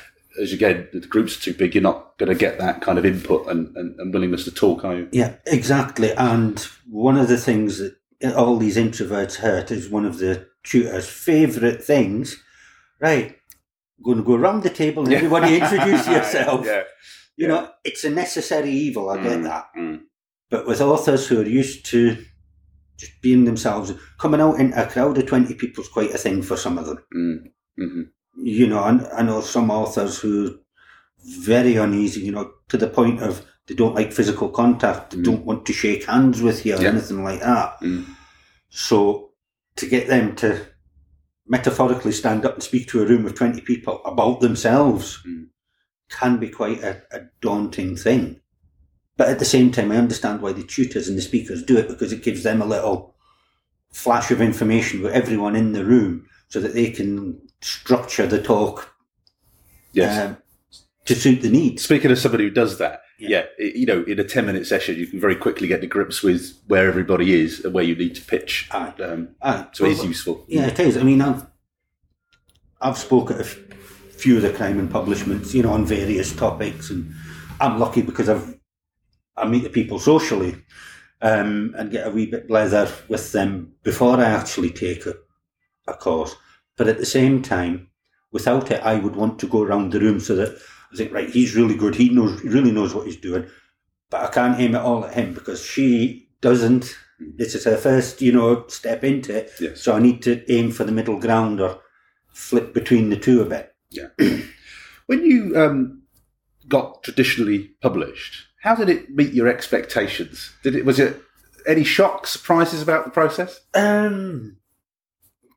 as 0.42 0.52
again, 0.54 0.88
the 0.94 1.00
groups 1.02 1.38
are 1.38 1.42
too 1.42 1.54
big, 1.54 1.76
you're 1.76 1.82
not 1.84 2.18
going 2.18 2.30
to 2.32 2.36
get 2.38 2.58
that 2.60 2.82
kind 2.82 2.98
of 2.98 3.06
input 3.06 3.48
and, 3.48 3.76
and, 3.78 4.00
and 4.00 4.14
willingness 4.14 4.46
to 4.46 4.52
talk, 4.52 4.84
are 4.84 4.96
you? 4.96 5.10
Yeah, 5.12 5.36
exactly. 5.48 6.12
And 6.14 6.60
one 6.90 7.18
of 7.18 7.28
the 7.28 7.38
things 7.38 7.78
that 7.80 8.36
all 8.36 8.58
these 8.58 8.78
introverts 8.78 9.36
hurt 9.38 9.70
is 9.72 9.90
one 9.90 10.06
of 10.06 10.18
the 10.20 10.48
tutor's 10.64 11.08
favourite 11.10 11.84
things. 11.84 12.42
Right, 13.00 13.36
going 14.04 14.18
to 14.20 14.24
go 14.24 14.36
around 14.36 14.64
the 14.64 14.70
table 14.70 15.04
and 15.04 15.14
everybody 15.14 15.58
introduce 15.60 16.08
yourself. 16.16 16.66
yeah. 16.66 16.84
You 17.36 17.48
know, 17.48 17.70
it's 17.84 18.04
a 18.04 18.10
necessary 18.10 18.70
evil. 18.70 19.10
I 19.10 19.22
get 19.22 19.40
Mm, 19.40 19.44
that. 19.44 19.66
mm. 19.78 20.00
But 20.50 20.68
with 20.68 20.82
authors 20.82 21.28
who 21.28 21.42
are 21.42 21.46
used 21.48 21.86
to 21.88 22.16
just 22.98 23.22
being 23.22 23.44
themselves, 23.46 23.92
coming 24.20 24.40
out 24.40 24.60
into 24.60 24.82
a 24.82 24.88
crowd 24.88 25.18
of 25.18 25.26
twenty 25.26 25.56
people 25.56 25.84
is 25.84 25.90
quite 25.90 26.12
a 26.14 26.18
thing 26.18 26.44
for 26.44 26.56
some 26.56 26.78
of 26.78 26.86
them. 26.86 27.00
Mm, 27.14 27.38
mhm. 27.80 28.04
You 28.36 28.68
know, 28.68 28.84
and 28.84 29.08
I 29.14 29.22
know 29.22 29.42
some 29.42 29.70
authors 29.72 30.20
who 30.20 30.60
very 31.40 31.76
uneasy. 31.76 32.22
You 32.22 32.32
know, 32.32 32.52
to 32.70 32.78
the 32.78 32.88
point 32.88 33.22
of 33.22 33.46
they 33.68 33.76
don't 33.76 33.96
like 33.96 34.12
physical 34.12 34.50
contact. 34.50 35.12
They 35.12 35.18
Mm. 35.18 35.24
don't 35.24 35.46
want 35.46 35.66
to 35.68 35.74
shake 35.74 36.06
hands 36.06 36.42
with 36.42 36.66
you 36.66 36.76
or 36.76 36.82
Yeah. 36.82 36.90
anything 36.90 37.24
like 37.24 37.40
that. 37.42 37.80
Mm. 37.82 38.06
So 38.70 39.32
to 39.78 39.86
get 39.88 40.08
them 40.08 40.36
to 40.38 40.66
metaphorically 41.48 42.12
stand 42.12 42.46
up 42.46 42.56
and 42.56 42.64
speak 42.64 42.88
to 42.90 43.02
a 43.02 43.06
room 43.06 43.26
of 43.26 43.36
20 43.36 43.62
people 43.62 44.02
about 44.06 44.40
themselves 44.42 45.20
Mm. 45.26 45.48
can 46.10 46.38
be 46.38 46.50
quite 46.50 46.82
a, 46.84 47.02
a 47.12 47.22
daunting 47.42 47.96
thing. 47.96 48.40
But 49.16 49.30
at 49.30 49.40
the 49.40 49.46
same 49.46 49.72
time, 49.72 49.92
I 49.92 49.98
understand 49.98 50.42
why 50.42 50.54
the 50.54 50.64
tutors 50.64 51.08
and 51.08 51.18
the 51.18 51.22
speakers 51.22 51.64
do 51.64 51.78
it 51.78 51.88
because 51.88 52.12
it 52.12 52.24
gives 52.24 52.44
them 52.44 52.62
a 52.62 52.66
little 52.66 53.16
flash 53.92 54.32
of 54.32 54.42
information 54.42 55.02
with 55.04 55.14
everyone 55.14 55.56
in 55.56 55.74
the 55.74 55.86
room 55.86 56.26
so 56.50 56.60
that 56.60 56.74
they 56.74 56.90
can 56.90 57.40
structure 57.64 58.28
the 58.28 58.42
talk 58.42 58.94
Yes. 59.94 60.26
um, 60.26 60.38
to 61.06 61.16
suit 61.16 61.42
the 61.42 61.50
needs. 61.50 61.84
Speaking 61.84 62.12
of 62.12 62.18
somebody 62.18 62.46
who 62.46 62.50
does 62.50 62.78
that, 62.80 63.02
Yeah. 63.20 63.30
yeah, 63.30 63.46
it- 63.58 63.76
you 63.76 63.86
know, 63.86 64.04
in 64.04 64.20
a 64.20 64.24
ten 64.24 64.46
minute 64.46 64.66
session, 64.66 64.96
you 64.98 65.08
can 65.08 65.20
very 65.20 65.36
quickly 65.36 65.68
get 65.68 65.82
to 65.82 65.88
grips 65.88 66.24
with 66.24 66.54
where 66.68 66.88
everybody 66.88 67.34
is 67.34 67.64
and 67.64 67.74
where 67.74 67.84
you 67.84 67.96
need 67.96 68.16
to 68.16 68.22
pitch. 68.22 68.68
Aye. 68.72 68.94
Um, 69.02 69.30
Ah, 69.42 69.70
so 69.74 69.86
it 69.86 69.92
is 69.92 70.04
useful. 70.06 70.46
Yeah, 70.48 70.68
it 70.68 70.80
is. 70.80 70.98
I 70.98 71.04
mean, 71.04 71.22
I've 71.22 71.46
I've 72.82 72.98
spoken 72.98 73.38
at 73.38 73.42
a 73.42 73.46
few 73.46 74.36
of 74.38 74.42
the 74.42 74.52
crime 74.52 74.78
and 74.78 74.90
publishments, 74.92 75.54
you 75.54 75.64
know, 75.64 75.72
on 75.72 75.86
various 75.86 76.36
topics, 76.36 76.90
and 76.90 77.14
I'm 77.62 77.80
lucky 77.80 78.02
because 78.02 78.28
I've 78.30 78.56
I 79.38 79.48
meet 79.48 79.64
the 79.64 79.70
people 79.70 80.00
socially 80.00 80.56
um, 81.22 81.74
and 81.78 81.90
get 81.92 82.06
a 82.06 82.10
wee 82.12 82.26
bit 82.28 82.50
leather 82.52 82.92
with 83.08 83.32
them 83.32 83.74
before 83.84 84.18
I 84.20 84.26
actually 84.26 84.70
take 84.70 85.06
a, 85.06 85.16
a 85.88 85.94
course. 85.94 86.36
But 86.78 86.88
at 86.88 86.98
the 86.98 87.06
same 87.06 87.42
time, 87.42 87.90
without 88.32 88.72
it, 88.72 88.82
I 88.84 88.96
would 88.96 89.16
want 89.16 89.40
to 89.40 89.48
go 89.48 89.62
around 89.62 89.92
the 89.92 90.00
room 90.00 90.20
so 90.20 90.36
that 90.36 90.58
I 90.92 90.96
think, 90.96 91.14
right, 91.14 91.30
he's 91.30 91.56
really 91.56 91.76
good. 91.76 91.96
He 91.96 92.10
knows, 92.10 92.44
really 92.44 92.72
knows 92.72 92.94
what 92.94 93.06
he's 93.06 93.18
doing. 93.18 93.48
But 94.10 94.30
I 94.30 94.34
can't 94.34 94.60
aim 94.60 94.76
it 94.76 94.82
all 94.82 95.06
at 95.06 95.14
him 95.14 95.34
because 95.34 95.66
she 95.66 96.30
doesn't. 96.42 96.96
This 97.20 97.56
is 97.56 97.64
her 97.64 97.78
first, 97.78 98.22
you 98.22 98.32
know, 98.32 98.66
step 98.68 99.04
into 99.04 99.36
it. 99.36 99.52
Yes. 99.60 99.82
So 99.82 99.96
I 99.96 100.00
need 100.00 100.22
to 100.24 100.52
aim 100.52 100.72
for 100.72 100.84
the 100.84 100.92
middle 100.92 101.20
ground 101.20 101.62
or 101.62 101.80
flip 102.28 102.74
between 102.74 103.10
the 103.10 103.18
two 103.18 103.42
a 103.42 103.46
bit. 103.46 103.74
Yeah. 103.90 104.10
when 105.08 105.24
you 105.24 105.54
um, 105.60 106.04
got 106.68 107.04
traditionally 107.04 107.72
published, 107.82 108.46
how 108.62 108.76
did 108.76 108.90
it 108.90 109.10
meet 109.10 109.34
your 109.34 109.48
expectations? 109.48 110.54
Did 110.64 110.76
it 110.76 110.86
was 110.86 111.00
it 111.00 111.22
any 111.66 111.84
shocks, 111.84 112.32
surprises 112.32 112.82
about 112.82 113.06
the 113.06 113.12
process? 113.12 113.62
Um, 113.74 114.58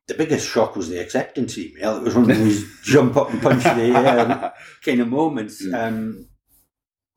the 0.07 0.15
biggest 0.15 0.49
shock 0.49 0.77
was 0.77 0.89
the 0.89 1.01
acceptance 1.01 1.59
email. 1.59 1.97
It 1.97 2.03
was 2.03 2.15
one 2.15 2.31
of 2.31 2.39
these 2.39 2.81
jump 2.85 3.17
up 3.17 3.31
and 3.31 3.43
punch 3.43 3.65
the 3.65 3.71
air 3.95 4.53
kind 4.85 5.01
of 5.01 5.09
moments. 5.09 5.65
Mm. 5.65 5.75
Um, 5.75 6.29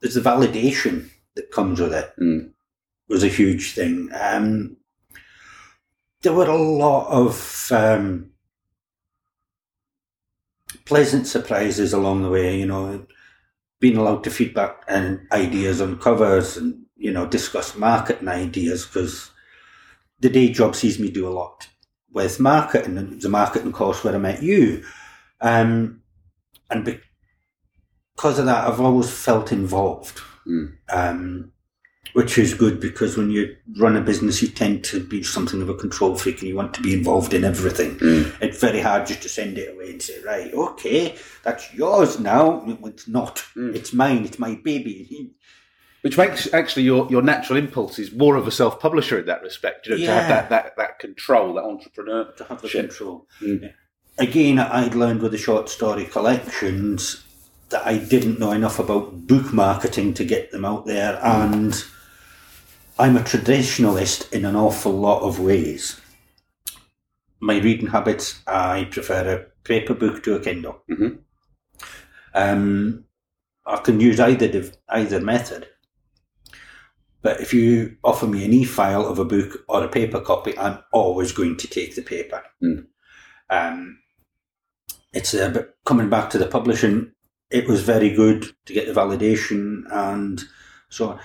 there's 0.02 0.15
the 0.15 0.21
validation 0.21 1.10
that 1.36 1.52
comes 1.52 1.80
with 1.80 1.93
it. 1.93 2.12
Mm. 2.19 2.52
was 3.08 3.23
a 3.23 3.28
huge 3.28 3.73
thing. 3.73 4.10
Um, 4.19 4.78
there 6.21 6.34
were 6.34 6.49
a 6.49 6.58
lot 6.58 7.08
of 7.12 7.71
um, 7.71 8.32
pleasant 10.86 11.28
surprises 11.28 11.93
along 11.93 12.23
the 12.23 12.30
way. 12.30 12.58
You 12.60 12.65
know, 12.65 13.06
being 13.80 13.97
allowed 13.97 14.23
to 14.23 14.32
feedback 14.32 14.84
and 14.88 15.28
ideas 15.32 15.80
on 15.80 15.99
covers, 15.99 16.58
and 16.58 16.86
you 16.97 17.12
know, 17.12 17.28
discuss 17.28 17.75
marketing 17.75 18.28
ideas 18.28 18.86
because 18.86 19.30
the 20.19 20.30
day 20.30 20.52
job 20.52 20.75
sees 20.75 20.99
me 20.99 21.12
do 21.12 21.28
a 21.28 21.30
lot 21.30 21.67
with 22.13 22.39
marketing, 22.39 22.98
and 22.98 23.24
it 23.24 23.30
marketing 23.30 23.72
course 23.72 24.04
where 24.04 24.15
I 24.15 24.19
met 24.19 24.43
you, 24.43 24.84
um, 25.41 26.02
and 26.69 27.02
because 28.15 28.39
of 28.39 28.45
that, 28.45 28.67
I've 28.67 28.82
always 28.82 29.10
felt 29.10 29.52
involved. 29.52 30.19
Mm. 30.45 30.74
Um, 30.89 31.52
which 32.13 32.38
is 32.38 32.54
good 32.54 32.80
because 32.80 33.17
when 33.17 33.30
you 33.30 33.56
run 33.78 33.95
a 33.95 34.02
business, 34.02 34.41
you 34.41 34.48
tend 34.48 34.84
to 34.84 35.04
be 35.04 35.22
something 35.22 35.62
of 35.62 35.69
a 35.69 35.76
control 35.76 36.15
freak 36.15 36.39
and 36.39 36.50
you 36.50 36.56
want 36.56 36.74
to 36.74 36.82
be 36.82 36.93
involved 36.93 37.34
in 37.34 37.43
everything. 37.43 37.95
Mm. 37.98 38.36
It's 38.41 38.60
very 38.60 38.80
hard 38.80 39.06
just 39.08 39.22
to 39.24 39.30
send 39.30 39.58
it 39.58 39.74
away 39.74 39.91
and 39.91 40.02
say, 40.02 40.22
right, 40.24 40.54
okay, 40.54 41.15
that's 41.43 41.74
yours 41.74 42.19
now. 42.19 42.63
It's 42.86 43.08
not. 43.08 43.43
Mm. 43.56 43.76
It's 43.76 43.93
mine. 43.93 44.26
It's 44.26 44.39
my 44.39 44.56
baby. 44.56 45.32
Which 46.02 46.18
makes 46.18 46.52
actually 46.54 46.84
your, 46.84 47.10
your 47.10 47.22
natural 47.22 47.60
impulse 47.60 48.00
is 48.00 48.13
more 48.13 48.36
of 48.36 48.48
a 48.48 48.52
self 48.52 48.80
publisher 48.80 49.19
in 49.19 49.26
that 49.26 49.42
respect. 49.42 49.88
You 49.88 49.98
know, 49.98 50.06
to 50.06 50.12
have 50.12 50.30
that, 50.30 50.50
that, 50.50 50.78
that 50.78 51.00
control, 51.00 51.56
that 51.56 51.63
entrepreneur. 51.63 52.32
To 52.38 52.44
have 52.46 52.62
the 52.62 52.69
control. 52.69 53.28
Mm. 53.42 53.73
Again, 54.17 54.60
I'd 54.60 54.96
learned 54.96 55.21
with 55.21 55.32
the 55.32 55.38
short 55.38 55.69
story 55.69 56.06
collections 56.06 57.26
that 57.69 57.86
I 57.86 57.98
didn't 57.98 58.40
know 58.40 58.52
enough 58.52 58.80
about 58.80 59.28
book 59.28 59.54
marketing 59.54 60.13
to 60.15 60.26
get 60.26 60.52
them 60.52 60.65
out 60.65 60.86
there. 60.86 61.19
And 61.23 61.84
I'm 62.98 63.15
a 63.15 63.21
traditionalist 63.21 64.32
in 64.34 64.44
an 64.46 64.56
awful 64.56 64.92
lot 64.92 65.21
of 65.21 65.40
ways. 65.40 66.00
My 67.40 67.58
reading 67.60 67.88
habits, 67.88 68.42
I 68.48 68.88
prefer 68.92 69.34
a 69.36 69.65
paper 69.65 69.94
book 69.94 70.23
to 70.23 70.36
a 70.36 70.40
Kindle. 70.40 70.82
Mhm. 70.90 71.19
Um, 72.34 73.06
I 73.65 73.78
can 73.78 74.00
use 74.00 74.19
either 74.19 74.71
either 74.90 75.21
method. 75.21 75.69
But 77.22 77.42
if 77.42 77.54
you 77.54 77.98
offer 78.04 78.28
me 78.28 78.46
an 78.46 78.54
e-file 78.54 79.06
of 79.06 79.20
a 79.20 79.26
book 79.26 79.65
or 79.67 79.84
a 79.84 79.90
paper 79.90 80.22
copy, 80.22 80.58
I'm 80.58 80.80
always 80.94 81.32
going 81.32 81.58
to 81.58 81.67
take 81.67 81.96
the 81.96 82.02
paper. 82.02 82.42
Mm. 82.63 82.88
Um, 83.50 84.00
it's 85.13 85.34
a 85.34 85.50
bit 85.50 85.76
coming 85.86 86.10
back 86.10 86.30
to 86.30 86.38
the 86.38 86.48
publishing. 86.48 87.12
It 87.50 87.67
was 87.67 87.82
very 87.82 88.12
good 88.12 88.46
to 88.65 88.74
get 88.74 88.88
the 88.88 88.94
validation, 88.94 89.84
and 89.92 90.44
so 90.90 91.10
on. 91.10 91.20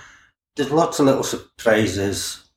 there's 0.55 0.71
lots 0.71 0.99
of 0.99 1.05
little 1.05 1.23
surprises. 1.23 2.49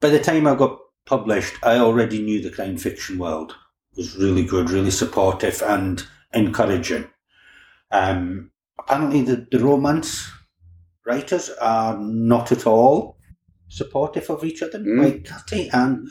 By 0.00 0.10
the 0.10 0.20
time 0.20 0.46
I 0.46 0.54
got 0.54 0.78
published, 1.06 1.54
I 1.62 1.78
already 1.78 2.22
knew 2.22 2.40
the 2.40 2.50
crime 2.50 2.78
fiction 2.78 3.18
world 3.18 3.54
was 3.96 4.16
really 4.16 4.44
good, 4.44 4.70
really 4.70 4.90
supportive 4.90 5.62
and 5.62 6.06
encouraging. 6.32 7.08
Um, 7.90 8.50
apparently, 8.78 9.22
the, 9.22 9.46
the 9.50 9.58
romance 9.58 10.30
writers 11.06 11.50
are 11.60 11.98
not 11.98 12.52
at 12.52 12.66
all 12.66 13.16
supportive 13.68 14.30
of 14.30 14.44
each 14.44 14.62
other, 14.62 14.78
Mm. 14.78 15.02
like 15.02 15.24
Catty. 15.24 15.68
And 15.72 16.08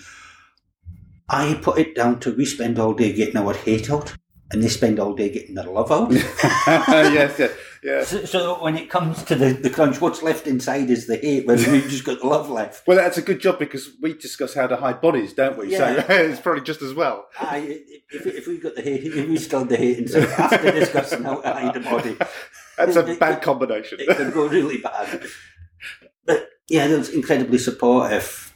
I 1.30 1.56
put 1.62 1.78
it 1.80 1.96
down 1.96 2.20
to 2.22 2.34
we 2.36 2.46
spend 2.46 2.78
all 2.80 2.94
day 2.94 3.14
getting 3.14 3.38
our 3.38 3.54
hate 3.54 3.90
out, 3.90 4.16
and 4.52 4.62
they 4.62 4.68
spend 4.68 5.00
all 5.00 5.14
day 5.16 5.30
getting 5.30 5.56
their 5.56 5.66
love 5.66 5.92
out. 5.92 6.12
yes, 6.68 7.40
yes, 7.40 7.52
yes. 7.84 8.08
so, 8.10 8.26
so 8.26 8.62
when 8.64 8.78
it 8.78 8.90
comes 8.90 9.24
to 9.24 9.36
the, 9.36 9.54
the 9.54 9.70
crunch, 9.70 10.00
what's 10.02 10.22
left 10.22 10.46
inside 10.46 10.90
is 10.90 11.08
the 11.08 11.16
hate, 11.16 11.48
whereas 11.48 11.66
we've 11.66 11.88
just 11.90 12.04
got 12.04 12.20
the 12.20 12.28
love 12.28 12.50
left. 12.50 12.86
Well, 12.86 12.98
that's 12.98 13.18
a 13.18 13.22
good 13.22 13.40
job 13.40 13.58
because 13.58 13.90
we 14.02 14.14
discuss 14.14 14.54
how 14.54 14.68
to 14.68 14.76
hide 14.76 15.02
bodies, 15.02 15.34
don't 15.34 15.58
we? 15.58 15.72
Yeah. 15.72 16.06
So 16.06 16.14
it's 16.14 16.42
probably 16.42 16.62
just 16.64 16.82
as 16.82 16.94
well. 16.94 17.28
Aye, 17.40 17.80
if, 18.12 18.26
if 18.28 18.48
we 18.48 18.58
got 18.60 18.76
the 18.76 18.82
hate, 18.82 19.04
if 19.06 19.28
we 19.28 19.38
still 19.38 19.66
the 19.66 19.78
hate 19.78 20.00
inside 20.00 20.26
after 20.26 20.72
discussing 20.72 21.24
how 21.24 21.40
to 21.42 21.52
hide 21.52 21.76
a 21.78 21.80
body, 21.80 22.18
That's 22.78 22.96
a 22.96 23.16
bad 23.16 23.42
combination. 23.42 24.00
it 24.00 24.16
could 24.18 24.34
go 24.34 24.48
really 24.48 24.78
bad. 24.78 25.24
But 26.26 26.50
yeah, 26.68 26.88
that 26.88 26.98
was 26.98 27.10
incredibly 27.10 27.58
supportive. 27.58 28.54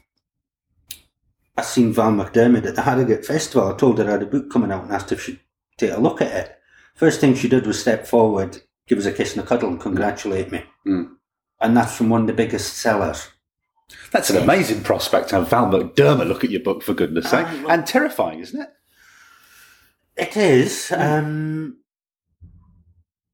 I 1.57 1.61
seen 1.63 1.91
Val 1.93 2.11
McDermid 2.11 2.65
at 2.65 2.75
the 2.75 2.83
Harrogate 2.83 3.25
Festival. 3.25 3.71
I 3.73 3.75
told 3.77 3.97
her 3.97 4.07
I 4.07 4.11
had 4.11 4.23
a 4.23 4.27
book 4.27 4.51
coming 4.51 4.71
out 4.71 4.83
and 4.83 4.93
asked 4.93 5.11
if 5.11 5.23
she'd 5.23 5.39
take 5.77 5.91
a 5.91 5.99
look 5.99 6.21
at 6.21 6.31
it. 6.33 6.57
First 6.95 7.19
thing 7.19 7.35
she 7.35 7.49
did 7.49 7.65
was 7.65 7.79
step 7.79 8.05
forward, 8.07 8.61
give 8.87 8.97
us 8.99 9.05
a 9.05 9.11
kiss 9.11 9.35
and 9.35 9.43
a 9.43 9.47
cuddle, 9.47 9.69
and 9.69 9.79
congratulate 9.79 10.51
me. 10.51 10.63
Mm. 10.85 11.09
And 11.59 11.75
that's 11.75 11.95
from 11.97 12.09
one 12.09 12.21
of 12.21 12.27
the 12.27 12.33
biggest 12.33 12.75
sellers. 12.77 13.27
That's 14.11 14.29
an 14.29 14.37
amazing 14.37 14.83
prospect 14.83 15.29
to 15.29 15.35
have 15.37 15.49
Val 15.49 15.67
McDermid 15.67 16.27
look 16.27 16.43
at 16.43 16.49
your 16.51 16.61
book, 16.61 16.83
for 16.83 16.93
goodness 16.93 17.29
sake. 17.29 17.45
Aye, 17.47 17.63
well- 17.63 17.71
and 17.71 17.85
terrifying, 17.87 18.39
isn't 18.39 18.61
it? 18.61 18.69
It 20.15 20.35
is. 20.37 20.91
Um, 20.91 21.77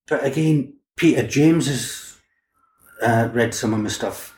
but 0.08 0.26
again, 0.26 0.74
Peter 0.96 1.26
James 1.26 1.68
has 1.68 2.18
uh, 3.02 3.30
read 3.34 3.54
some 3.54 3.74
of 3.74 3.80
my 3.80 3.90
stuff. 3.90 4.38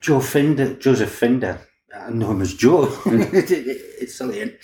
Joe 0.00 0.20
Finder, 0.20 0.74
Joseph 0.74 1.12
Finder, 1.12 1.60
I 1.94 2.10
know 2.10 2.30
him 2.32 2.42
as 2.42 2.54
Joe. 2.54 2.86
It- 3.06 3.34
it's 4.00 4.14
silly. 4.16 4.56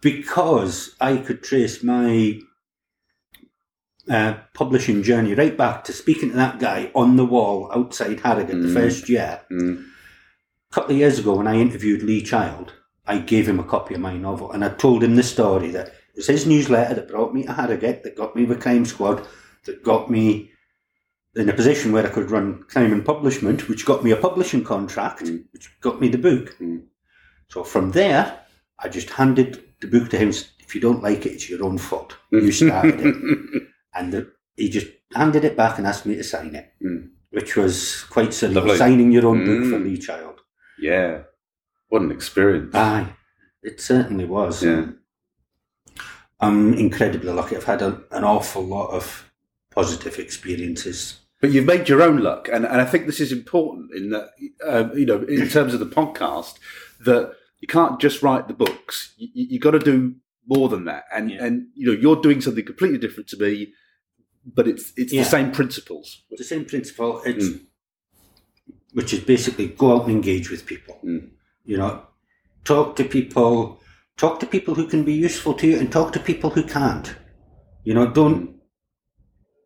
Because 0.00 0.94
I 1.00 1.16
could 1.16 1.42
trace 1.42 1.82
my 1.82 2.38
uh, 4.08 4.34
publishing 4.52 5.02
journey 5.02 5.34
right 5.34 5.56
back 5.56 5.84
to 5.84 5.92
speaking 5.92 6.30
to 6.30 6.36
that 6.36 6.58
guy 6.60 6.90
on 6.94 7.16
the 7.16 7.24
wall 7.24 7.70
outside 7.74 8.20
Harrogate 8.20 8.60
the 8.60 8.68
Mm. 8.68 8.74
first 8.74 9.08
year. 9.08 9.40
Mm. 9.50 9.84
A 10.70 10.74
couple 10.74 10.92
of 10.92 10.98
years 10.98 11.18
ago, 11.18 11.34
when 11.34 11.46
I 11.46 11.56
interviewed 11.58 12.02
Lee 12.02 12.22
Child, 12.22 12.72
I 13.06 13.18
gave 13.18 13.48
him 13.48 13.58
a 13.60 13.64
copy 13.64 13.94
of 13.94 14.00
my 14.00 14.16
novel 14.16 14.52
and 14.52 14.64
I 14.64 14.68
told 14.70 15.02
him 15.02 15.16
the 15.16 15.22
story 15.22 15.70
that 15.70 15.92
it 16.14 16.18
was 16.18 16.26
his 16.28 16.46
newsletter 16.46 16.94
that 16.94 17.08
brought 17.08 17.34
me 17.34 17.42
to 17.44 17.52
Harrogate, 17.52 18.02
that 18.04 18.16
got 18.16 18.34
me 18.36 18.44
with 18.44 18.62
Crime 18.62 18.84
Squad, 18.84 19.26
that 19.66 19.82
got 19.82 20.10
me 20.10 20.50
in 21.34 21.48
a 21.48 21.52
position 21.52 21.90
where 21.92 22.06
I 22.06 22.10
could 22.10 22.30
run 22.30 22.62
crime 22.68 22.92
and 22.92 23.04
publishment, 23.04 23.68
which 23.68 23.84
got 23.84 24.04
me 24.04 24.12
a 24.12 24.16
publishing 24.16 24.62
contract, 24.62 25.24
Mm. 25.24 25.44
which 25.52 25.68
got 25.80 26.00
me 26.00 26.08
the 26.08 26.18
book. 26.18 26.56
Mm. 26.60 26.84
So 27.48 27.64
from 27.64 27.90
there, 27.90 28.40
I 28.78 28.88
just 28.88 29.10
handed 29.10 29.62
the 29.80 29.88
book 29.88 30.08
to 30.10 30.16
him. 30.18 30.28
If 30.30 30.74
you 30.74 30.80
don't 30.80 31.02
like 31.02 31.26
it, 31.26 31.32
it's 31.32 31.50
your 31.50 31.64
own 31.64 31.78
fault. 31.78 32.16
You 32.30 32.52
started 32.62 33.00
it. 33.00 33.16
And 33.94 34.12
the, 34.12 34.30
he 34.56 34.68
just 34.70 34.86
handed 35.14 35.44
it 35.44 35.56
back 35.56 35.78
and 35.78 35.86
asked 35.86 36.06
me 36.06 36.14
to 36.16 36.24
sign 36.24 36.54
it, 36.54 36.72
Mm. 36.82 37.10
which 37.30 37.56
was 37.56 38.04
quite 38.04 38.28
surreal. 38.30 38.54
Lovely. 38.54 38.76
Signing 38.76 39.10
your 39.10 39.26
own 39.26 39.44
book 39.44 39.64
for 39.70 39.78
Mm. 39.80 39.84
Lee 39.84 39.98
Child. 39.98 40.40
yeah. 40.78 41.22
What 41.88 42.02
an 42.02 42.10
experience. 42.12 42.74
Aye, 42.74 43.14
it 43.62 43.80
certainly 43.80 44.24
was. 44.24 44.64
Yeah. 44.64 44.86
I'm 46.40 46.74
incredibly 46.74 47.32
lucky. 47.32 47.56
I've 47.56 47.64
had 47.64 47.82
a, 47.82 48.00
an 48.10 48.24
awful 48.24 48.62
lot 48.62 48.90
of 48.90 49.30
positive 49.70 50.18
experiences. 50.18 51.20
But 51.40 51.52
you've 51.52 51.66
made 51.66 51.88
your 51.88 52.02
own 52.02 52.18
luck, 52.18 52.48
and, 52.48 52.64
and 52.64 52.80
I 52.80 52.84
think 52.86 53.06
this 53.06 53.20
is 53.20 53.30
important 53.32 53.94
in 53.94 54.10
that, 54.10 54.30
uh, 54.66 54.88
you 54.94 55.04
know, 55.04 55.22
in 55.22 55.48
terms 55.48 55.74
of 55.74 55.80
the 55.80 55.86
podcast, 55.86 56.54
that 57.00 57.34
you 57.60 57.68
can't 57.68 58.00
just 58.00 58.22
write 58.22 58.48
the 58.48 58.54
books. 58.54 59.12
You, 59.18 59.28
you, 59.34 59.58
got 59.58 59.72
to 59.72 59.78
do 59.78 60.14
more 60.46 60.68
than 60.70 60.84
that, 60.86 61.04
and 61.14 61.30
Yeah. 61.30 61.44
and 61.44 61.66
you 61.74 61.86
know, 61.86 61.92
you're 62.00 62.20
doing 62.22 62.40
something 62.40 62.64
completely 62.64 62.98
different 62.98 63.28
to 63.30 63.36
me, 63.36 63.72
but 64.46 64.66
it's 64.66 64.92
it's 64.96 65.12
Yeah. 65.12 65.22
the 65.22 65.28
same 65.28 65.50
principles. 65.52 66.22
The 66.30 66.44
same 66.44 66.64
principle, 66.64 67.20
it's, 67.26 67.48
Mm. 67.48 67.60
which 68.92 69.12
is 69.12 69.20
basically 69.20 69.68
go 69.68 69.96
out 69.96 70.04
and 70.06 70.12
engage 70.12 70.50
with 70.50 70.64
people. 70.64 70.98
Mm. 71.04 71.28
You 71.66 71.76
know, 71.78 72.06
talk 72.64 72.96
to 72.96 73.04
people, 73.04 73.80
talk 74.16 74.40
to 74.40 74.46
people 74.46 74.74
who 74.74 74.86
can 74.86 75.04
be 75.04 75.12
useful 75.12 75.54
to 75.54 75.66
you, 75.66 75.78
and 75.78 75.90
talk 75.90 76.12
to 76.12 76.20
people 76.20 76.50
who 76.50 76.62
can't. 76.62 77.14
You 77.84 77.94
know, 77.94 78.06
don't 78.06 78.56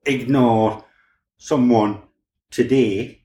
ignore 0.07 0.85
someone 1.37 2.03
today 2.51 3.23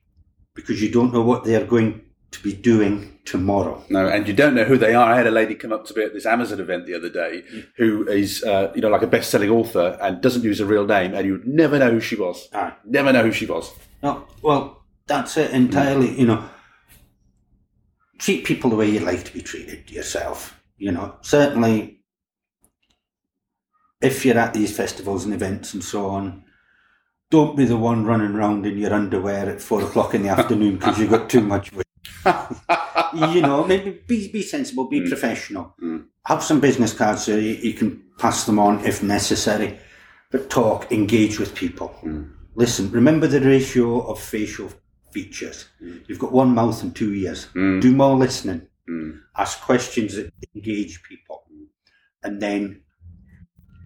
because 0.54 0.80
you 0.82 0.90
don't 0.90 1.12
know 1.12 1.22
what 1.22 1.44
they're 1.44 1.66
going 1.66 2.02
to 2.30 2.42
be 2.42 2.52
doing 2.52 3.18
tomorrow. 3.24 3.82
No, 3.88 4.06
and 4.06 4.26
you 4.28 4.34
don't 4.34 4.54
know 4.54 4.64
who 4.64 4.76
they 4.76 4.94
are. 4.94 5.10
I 5.12 5.16
had 5.16 5.26
a 5.26 5.30
lady 5.30 5.54
come 5.54 5.72
up 5.72 5.86
to 5.86 5.96
me 5.96 6.04
at 6.04 6.12
this 6.12 6.26
Amazon 6.26 6.60
event 6.60 6.86
the 6.86 6.94
other 6.94 7.08
day, 7.08 7.42
who 7.76 8.06
is, 8.08 8.42
uh, 8.44 8.72
you 8.74 8.82
know, 8.82 8.88
like 8.88 9.02
a 9.02 9.06
best-selling 9.06 9.50
author 9.50 9.98
and 10.00 10.20
doesn't 10.20 10.44
use 10.44 10.60
a 10.60 10.66
real 10.66 10.86
name, 10.86 11.14
and 11.14 11.26
you'd 11.26 11.46
never 11.46 11.78
know 11.78 11.90
who 11.90 12.00
she 12.00 12.16
was. 12.16 12.48
Aye. 12.52 12.74
Never 12.84 13.12
know 13.12 13.22
who 13.22 13.32
she 13.32 13.46
was. 13.46 13.72
No, 14.02 14.26
well, 14.42 14.84
that's 15.06 15.36
it 15.36 15.52
entirely. 15.52 16.18
You 16.18 16.26
know, 16.26 16.44
treat 18.18 18.44
people 18.44 18.70
the 18.70 18.76
way 18.76 18.90
you'd 18.90 19.02
like 19.02 19.24
to 19.24 19.32
be 19.32 19.40
treated 19.40 19.90
yourself. 19.90 20.60
You 20.84 20.92
know, 20.92 21.16
certainly, 21.22 22.02
if 24.02 24.26
you're 24.26 24.36
at 24.36 24.52
these 24.52 24.76
festivals 24.76 25.24
and 25.24 25.32
events 25.32 25.72
and 25.72 25.82
so 25.82 26.08
on, 26.08 26.44
don't 27.30 27.56
be 27.56 27.64
the 27.64 27.78
one 27.78 28.04
running 28.04 28.34
around 28.34 28.66
in 28.66 28.76
your 28.76 28.92
underwear 28.92 29.48
at 29.48 29.62
four 29.62 29.80
o'clock 29.80 30.12
in 30.12 30.24
the 30.24 30.28
afternoon 30.38 30.76
because 30.76 30.98
you've 30.98 31.08
got 31.08 31.30
too 31.30 31.40
much 31.40 31.72
weight. 31.72 31.86
you 33.14 33.40
know, 33.40 33.64
maybe 33.66 33.98
be 34.06 34.30
be 34.30 34.42
sensible, 34.42 34.86
be 34.90 35.08
professional. 35.08 35.74
Mm. 35.82 36.04
Have 36.26 36.42
some 36.42 36.60
business 36.60 36.92
cards 36.92 37.24
so 37.24 37.34
you, 37.34 37.54
you 37.54 37.72
can 37.72 38.02
pass 38.18 38.44
them 38.44 38.58
on 38.58 38.84
if 38.84 39.02
necessary. 39.02 39.78
But 40.30 40.50
talk, 40.50 40.92
engage 40.92 41.40
with 41.40 41.54
people. 41.54 41.98
Listen, 42.56 42.90
remember 42.90 43.26
the 43.26 43.40
ratio 43.40 44.06
of 44.06 44.20
facial 44.20 44.68
features. 45.12 45.64
You've 45.80 46.18
got 46.18 46.32
one 46.32 46.54
mouth 46.54 46.82
and 46.82 46.94
two 46.94 47.14
ears. 47.14 47.48
Mm. 47.54 47.80
Do 47.80 47.90
more 47.96 48.16
listening. 48.16 48.68
Mm. 48.88 49.20
Ask 49.36 49.60
questions 49.60 50.16
that 50.16 50.32
engage 50.54 51.02
people. 51.02 51.44
And 52.22 52.40
then 52.40 52.82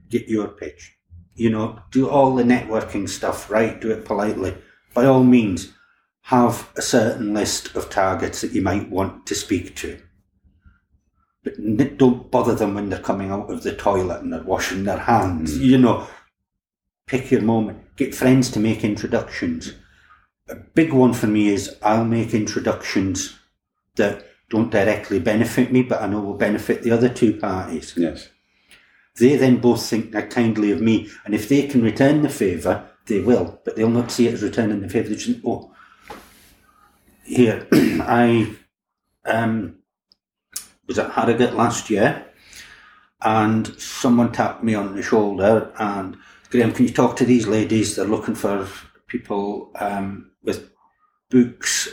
get 0.09 0.29
your 0.29 0.49
pitch. 0.49 0.97
You 1.35 1.51
know, 1.51 1.81
do 1.91 2.09
all 2.09 2.35
the 2.35 2.43
networking 2.43 3.09
stuff 3.09 3.51
right, 3.51 3.81
do 3.81 3.91
it 3.91 4.05
politely. 4.05 4.57
By 4.95 5.07
all 5.07 5.23
means, 5.23 5.73
have 6.23 6.71
a 6.77 6.83
certain 6.83 7.33
list 7.33 7.75
of 7.77 7.91
targets 7.91 8.41
that 8.41 8.53
you 8.53 8.63
might 8.63 8.91
want 8.91 9.27
to 9.27 9.35
speak 9.35 9.75
to. 9.77 10.01
But 11.45 11.55
don't 11.97 12.31
bother 12.31 12.55
them 12.55 12.75
when 12.75 12.91
they're 12.91 12.99
coming 12.99 13.31
out 13.31 13.51
of 13.51 13.63
the 13.63 13.75
toilet 13.75 14.23
and 14.23 14.33
they're 14.33 14.43
washing 14.43 14.85
their 14.85 14.99
hands. 14.99 15.59
You 15.59 15.79
know, 15.79 16.07
pick 17.07 17.31
your 17.31 17.43
moment. 17.43 17.97
Get 17.97 18.15
friends 18.15 18.51
to 18.53 18.61
make 18.61 18.85
introductions. 18.85 19.73
A 20.49 20.57
big 20.57 20.93
one 20.93 21.13
for 21.13 21.27
me 21.27 21.49
is 21.49 21.77
I'll 21.83 22.05
make 22.05 22.35
introductions 22.35 23.39
that 23.97 24.27
don't 24.51 24.71
directly 24.71 25.19
benefit 25.19 25.73
me, 25.73 25.83
but 25.83 26.03
I 26.03 26.07
know 26.07 26.21
will 26.21 26.35
benefit 26.35 26.83
the 26.83 26.91
other 26.91 27.09
two 27.09 27.35
parties. 27.35 27.95
Yes. 27.97 28.29
They 29.17 29.37
then 29.37 29.59
both 29.59 29.85
think 29.85 30.13
kindly 30.31 30.71
of 30.71 30.81
me, 30.81 31.11
and 31.25 31.35
if 31.35 31.49
they 31.49 31.67
can 31.67 31.83
return 31.83 32.23
the 32.23 32.29
favour, 32.29 32.89
they 33.07 33.21
will, 33.21 33.61
but 33.65 33.77
they'll 33.77 33.89
not 33.89 34.11
see 34.11 34.29
it 34.29 34.35
as 34.35 34.43
returning 34.43 34.81
the 34.81 34.89
favour. 34.89 35.09
They 35.09 35.15
just 35.17 35.27
think, 35.27 35.43
oh, 35.45 35.75
here, 37.25 37.67
I 37.73 38.55
um, 39.25 39.77
was 40.87 40.99
at 40.99 41.11
Harrogate 41.11 41.55
last 41.55 41.91
year, 41.91 42.25
and 43.23 43.67
someone 43.81 44.33
tapped 44.33 44.63
me 44.63 44.75
on 44.75 44.95
the 44.95 45.03
shoulder 45.03 45.73
and, 45.79 46.17
Graham, 46.51 46.73
can 46.73 46.87
you 46.87 46.93
talk 46.93 47.17
to 47.17 47.27
these 47.27 47.47
ladies? 47.47 47.97
They're 47.97 48.07
looking 48.07 48.35
for 48.35 48.67
people 49.07 49.71
um, 49.75 50.31
with 50.43 50.71
books 51.31 51.89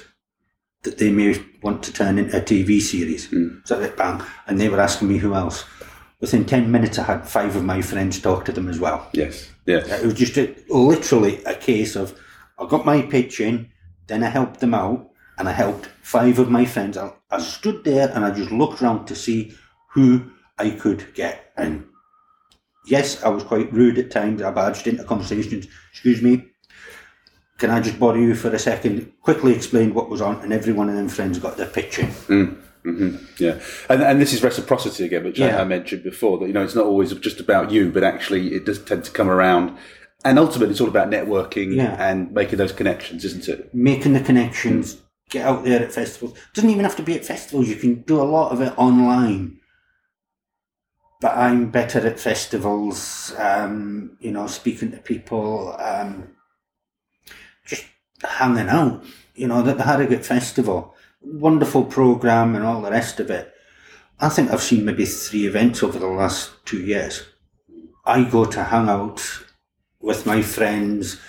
that 0.85 0.97
they 0.97 1.11
may 1.11 1.43
want 1.61 1.83
to 1.83 1.93
turn 1.93 2.17
into 2.17 2.37
a 2.37 2.41
TV 2.41 2.79
series. 2.81 3.27
Hmm. 3.27 3.59
So 3.65 3.79
that 3.79 3.97
bang, 3.97 4.21
and 4.47 4.59
they 4.59 4.69
were 4.69 4.79
asking 4.79 5.09
me 5.09 5.17
who 5.17 5.35
else. 5.35 5.65
Within 6.21 6.45
ten 6.45 6.71
minutes, 6.71 6.97
I 6.97 7.03
had 7.03 7.27
five 7.27 7.55
of 7.55 7.63
my 7.65 7.81
friends 7.81 8.21
talk 8.21 8.45
to 8.45 8.51
them 8.51 8.69
as 8.69 8.79
well. 8.79 9.09
Yes. 9.13 9.49
Yes. 9.65 9.87
It 9.89 10.05
was 10.05 10.13
just 10.13 10.37
a, 10.37 10.55
literally 10.69 11.43
a 11.43 11.55
case 11.55 11.95
of 11.95 12.17
I 12.57 12.65
got 12.67 12.85
my 12.85 13.01
pitch 13.01 13.41
in, 13.41 13.69
then 14.07 14.23
I 14.23 14.29
helped 14.29 14.61
them 14.61 14.73
out, 14.73 15.11
and 15.37 15.49
I 15.49 15.51
helped 15.51 15.87
five 16.01 16.39
of 16.39 16.49
my 16.49 16.65
friends. 16.65 16.97
I, 16.97 17.11
I 17.29 17.39
stood 17.41 17.83
there 17.83 18.11
and 18.15 18.23
I 18.23 18.31
just 18.31 18.51
looked 18.51 18.81
around 18.81 19.05
to 19.07 19.15
see 19.15 19.53
who 19.91 20.31
I 20.57 20.69
could 20.69 21.13
get. 21.13 21.51
And 21.57 21.85
yes, 22.85 23.21
I 23.23 23.29
was 23.29 23.43
quite 23.43 23.73
rude 23.73 23.97
at 23.97 24.11
times. 24.11 24.41
I 24.41 24.51
barged 24.51 24.87
into 24.87 25.03
conversations. 25.03 25.67
Excuse 25.91 26.21
me, 26.21 26.45
can 27.57 27.69
I 27.69 27.79
just 27.79 27.99
bother 27.99 28.19
you 28.19 28.35
for 28.35 28.49
a 28.49 28.59
second? 28.59 29.11
Quickly 29.21 29.53
explained 29.53 29.95
what 29.95 30.09
was 30.09 30.21
on, 30.21 30.41
and 30.41 30.51
every 30.53 30.73
one 30.73 30.89
of 30.89 30.95
them 30.95 31.07
friends 31.09 31.39
got 31.39 31.57
their 31.57 31.67
pitch 31.67 31.99
in. 31.99 32.07
Mm-hmm. 32.07 33.15
Yeah, 33.39 33.59
and 33.89 34.03
and 34.03 34.21
this 34.21 34.33
is 34.33 34.43
reciprocity 34.43 35.05
again, 35.05 35.23
which 35.23 35.39
Yeah. 35.39 35.57
I, 35.57 35.61
I 35.61 35.63
mentioned 35.63 36.03
before. 36.03 36.37
That 36.37 36.47
you 36.47 36.53
know, 36.53 36.63
it's 36.63 36.75
not 36.75 36.85
always 36.85 37.11
just 37.15 37.39
about 37.39 37.71
you, 37.71 37.91
but 37.91 38.03
actually, 38.03 38.53
it 38.53 38.65
does 38.65 38.83
tend 38.83 39.03
to 39.05 39.11
come 39.11 39.29
around. 39.29 39.75
And 40.23 40.37
ultimately, 40.39 40.71
it's 40.71 40.81
all 40.81 40.87
about 40.87 41.09
networking 41.09 41.75
Yeah. 41.75 41.95
and 41.99 42.31
making 42.31 42.57
those 42.57 42.71
connections, 42.71 43.25
isn't 43.25 43.47
it? 43.47 43.73
making 43.73 44.13
the 44.13 44.19
connections, 44.21 44.97
get 45.29 45.45
out 45.45 45.63
there 45.63 45.81
at 45.83 45.91
festivals. 45.93 46.37
Doesn't 46.53 46.69
even 46.69 46.83
have 46.83 46.95
to 46.97 47.03
be 47.03 47.15
at 47.15 47.25
festivals. 47.25 47.67
You 47.69 47.75
can 47.75 48.01
do 48.01 48.21
a 48.21 48.23
lot 48.23 48.51
of 48.51 48.61
it 48.61 48.73
online. 48.77 49.59
But 51.21 51.37
I'm 51.37 51.71
better 51.71 52.05
at 52.05 52.19
festivals. 52.19 53.33
Um, 53.37 54.17
you 54.19 54.31
know, 54.31 54.47
speaking 54.47 54.91
to 54.91 54.97
people, 54.97 55.75
um, 55.79 56.34
hanging 58.23 58.69
out. 58.69 59.03
You 59.35 59.47
know, 59.47 59.67
at 59.67 59.77
the 59.77 59.83
Harrogate 59.83 60.25
Festival, 60.25 60.95
wonderful 61.21 61.83
program 61.83 62.55
and 62.55 62.63
all 62.63 62.81
the 62.81 62.91
rest 62.91 63.19
of 63.19 63.29
it. 63.29 63.51
I 64.19 64.29
think 64.29 64.49
I've 64.51 64.61
seen 64.61 64.85
maybe 64.85 65.05
three 65.05 65.45
events 65.45 65.83
over 65.83 65.99
the 65.99 66.07
last 66.07 66.51
two 66.65 66.79
years. 66.79 67.23
I 68.05 68.23
go 68.23 68.45
to 68.45 68.63
hang 68.63 68.87
out 68.87 69.21
with 69.99 70.25
my 70.25 70.41
friends, 70.41 71.19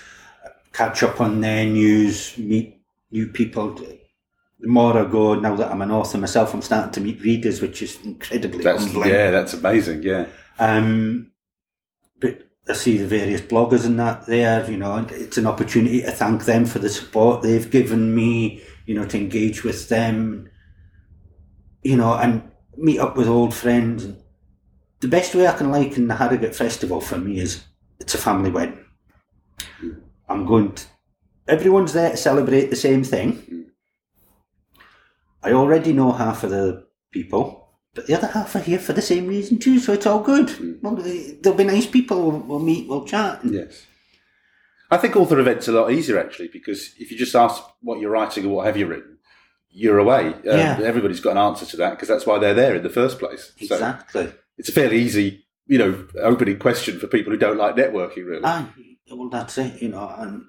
catch 0.73 1.03
up 1.03 1.21
on 1.21 1.41
their 1.41 1.65
news, 1.67 2.37
meet 2.39 2.81
new 3.11 3.27
people. 3.27 3.75
The 3.75 4.69
more 4.69 4.97
I 4.97 5.05
go, 5.11 5.35
now 5.35 5.57
that 5.57 5.71
I'm 5.73 5.83
an 5.83 5.91
author 5.91 6.19
myself, 6.19 6.55
I'm 6.55 6.63
starting 6.63 6.93
to 6.93 7.01
meet 7.01 7.23
readers, 7.23 7.61
which 7.61 7.83
is 7.83 7.99
incredibly 8.05 8.63
That's 8.63 8.85
humbling. 8.85 9.09
yeah, 9.11 9.31
that's 9.31 9.55
amazing. 9.55 10.03
Yeah, 10.05 10.27
Um, 10.59 11.33
I 12.69 12.73
see 12.73 12.99
the 12.99 13.07
various 13.07 13.41
bloggers 13.41 13.87
and 13.87 13.99
that 14.01 14.27
there, 14.27 14.69
you 14.69 14.77
know, 14.77 14.95
and 14.95 15.11
it's 15.13 15.39
an 15.39 15.47
opportunity 15.47 16.03
to 16.03 16.11
thank 16.11 16.45
them 16.45 16.67
for 16.67 16.81
the 16.81 16.89
support 16.89 17.43
they've 17.43 17.71
given 17.71 18.15
me, 18.15 18.63
you 18.87 18.95
know, 18.95 19.07
to 19.07 19.17
engage 19.17 19.63
with 19.63 19.89
them, 19.89 20.51
you 21.83 21.97
know, 21.97 22.15
and 22.15 22.51
meet 22.77 22.99
up 22.99 23.17
with 23.17 23.29
old 23.29 23.55
friends. 23.55 24.09
The 25.01 25.09
best 25.09 25.35
way 25.35 25.47
I 25.47 25.53
can 25.53 25.71
liken 25.71 26.09
the 26.09 26.17
Harrogate 26.17 26.57
Festival 26.57 27.01
for 27.01 27.19
me 27.19 27.39
is 27.39 27.65
it's 28.01 28.15
a 28.15 28.19
family 28.19 28.51
wedding. 28.51 28.85
I'm 30.29 30.45
going 30.45 30.73
to, 30.73 30.85
everyone's 31.47 31.93
there 31.93 32.11
to 32.11 32.17
celebrate 32.17 32.71
the 32.71 32.77
same 32.77 33.05
thing. 33.05 33.33
Mm. 33.33 33.65
I 35.43 35.53
already 35.53 35.93
know 35.93 36.11
half 36.11 36.43
of 36.43 36.51
the 36.51 36.87
people, 37.13 37.66
but 37.97 38.07
the 38.07 38.15
other 38.15 38.29
half 38.29 38.55
are 38.55 38.61
here 38.61 38.79
for 38.79 38.93
the 38.93 39.03
same 39.03 39.27
reason 39.27 39.59
too, 39.59 39.81
so 39.81 39.93
it's 39.93 40.07
all 40.07 40.21
good. 40.23 40.79
Well, 40.83 40.95
they- 40.95 41.37
they'll 41.41 41.55
be 41.55 41.65
nice 41.65 41.87
people, 41.87 42.31
we'll, 42.31 42.41
we'll 42.41 42.59
meet, 42.61 42.89
we'll 42.89 43.05
chat. 43.05 43.41
yes. 43.45 43.85
I 44.89 44.99
think 44.99 45.17
author 45.17 45.41
events 45.41 45.69
are 45.69 45.73
a 45.73 45.81
lot 45.81 45.91
easier 45.91 46.17
actually 46.19 46.47
because 46.49 46.95
if 47.01 47.11
you 47.11 47.19
just 47.19 47.35
ask 47.35 47.61
what 47.81 47.99
you're 47.99 48.13
writing 48.13 48.47
or 48.47 48.51
what 48.51 48.67
have 48.67 48.77
you 48.77 48.87
written, 48.87 49.19
you're 49.71 49.99
away. 49.99 50.27
Um, 50.29 50.41
Yeah. 50.45 50.79
Everybody's 50.81 51.21
got 51.21 51.33
an 51.33 51.39
answer 51.39 51.67
to 51.67 51.77
that 51.79 51.91
because 51.91 52.07
that's 52.09 52.25
why 52.25 52.39
they're 52.39 52.55
there 52.55 52.77
in 52.77 52.85
the 52.85 52.89
first 53.01 53.19
place. 53.19 53.53
So 53.67 53.75
Exactly. 53.75 54.33
it's 54.57 54.69
a 54.69 54.73
fairly 54.73 54.99
easy, 55.01 55.45
you 55.67 55.79
know, 55.79 56.07
opening 56.23 56.59
question 56.61 57.01
for 57.01 57.09
people 57.09 57.33
who 57.33 57.39
don't 57.39 57.57
like 57.59 57.75
networking. 57.75 58.27
Really. 58.27 58.45
Aye, 58.45 58.67
well, 59.11 59.29
that's 59.29 59.59
it, 59.59 59.83
you 59.83 59.89
know, 59.89 60.09
and 60.19 60.45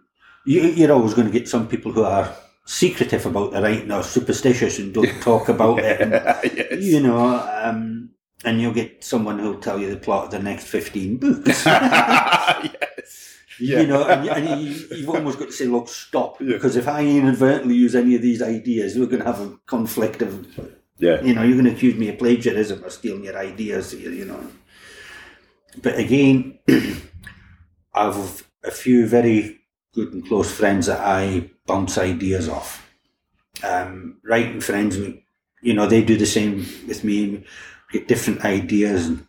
you, 0.45 0.61
you're 0.61 0.91
always 0.93 1.15
going 1.15 1.27
to 1.27 1.33
get 1.33 1.49
some 1.49 1.67
people 1.67 1.91
who 1.91 2.03
are 2.03 2.31
secretive 2.67 3.25
about 3.25 3.51
their 3.51 3.61
writing 3.61 3.91
or 3.91 4.03
superstitious 4.03 4.77
and 4.77 4.93
don't 4.93 5.21
talk 5.21 5.49
about 5.49 5.79
it. 5.79 6.01
And, 6.01 6.11
yes. 6.57 6.83
you 6.83 6.99
know, 6.99 7.17
um, 7.63 8.09
and 8.45 8.61
you'll 8.61 8.73
get 8.73 9.03
someone 9.03 9.39
who'll 9.39 9.59
tell 9.59 9.79
you 9.79 9.89
the 9.89 9.97
plot 9.97 10.25
of 10.25 10.31
the 10.31 10.39
next 10.39 10.65
15 10.65 11.17
books. 11.17 11.65
yes. 11.65 13.33
Yeah. 13.59 13.79
You 13.79 13.87
know, 13.87 14.07
and, 14.07 14.29
and 14.29 14.61
you, 14.61 14.87
you've 14.91 15.09
almost 15.09 15.39
got 15.39 15.45
to 15.45 15.51
say, 15.51 15.65
look, 15.65 15.87
stop. 15.87 16.39
Yeah. 16.39 16.53
Because 16.53 16.75
if 16.75 16.87
I 16.87 17.03
inadvertently 17.03 17.73
use 17.73 17.95
any 17.95 18.15
of 18.15 18.21
these 18.21 18.41
ideas, 18.43 18.95
we're 18.97 19.07
going 19.07 19.23
to 19.23 19.25
have 19.25 19.41
a 19.41 19.57
conflict 19.65 20.21
of, 20.21 20.45
Yeah. 20.99 21.21
you 21.23 21.33
know, 21.33 21.41
you're 21.43 21.57
going 21.57 21.65
to 21.65 21.71
accuse 21.71 21.95
me 21.95 22.09
of 22.09 22.19
plagiarism 22.19 22.83
or 22.83 22.91
stealing 22.91 23.23
your 23.23 23.37
ideas, 23.37 23.93
you 23.95 24.11
you 24.11 24.25
know. 24.25 24.45
But 25.81 25.97
again, 25.97 26.59
I've 27.93 28.47
a 28.63 28.71
few 28.71 29.07
very 29.07 29.61
good 29.93 30.13
and 30.13 30.27
close 30.27 30.51
friends 30.51 30.87
that 30.87 30.99
I 30.99 31.49
bounce 31.67 31.97
ideas 31.97 32.49
off. 32.49 32.89
Um, 33.63 34.19
writing 34.23 34.61
friends, 34.61 34.97
we- 34.97 35.23
you 35.61 35.73
know, 35.73 35.87
they 35.87 36.03
do 36.03 36.17
the 36.17 36.25
same 36.25 36.57
with 36.87 37.03
me. 37.03 37.27
We 37.29 37.99
get 37.99 38.07
different 38.07 38.45
ideas. 38.45 39.07
And 39.07 39.27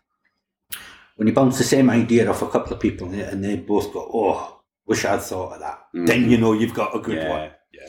when 1.16 1.28
you 1.28 1.34
bounce 1.34 1.58
the 1.58 1.64
same 1.64 1.90
idea 1.90 2.28
off 2.28 2.42
a 2.42 2.48
couple 2.48 2.72
of 2.72 2.80
people 2.80 3.08
and 3.10 3.44
they 3.44 3.56
both 3.56 3.92
go, 3.92 4.08
oh, 4.12 4.60
wish 4.86 5.04
I'd 5.04 5.22
thought 5.22 5.54
of 5.54 5.60
that, 5.60 5.86
then 5.92 6.30
you 6.30 6.38
know 6.38 6.52
you've 6.52 6.74
got 6.74 6.94
a 6.94 7.00
good 7.00 7.16
yeah. 7.16 7.28
one. 7.28 7.50
Yeah. 7.72 7.88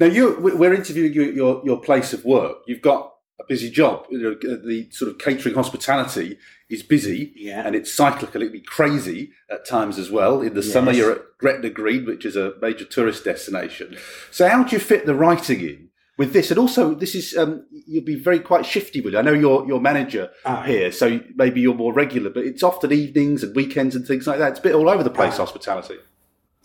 Now 0.00 0.06
you, 0.06 0.38
we- 0.40 0.54
we're 0.54 0.74
interviewing 0.74 1.12
you 1.12 1.28
at 1.28 1.34
your, 1.34 1.62
your 1.64 1.80
place 1.80 2.12
of 2.12 2.24
work. 2.24 2.58
You've 2.66 2.82
got 2.82 3.12
a 3.40 3.44
busy 3.48 3.70
job. 3.70 4.06
You 4.10 4.18
know, 4.18 4.32
uh, 4.32 4.56
the 4.64 4.88
sort 4.90 5.10
of 5.10 5.18
catering 5.18 5.54
hospitality 5.54 6.38
is 6.68 6.82
busy, 6.82 7.32
Yeah. 7.36 7.66
and 7.66 7.74
it's 7.74 7.92
cyclical. 7.92 8.42
It'd 8.42 8.52
be 8.52 8.60
crazy 8.60 9.30
at 9.50 9.64
times 9.66 9.98
as 9.98 10.10
well. 10.10 10.40
In 10.42 10.54
the 10.54 10.60
Yes. 10.62 10.72
summer, 10.72 10.92
you're 10.92 11.12
at 11.12 11.22
Gretna 11.38 11.70
Green, 11.70 12.04
which 12.04 12.24
is 12.26 12.36
a 12.36 12.54
major 12.60 12.84
tourist 12.84 13.24
destination. 13.24 13.96
So 14.30 14.48
how 14.48 14.64
do 14.64 14.74
you 14.76 14.80
fit 14.80 15.06
the 15.06 15.14
writing 15.14 15.60
in? 15.60 15.84
With 16.18 16.32
this, 16.32 16.50
and 16.50 16.58
also 16.58 16.94
this 16.96 17.14
is 17.14 17.36
um, 17.36 17.64
you'll 17.86 18.02
be 18.02 18.16
very 18.16 18.40
quite 18.40 18.66
shifty 18.66 19.00
with 19.00 19.14
it. 19.14 19.18
I 19.18 19.22
know 19.22 19.32
you're 19.32 19.64
your 19.68 19.80
manager 19.80 20.30
Aye. 20.44 20.66
here, 20.66 20.90
so 20.90 21.20
maybe 21.36 21.60
you're 21.60 21.76
more 21.76 21.92
regular, 21.92 22.28
but 22.28 22.42
it's 22.44 22.64
often 22.64 22.90
evenings 22.92 23.44
and 23.44 23.54
weekends 23.54 23.94
and 23.94 24.04
things 24.04 24.26
like 24.26 24.40
that. 24.40 24.50
It's 24.50 24.58
a 24.58 24.62
bit 24.62 24.74
all 24.74 24.88
over 24.88 25.04
the 25.04 25.10
place, 25.10 25.34
Aye. 25.34 25.36
hospitality. 25.36 25.94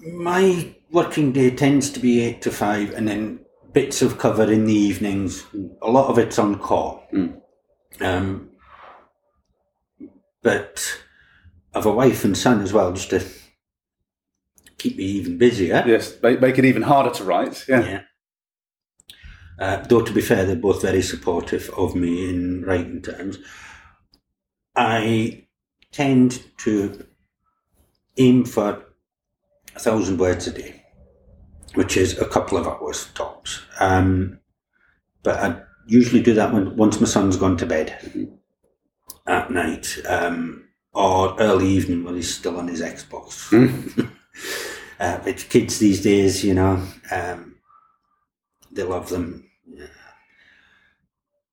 My 0.02 0.74
working 0.92 1.32
day 1.34 1.52
tends 1.52 1.92
to 1.92 2.00
be 2.00 2.22
eight 2.22 2.42
to 2.42 2.52
five, 2.52 2.94
and 2.96 3.08
then 3.08 3.42
bits 3.74 4.02
of 4.02 4.18
cover 4.18 4.52
in 4.52 4.66
the 4.66 4.74
evenings. 4.74 5.44
A 5.82 5.90
lot 5.90 6.10
of 6.10 6.18
it's 6.18 6.40
on 6.40 6.60
call. 6.60 7.04
Mm. 7.12 7.42
Um, 8.00 8.50
but 10.42 11.02
I've 11.74 11.86
a 11.86 11.92
wife 11.92 12.24
and 12.24 12.38
son 12.38 12.62
as 12.62 12.74
well, 12.74 12.92
just 12.94 13.10
to 13.10 13.26
keep 14.78 14.98
me 14.98 15.04
even 15.04 15.38
busier. 15.38 15.84
Yes, 15.86 16.16
make, 16.22 16.42
make 16.42 16.58
it 16.60 16.66
even 16.66 16.84
harder 16.84 17.10
to 17.12 17.24
write. 17.24 17.66
Yeah. 17.68 17.84
Yeah. 17.86 18.02
Uh, 19.60 19.78
though 19.88 20.02
to 20.02 20.14
be 20.14 20.22
fair, 20.22 20.46
they're 20.46 20.56
both 20.56 20.82
very 20.82 21.02
supportive 21.02 21.70
of 21.78 21.96
me 21.96 22.30
in 22.30 22.64
writing 22.64 23.02
terms. 23.02 23.38
I 24.76 25.46
tend 25.92 26.44
to 26.58 27.06
aim 28.18 28.46
for 28.46 28.84
a 29.76 29.80
thousand 29.80 30.18
words 30.18 30.48
a 30.48 30.52
day, 30.52 30.83
which 31.76 31.98
is 31.98 32.18
a 32.20 32.28
couple 32.28 32.58
of 32.58 32.68
hours 32.68 33.08
tops. 33.14 33.62
Um, 33.80 34.40
but 35.24 35.40
I 35.40 35.62
usually 35.88 36.22
do 36.22 36.34
that 36.36 36.54
when 36.54 36.76
once 36.76 37.00
my 37.00 37.08
son's 37.08 37.38
gone 37.38 37.58
to 37.58 37.66
bed 37.66 38.30
at 39.28 39.52
night, 39.52 39.98
um, 40.08 40.64
or 40.94 41.36
early 41.40 41.68
evening 41.68 42.04
when 42.04 42.16
he's 42.16 42.34
still 42.34 42.60
on 42.60 42.68
his 42.68 42.82
Xbox. 42.82 43.52
uh, 45.00 45.20
it's 45.26 45.44
kids 45.44 45.80
these 45.80 46.02
days, 46.02 46.44
you 46.44 46.54
know. 46.54 46.82
Um, 47.12 47.56
they 48.72 48.84
love 48.84 49.10
them. 49.10 49.50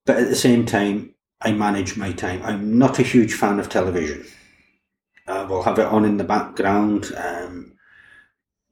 But 0.05 0.19
at 0.19 0.29
the 0.29 0.37
same 0.37 0.67
time, 0.67 1.15
I 1.41 1.53
manage 1.53 1.97
my 1.97 2.13
time. 2.13 2.43
I'm 2.43 2.79
not 2.79 2.99
a 2.99 3.03
huge 3.03 3.35
fan 3.35 3.61
of 3.61 3.69
television. 3.69 4.27
I 5.27 5.45
will 5.45 5.63
have 5.63 5.79
it 5.79 5.87
on 5.87 6.05
in 6.05 6.17
the 6.17 6.25
background. 6.25 7.13
Um, 7.17 7.73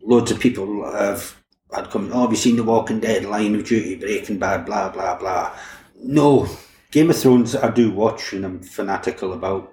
loads 0.09 0.31
of 0.31 0.41
people 0.41 0.91
have 0.91 1.37
had 1.75 1.91
come, 1.91 2.11
oh, 2.15 2.23
have 2.23 2.31
you 2.31 2.37
seen 2.37 2.57
The 2.57 2.65
Walking 2.65 2.99
Dead, 2.99 3.27
Line 3.27 3.55
of 3.55 3.67
Duty, 3.67 3.97
Breaking 3.97 4.39
Bad, 4.39 4.65
blah, 4.65 4.89
blah, 4.89 5.19
blah. 5.19 5.55
No. 6.03 6.49
Game 6.91 7.11
of 7.11 7.19
Thrones 7.19 7.55
I 7.55 7.71
do 7.71 7.91
watch 7.91 8.33
and 8.33 8.45
I'm 8.45 8.61
fanatical 8.63 9.35
about. 9.35 9.71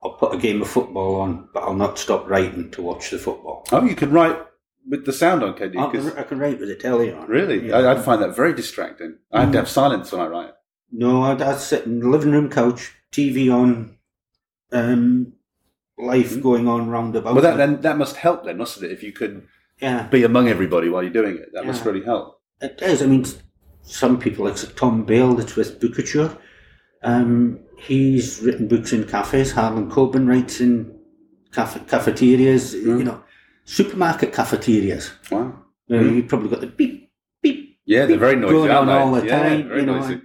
I'll 0.00 0.12
put 0.12 0.32
a 0.32 0.38
game 0.38 0.62
of 0.62 0.68
football 0.68 1.16
on, 1.20 1.48
but 1.52 1.64
I'll 1.64 1.74
not 1.74 1.98
stop 1.98 2.30
writing 2.30 2.70
to 2.70 2.82
watch 2.82 3.10
the 3.10 3.18
football. 3.18 3.66
Oh, 3.72 3.84
you 3.84 3.96
can 3.96 4.12
write 4.12 4.38
with 4.88 5.04
the 5.04 5.12
sound 5.12 5.42
on, 5.42 5.54
can 5.54 5.72
you? 5.72 5.80
I 5.80 6.22
can 6.22 6.38
write 6.38 6.60
with 6.60 6.68
the 6.68 6.76
telly 6.76 7.12
on. 7.12 7.26
really, 7.26 7.66
Yeah. 7.66 7.78
I, 7.78 7.90
I'd 7.90 8.04
find 8.04 8.22
that 8.22 8.36
very 8.36 8.54
distracting. 8.54 9.18
I 9.32 9.40
have 9.40 9.50
to 9.52 9.58
have 9.58 9.68
silence 9.68 10.12
when 10.12 10.20
I 10.20 10.28
write. 10.28 10.52
No, 10.92 11.24
I'd, 11.24 11.42
I'd 11.42 11.58
sit 11.58 11.84
in 11.84 11.98
the 11.98 12.08
living 12.08 12.30
room 12.30 12.48
couch, 12.48 12.92
TV 13.10 13.52
on, 13.52 13.96
um, 14.70 15.32
life 15.98 16.30
mm-hmm. 16.30 16.40
going 16.40 16.68
on 16.68 16.88
round 16.88 17.16
about. 17.16 17.34
Well, 17.34 17.42
that 17.42 17.56
then 17.56 17.80
that 17.82 17.98
must 17.98 18.16
help 18.16 18.44
then, 18.44 18.58
mustn't 18.58 18.84
it? 18.84 18.92
If 18.92 19.02
you 19.02 19.12
could 19.12 19.46
yeah, 19.80 20.06
be 20.08 20.24
among 20.24 20.48
everybody 20.48 20.88
while 20.88 21.02
you're 21.02 21.12
doing 21.12 21.36
it, 21.36 21.52
that 21.52 21.66
must 21.66 21.84
really 21.84 22.04
help. 22.04 22.40
it 22.60 22.78
does. 22.78 23.02
I 23.02 23.06
mean, 23.06 23.26
some 23.82 24.18
people 24.18 24.44
like 24.44 24.56
Tom 24.76 25.04
Bale, 25.04 25.34
that's 25.34 25.56
with 25.56 25.80
Bookouture. 25.80 26.36
Um, 27.02 27.60
he's 27.78 28.40
written 28.42 28.68
books 28.68 28.92
in 28.92 29.06
cafes. 29.06 29.52
Harlan 29.52 29.90
Coben 29.90 30.28
writes 30.28 30.60
in 30.60 30.98
cafe- 31.52 31.80
cafeterias. 31.80 32.74
You 32.74 32.98
mm. 32.98 33.04
know, 33.04 33.22
supermarket 33.64 34.32
cafeterias. 34.32 35.12
Wow. 35.30 35.40
Mm. 35.40 35.54
You 35.88 36.00
know, 36.00 36.12
You've 36.14 36.28
probably 36.28 36.50
got 36.50 36.60
the 36.60 36.66
beep 36.66 37.10
beep 37.42 37.78
Yeah, 37.84 38.06
they're 38.06 38.18
very 38.18 38.36
noisy. 38.36 38.52
going 38.52 38.70
on 38.70 38.88
all 38.88 39.12
the 39.12 39.26
Yeah, 39.26 39.48
time. 39.48 39.70
You 39.70 39.86
know, 39.86 40.02
and- 40.02 40.22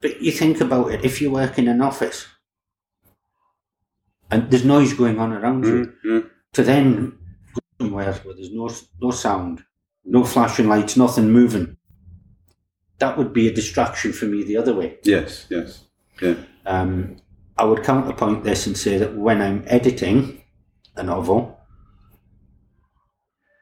But 0.00 0.20
you 0.20 0.32
think 0.32 0.60
about 0.60 0.92
it, 0.92 1.04
if 1.04 1.22
you 1.22 1.30
work 1.30 1.58
in 1.58 1.68
an 1.68 1.80
office 1.80 2.26
and 4.30 4.50
there's 4.50 4.64
noise 4.64 4.92
going 4.94 5.18
on 5.18 5.32
around 5.32 5.64
you, 5.64 5.92
Mm, 6.04 6.22
mm. 6.22 6.30
to 6.52 6.62
then 6.62 7.18
go 7.54 7.60
somewhere 7.80 8.12
where 8.24 8.34
there's 8.34 8.52
no 8.52 8.70
no 9.00 9.10
sound, 9.10 9.64
no 10.04 10.24
flashing 10.24 10.68
lights, 10.68 10.96
nothing 10.96 11.30
moving, 11.30 11.76
that 12.98 13.16
would 13.18 13.32
be 13.32 13.48
a 13.48 13.54
distraction 13.54 14.12
for 14.12 14.26
me 14.26 14.44
the 14.44 14.56
other 14.56 14.74
way. 14.74 14.98
Yes, 15.02 15.46
yes, 15.50 15.84
yeah. 16.20 16.34
Um, 16.66 17.16
I 17.56 17.64
would 17.64 17.84
counterpoint 17.84 18.44
this 18.44 18.66
and 18.66 18.76
say 18.76 18.98
that 18.98 19.16
when 19.16 19.40
I'm 19.40 19.64
editing 19.66 20.42
a 20.96 21.02
novel, 21.02 21.58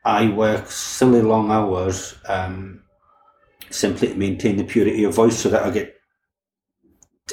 I 0.05 0.29
work 0.29 0.71
silly 0.71 1.23
long 1.23 1.51
hours 1.51 2.15
um, 2.27 2.83
simply 3.71 4.09
to 4.09 4.15
maintain 4.15 4.57
the 4.57 4.65
purity 4.65 5.05
of 5.05 5.15
voice 5.15 5.39
so 5.39 5.49
that 5.51 5.63
I 5.63 5.71
get 5.71 5.95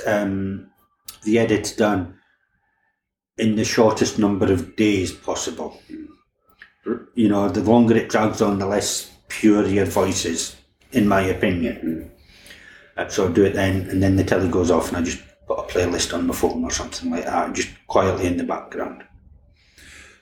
um, 0.05 0.69
the 1.23 1.39
edits 1.39 1.71
done 1.75 2.18
in 3.39 3.55
the 3.55 3.65
shortest 3.65 4.19
number 4.19 4.51
of 4.51 4.75
days 4.75 5.11
possible. 5.11 5.81
You 7.15 7.29
know, 7.29 7.49
the 7.49 7.61
longer 7.61 7.95
it 7.95 8.09
drags 8.09 8.41
on, 8.41 8.59
the 8.59 8.65
less 8.65 9.11
pure 9.29 9.65
your 9.65 9.85
voice 9.85 10.25
is, 10.25 10.55
in 10.91 11.07
my 11.07 11.21
opinion. 11.21 12.11
Uh, 12.97 13.07
so 13.07 13.29
I 13.29 13.31
do 13.31 13.45
it 13.45 13.53
then, 13.53 13.89
and 13.89 14.03
then 14.03 14.17
the 14.17 14.23
telly 14.23 14.49
goes 14.49 14.71
off, 14.71 14.89
and 14.89 14.97
I 14.97 15.01
just 15.01 15.21
put 15.47 15.59
a 15.59 15.63
playlist 15.63 16.13
on 16.13 16.27
my 16.27 16.33
phone 16.33 16.63
or 16.63 16.71
something 16.71 17.09
like 17.11 17.25
that, 17.25 17.53
just 17.53 17.69
quietly 17.87 18.27
in 18.27 18.37
the 18.37 18.43
background. 18.43 19.03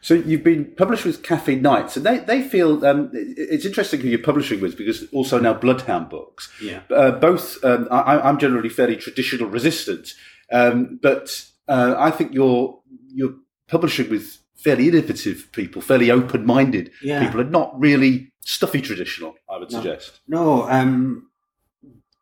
So 0.01 0.13
you've 0.13 0.43
been 0.43 0.73
published 0.77 1.05
with 1.05 1.23
Caffeine 1.23 1.61
Nights, 1.61 1.97
and 1.97 2.05
they, 2.05 2.19
they 2.19 2.41
feel 2.41 2.85
um, 2.85 3.09
it's 3.13 3.65
interesting 3.65 4.01
who 4.01 4.09
you're 4.09 4.19
publishing 4.19 4.61
with 4.61 4.77
because 4.77 5.11
also 5.11 5.39
now 5.39 5.53
Bloodhound 5.53 6.09
Books. 6.09 6.49
Yeah. 6.61 6.81
Uh, 6.89 7.11
both, 7.11 7.63
um, 7.63 7.87
I, 7.89 8.19
I'm 8.19 8.37
generally 8.37 8.69
fairly 8.69 8.95
traditional 8.95 9.49
resistant, 9.49 10.13
um, 10.51 10.99
but 11.01 11.45
uh, 11.67 11.95
I 11.97 12.11
think 12.11 12.33
you're 12.33 12.76
you're 13.17 13.35
publishing 13.67 14.09
with 14.09 14.37
fairly 14.55 14.87
innovative 14.87 15.49
people, 15.51 15.81
fairly 15.81 16.09
open 16.11 16.45
minded 16.45 16.91
Yeah. 17.01 17.23
people, 17.23 17.39
and 17.41 17.51
not 17.51 17.77
really 17.79 18.31
stuffy 18.45 18.81
traditional. 18.81 19.35
I 19.49 19.57
would 19.57 19.71
No. 19.71 19.77
suggest. 19.81 20.19
No, 20.27 20.69
um, 20.69 21.29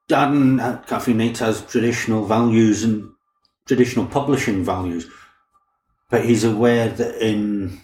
Dan 0.07 0.59
at 0.59 0.87
Caffeine 0.87 1.17
Nights 1.17 1.39
has 1.39 1.65
traditional 1.65 2.25
values 2.25 2.83
and 2.83 3.09
traditional 3.67 4.05
publishing 4.05 4.63
values, 4.63 5.07
but 6.09 6.25
he's 6.25 6.43
aware 6.43 6.89
that 6.89 7.15
in 7.25 7.79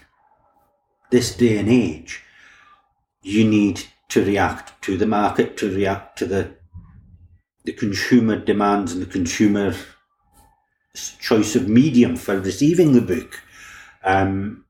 this 1.10 1.34
day 1.36 1.58
and 1.58 1.68
age, 1.68 2.22
you 3.22 3.44
need 3.44 3.82
to 4.08 4.24
react 4.24 4.80
to 4.82 4.96
the 4.96 5.06
market, 5.06 5.56
to 5.58 5.74
react 5.74 6.18
to 6.18 6.26
the 6.26 6.50
the 7.64 7.72
consumer 7.72 8.36
demands 8.36 8.92
and 8.92 9.00
the 9.00 9.06
consumer 9.18 9.72
choice 10.94 11.56
of 11.56 11.68
medium 11.68 12.16
for 12.16 12.38
receiving 12.40 12.92
the 12.92 13.00
book. 13.00 13.40
Um, 14.04 14.64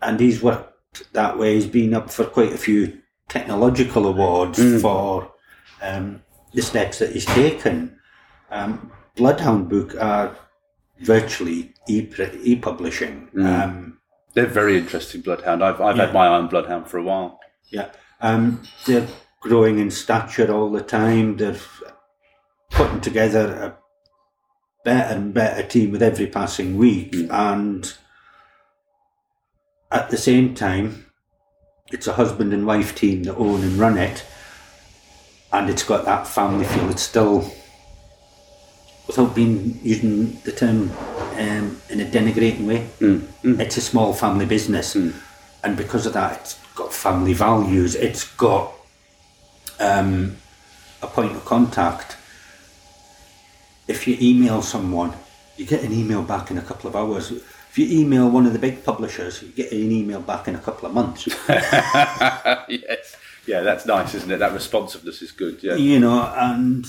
and 0.00 0.20
he's 0.20 0.42
worked 0.42 1.12
that 1.12 1.38
way. 1.38 1.54
He's 1.54 1.66
been 1.66 1.94
up 1.94 2.10
for 2.10 2.24
quite 2.24 2.52
a 2.52 2.58
few 2.58 2.98
technological 3.28 4.06
awards 4.06 4.80
for 4.80 5.32
um, 5.82 6.22
the 6.52 6.62
steps 6.62 6.98
that 6.98 7.12
he's 7.12 7.26
taken. 7.26 7.98
Um, 8.50 8.92
Bloodhound 9.16 9.68
Book 9.68 9.94
are 10.00 10.36
virtually 11.00 11.74
e 11.88 12.08
e-publishing. 12.42 13.28
Um, 13.40 13.98
They're 14.34 14.46
very 14.46 14.76
interesting 14.78 15.20
Bloodhound. 15.20 15.62
I've, 15.62 15.80
I've 15.80 15.96
Yeah. 15.96 16.06
had 16.06 16.14
my 16.14 16.26
eye 16.26 16.38
on 16.38 16.48
Bloodhound 16.48 16.88
for 16.88 16.98
a 16.98 17.02
while. 17.02 17.38
yeah, 17.70 17.90
um, 18.20 18.62
they're 18.86 19.06
growing 19.40 19.78
in 19.78 19.90
stature 19.90 20.52
all 20.52 20.70
the 20.70 20.82
time. 20.82 21.36
They're 21.36 21.56
putting 22.70 23.00
together 23.00 23.46
a 23.54 23.76
better 24.84 25.14
and 25.14 25.34
better 25.34 25.62
team 25.62 25.90
with 25.90 26.02
every 26.02 26.26
passing 26.26 26.76
week, 26.76 27.14
and 27.30 27.94
at 29.90 30.10
the 30.10 30.16
same 30.16 30.54
time, 30.54 31.06
it's 31.90 32.06
a 32.06 32.12
husband 32.12 32.52
and 32.52 32.66
wife 32.66 32.94
team 32.94 33.22
that 33.24 33.36
own 33.36 33.62
and 33.62 33.78
run 33.78 33.96
it, 33.98 34.24
and 35.52 35.70
it's 35.70 35.82
got 35.82 36.04
that 36.04 36.26
family 36.26 36.66
feel. 36.66 36.90
It's 36.90 37.02
still, 37.02 37.50
without 39.06 39.34
being 39.34 39.78
using 39.82 40.40
the 40.44 40.52
term 40.52 40.90
um, 41.38 41.80
in 41.88 42.00
a 42.00 42.04
denigrating 42.04 42.66
way, 42.66 42.86
it's 43.42 43.76
a 43.76 43.80
small 43.80 44.12
family 44.12 44.46
business, 44.46 44.94
and 44.94 45.76
because 45.76 46.06
of 46.06 46.12
that, 46.12 46.40
it's 46.40 46.58
got 46.74 46.92
family 46.92 47.32
values. 47.32 47.94
It's 47.94 48.24
got 48.36 48.72
um, 49.80 50.36
a 51.00 51.06
point 51.06 51.32
of 51.32 51.44
contact. 51.44 52.13
If 53.86 54.06
you 54.06 54.16
email 54.20 54.62
someone, 54.62 55.14
you 55.56 55.66
get 55.66 55.82
an 55.82 55.92
email 55.92 56.22
back 56.22 56.50
in 56.50 56.58
a 56.58 56.62
couple 56.62 56.88
of 56.88 56.96
hours. 56.96 57.30
If 57.30 57.78
you 57.78 58.00
email 58.00 58.30
one 58.30 58.46
of 58.46 58.52
the 58.52 58.58
big 58.58 58.84
publishers, 58.84 59.42
you 59.42 59.48
get 59.48 59.72
an 59.72 59.90
email 59.90 60.20
back 60.20 60.48
in 60.48 60.54
a 60.54 60.58
couple 60.58 60.88
of 60.88 60.94
months. 60.94 61.26
yes. 61.48 63.16
Yeah, 63.46 63.60
that's 63.60 63.84
nice, 63.84 64.14
isn't 64.14 64.30
it? 64.30 64.38
That 64.38 64.52
responsiveness 64.52 65.20
is 65.20 65.32
good. 65.32 65.62
Yeah. 65.62 65.74
you 65.74 66.00
know, 66.00 66.32
and 66.36 66.86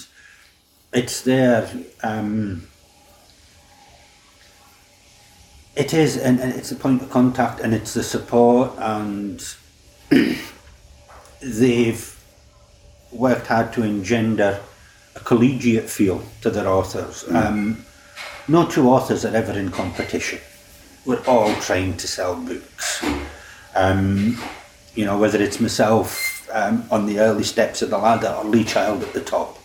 it's 0.94 1.22
there. 1.22 1.70
Um, 2.02 2.68
it 5.76 5.94
is, 5.94 6.16
and, 6.18 6.40
and 6.40 6.54
it's 6.54 6.72
a 6.72 6.76
point 6.76 7.02
of 7.02 7.10
contact, 7.10 7.60
and 7.60 7.74
it's 7.74 7.94
the 7.94 8.04
support, 8.04 8.72
and 8.78 9.46
they've 11.42 12.24
worked 13.12 13.48
hard 13.48 13.74
to 13.74 13.84
engender 13.84 14.62
a 15.16 15.20
collegiate 15.20 15.90
feel 15.90 16.22
to 16.42 16.50
their 16.50 16.68
authors. 16.68 17.26
Um, 17.30 17.86
no 18.48 18.68
two 18.68 18.88
authors 18.90 19.26
are 19.26 19.36
ever 19.36 19.54
in 19.54 19.72
competition. 19.72 20.40
We're 21.06 21.24
all 21.26 21.54
trying 21.56 21.98
to 21.98 22.08
sell 22.08 22.36
books. 22.36 23.04
Um, 23.76 24.38
you 24.96 25.06
know, 25.06 25.18
whether 25.18 25.42
it's 25.42 25.60
myself 25.60 26.48
um, 26.54 26.86
on 26.92 27.06
the 27.06 27.20
early 27.20 27.44
steps 27.44 27.82
of 27.82 27.90
the 27.90 27.98
ladder 27.98 28.34
or 28.38 28.44
Lee 28.46 28.64
Child 28.64 29.04
at 29.04 29.14
the 29.14 29.22
top, 29.22 29.58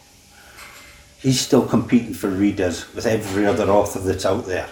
he's 1.19 1.41
still 1.41 1.67
competing 1.67 2.15
for 2.15 2.29
readers 2.29 2.93
with 2.95 3.07
every 3.07 3.47
other 3.47 3.69
author 3.69 4.01
that's 4.01 4.25
out 4.27 4.47
there, 4.47 4.69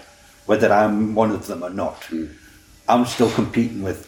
whether 0.46 0.72
I'm 0.72 1.14
one 1.14 1.30
of 1.30 1.46
them 1.46 1.62
or 1.62 1.70
not. 1.70 2.08
I'm 2.88 3.04
still 3.04 3.30
competing 3.30 3.82
with 3.82 4.06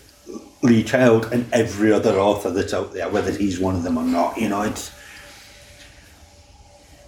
Lee 0.62 0.82
Child 0.82 1.28
and 1.32 1.46
every 1.52 1.92
other 1.92 2.18
author 2.18 2.50
that's 2.50 2.74
out 2.74 2.92
there, 2.92 3.08
whether 3.08 3.32
he's 3.32 3.58
one 3.60 3.76
of 3.76 3.82
them 3.82 3.98
or 3.98 4.04
not. 4.04 4.38
You 4.38 4.48
know, 4.48 4.62
it's 4.62 4.90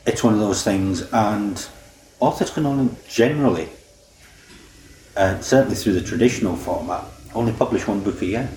it's 0.07 0.25
one 0.25 0.35
of 0.35 0.41
those 0.41 0.63
things, 0.63 1.03
and 1.13 1.67
authors 2.21 2.51
can 2.51 2.67
only 2.67 2.95
generally, 3.09 3.69
uh, 5.17 5.41
certainly 5.41 5.77
through 5.77 5.95
the 5.95 6.03
traditional 6.03 6.57
format, 6.57 7.05
only 7.35 7.53
publish 7.53 7.87
one 7.87 8.01
book 8.01 8.21
a 8.23 8.27
year. 8.27 8.51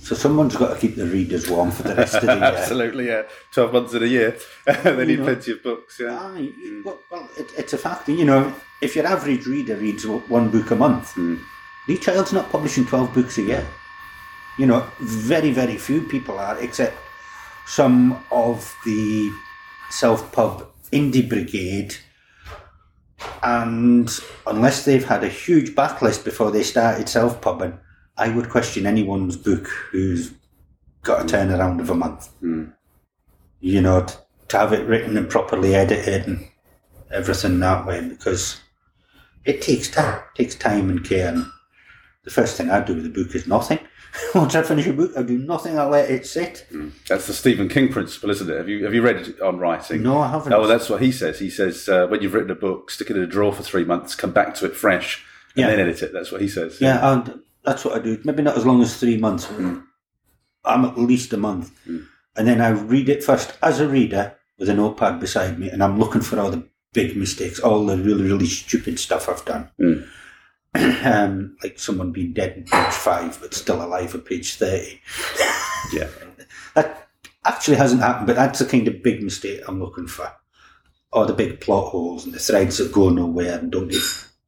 So 0.00 0.14
someone's 0.14 0.56
got 0.56 0.72
to 0.72 0.80
keep 0.80 0.96
the 0.96 1.06
readers 1.06 1.50
warm 1.50 1.70
for 1.70 1.82
the 1.82 1.94
rest 1.94 2.14
of 2.14 2.22
the 2.22 2.34
year. 2.34 2.44
Absolutely, 2.44 3.08
yeah. 3.08 3.22
Twelve 3.52 3.72
months 3.72 3.92
in 3.92 4.02
a 4.02 4.06
year, 4.06 4.38
they 4.66 5.04
need 5.04 5.18
know. 5.18 5.24
plenty 5.26 5.52
of 5.52 5.62
books. 5.62 6.00
Yeah. 6.00 6.18
Aye, 6.18 6.50
well, 6.84 6.98
well 7.10 7.28
it, 7.36 7.46
it's 7.58 7.72
a 7.74 7.78
fact. 7.78 8.08
You 8.08 8.24
know, 8.24 8.54
if 8.80 8.96
your 8.96 9.06
average 9.06 9.46
reader 9.46 9.76
reads 9.76 10.06
one 10.06 10.50
book 10.50 10.70
a 10.70 10.76
month, 10.76 11.14
Lee 11.88 11.98
Child's 11.98 12.32
not 12.32 12.50
publishing 12.50 12.86
12 12.86 13.14
books 13.14 13.38
a 13.38 13.42
year. 13.42 13.66
You 14.58 14.66
know, 14.66 14.86
very, 15.00 15.52
very 15.52 15.76
few 15.76 16.02
people 16.02 16.38
are, 16.38 16.58
except 16.58 16.96
some 17.66 18.24
of 18.30 18.74
the 18.84 19.30
self 19.90 20.30
pub 20.32 20.66
indie 20.92 21.28
brigade. 21.28 21.96
And 23.42 24.10
unless 24.46 24.84
they've 24.84 25.04
had 25.04 25.24
a 25.24 25.28
huge 25.28 25.74
backlist 25.74 26.24
before 26.24 26.50
they 26.50 26.62
started 26.62 27.08
self 27.08 27.40
pubbing, 27.40 27.78
I 28.16 28.28
would 28.28 28.50
question 28.50 28.86
anyone's 28.86 29.36
book 29.36 29.66
who's 29.90 30.32
got 31.02 31.20
a 31.20 31.22
hmm. 31.22 31.28
turnaround 31.28 31.80
of 31.80 31.90
a 31.90 31.94
month. 31.94 32.28
Hmm. 32.40 32.66
You 33.60 33.80
know, 33.80 34.04
t- 34.04 34.14
to 34.48 34.58
have 34.58 34.72
it 34.72 34.86
written 34.86 35.16
and 35.16 35.28
properly 35.28 35.74
edited 35.74 36.26
and 36.26 36.48
everything 37.10 37.60
that 37.60 37.86
way 37.86 38.06
because 38.06 38.60
it 39.44 39.62
takes 39.62 39.90
time, 39.90 40.20
takes 40.34 40.54
time 40.54 40.90
and 40.90 41.04
care. 41.04 41.28
And 41.28 41.46
the 42.24 42.30
first 42.30 42.56
thing 42.56 42.70
I 42.70 42.84
do 42.84 42.94
with 42.94 43.06
a 43.06 43.10
book 43.10 43.34
is 43.34 43.46
nothing. 43.46 43.80
Once 44.34 44.54
I 44.54 44.62
finish 44.62 44.86
a 44.86 44.92
book, 44.92 45.12
I 45.16 45.22
do 45.22 45.38
nothing. 45.38 45.78
I 45.78 45.84
let 45.86 46.10
it 46.10 46.26
sit. 46.26 46.66
Mm. 46.72 46.92
That's 47.08 47.26
the 47.26 47.32
Stephen 47.32 47.68
King 47.68 47.90
principle, 47.92 48.30
isn't 48.30 48.50
it? 48.50 48.56
Have 48.56 48.68
you 48.68 48.84
have 48.84 48.94
you 48.94 49.02
read 49.02 49.16
it 49.16 49.40
on 49.40 49.58
writing? 49.58 50.02
No, 50.02 50.18
I 50.20 50.28
haven't. 50.28 50.52
Oh, 50.52 50.60
well, 50.60 50.68
that's 50.68 50.88
what 50.90 51.00
he 51.02 51.12
says. 51.12 51.38
He 51.38 51.50
says 51.50 51.88
uh, 51.88 52.06
when 52.08 52.20
you've 52.22 52.34
written 52.34 52.50
a 52.50 52.54
book, 52.54 52.90
stick 52.90 53.10
it 53.10 53.16
in 53.16 53.22
a 53.22 53.26
drawer 53.26 53.52
for 53.52 53.62
three 53.62 53.84
months, 53.84 54.14
come 54.14 54.32
back 54.32 54.54
to 54.56 54.66
it 54.66 54.76
fresh, 54.76 55.24
and 55.54 55.62
Yeah. 55.62 55.70
then 55.70 55.80
edit 55.80 56.02
it. 56.02 56.12
That's 56.12 56.30
what 56.32 56.40
he 56.40 56.48
says. 56.48 56.80
Yeah, 56.80 57.12
and 57.12 57.40
that's 57.64 57.84
what 57.84 57.94
I 57.94 57.98
do. 58.00 58.20
Maybe 58.24 58.42
not 58.42 58.56
as 58.56 58.66
long 58.66 58.82
as 58.82 58.96
three 58.98 59.16
months. 59.16 59.46
Mm. 59.46 59.84
I'm 60.64 60.84
at 60.84 60.98
least 60.98 61.32
a 61.32 61.36
month. 61.36 61.70
Mm. 61.86 62.06
And 62.36 62.46
then 62.46 62.60
I 62.60 62.68
read 62.70 63.08
it 63.08 63.24
first 63.24 63.56
as 63.62 63.80
a 63.80 63.88
reader 63.88 64.34
with 64.58 64.68
a 64.68 64.74
notepad 64.74 65.20
beside 65.20 65.58
me, 65.58 65.70
and 65.70 65.82
I'm 65.82 65.98
looking 65.98 66.20
for 66.20 66.38
all 66.38 66.50
the 66.50 66.66
big 66.92 67.16
mistakes, 67.16 67.60
all 67.60 67.86
the 67.86 67.96
really, 67.96 68.24
really 68.24 68.46
stupid 68.46 68.98
stuff 68.98 69.28
I've 69.28 69.44
done. 69.44 69.70
um, 71.04 71.56
like 71.62 71.78
someone 71.78 72.12
being 72.12 72.32
dead 72.32 72.56
in 72.56 72.64
page 72.64 72.92
five 72.92 73.38
but 73.40 73.54
still 73.54 73.82
alive 73.82 74.14
at 74.14 74.24
page 74.24 74.54
30. 74.54 75.00
yeah. 75.92 76.08
That 76.74 77.08
actually 77.44 77.76
hasn't 77.76 78.02
happened, 78.02 78.26
but 78.26 78.36
that's 78.36 78.58
the 78.58 78.66
kind 78.66 78.86
of 78.88 79.02
big 79.02 79.22
mistake 79.22 79.62
I'm 79.66 79.80
looking 79.80 80.06
for. 80.06 80.30
Or 81.12 81.26
the 81.26 81.32
big 81.32 81.60
plot 81.60 81.90
holes 81.90 82.26
and 82.26 82.34
the 82.34 82.38
threads 82.38 82.78
that 82.78 82.92
go 82.92 83.08
nowhere 83.08 83.58
and 83.58 83.72
don't 83.72 83.88
get 83.88 84.02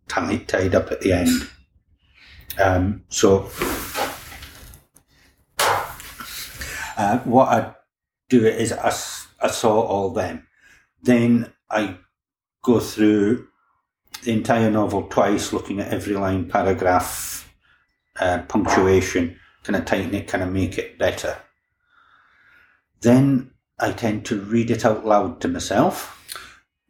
tied, 0.08 0.46
tied 0.46 0.74
up 0.74 0.92
at 0.92 1.00
the 1.00 1.12
end. 1.12 1.48
Um, 2.58 3.04
so, 3.08 3.50
uh, 6.98 7.18
what 7.20 7.48
I 7.48 7.74
do 8.28 8.44
is 8.46 8.72
I, 8.72 8.88
I 9.40 9.50
saw 9.50 9.80
all 9.80 10.10
them. 10.10 10.46
Then 11.02 11.52
I 11.70 11.96
go 12.62 12.80
through 12.80 13.48
the 14.22 14.32
entire 14.32 14.70
novel 14.70 15.04
twice, 15.04 15.52
looking 15.52 15.80
at 15.80 15.92
every 15.92 16.14
line, 16.14 16.48
paragraph, 16.48 17.52
uh, 18.18 18.42
punctuation, 18.48 19.38
kind 19.62 19.76
of 19.76 19.84
tighten 19.84 20.14
it, 20.14 20.28
kind 20.28 20.42
of 20.42 20.52
make 20.52 20.78
it 20.78 20.98
better. 20.98 21.36
Then 23.00 23.52
I 23.78 23.92
tend 23.92 24.26
to 24.26 24.40
read 24.40 24.70
it 24.70 24.84
out 24.84 25.06
loud 25.06 25.40
to 25.40 25.48
myself. 25.48 26.16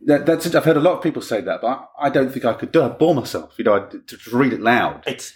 That, 0.06 0.26
that's 0.26 0.52
I've 0.54 0.64
heard 0.64 0.76
a 0.76 0.80
lot 0.80 0.96
of 0.96 1.02
people 1.02 1.22
say 1.22 1.40
that, 1.40 1.60
but 1.60 1.90
I 1.98 2.10
don't 2.10 2.32
think 2.32 2.44
I 2.44 2.54
could 2.54 2.72
do. 2.72 2.82
it. 2.82 2.86
I'd 2.86 2.98
bore 2.98 3.14
myself, 3.14 3.54
you 3.58 3.64
know, 3.64 3.74
I'd, 3.74 3.90
to, 3.90 4.16
to 4.16 4.36
read 4.36 4.52
it 4.52 4.60
loud. 4.60 5.04
It's 5.06 5.34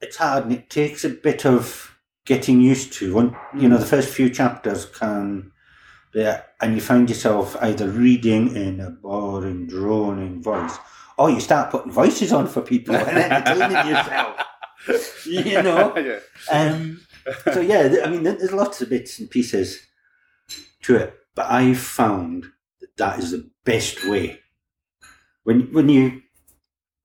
it's 0.00 0.16
hard 0.16 0.44
and 0.44 0.52
it 0.52 0.68
takes 0.68 1.04
a 1.04 1.08
bit 1.08 1.46
of 1.46 1.96
getting 2.24 2.60
used 2.60 2.92
to. 2.94 3.14
One, 3.14 3.36
you 3.56 3.68
know, 3.68 3.78
the 3.78 3.86
first 3.86 4.12
few 4.12 4.28
chapters 4.28 4.84
can, 4.84 5.52
and 6.14 6.74
you 6.74 6.80
find 6.80 7.08
yourself 7.08 7.56
either 7.60 7.88
reading 7.88 8.54
in 8.56 8.80
a 8.80 8.90
boring, 8.90 9.66
droning 9.66 10.42
voice, 10.42 10.76
or 11.18 11.30
you 11.30 11.40
start 11.40 11.70
putting 11.70 11.92
voices 11.92 12.32
on 12.32 12.46
for 12.46 12.60
people 12.62 12.94
and 12.96 13.18
entertaining 13.18 13.86
yourself. 13.94 14.36
You 15.26 15.62
know. 15.62 15.96
yeah. 15.96 16.18
Um, 16.50 17.02
so 17.52 17.60
yeah, 17.60 18.02
I 18.04 18.10
mean, 18.10 18.24
there's 18.24 18.52
lots 18.52 18.82
of 18.82 18.90
bits 18.90 19.20
and 19.20 19.30
pieces 19.30 19.80
to 20.82 20.96
it, 20.96 21.14
but 21.36 21.48
I've 21.48 21.78
found 21.78 22.46
that 22.80 22.96
that 22.96 23.18
is 23.20 23.30
the 23.30 23.48
best 23.64 24.04
way. 24.04 24.40
When 25.44 25.72
when 25.72 25.88
you 25.88 26.22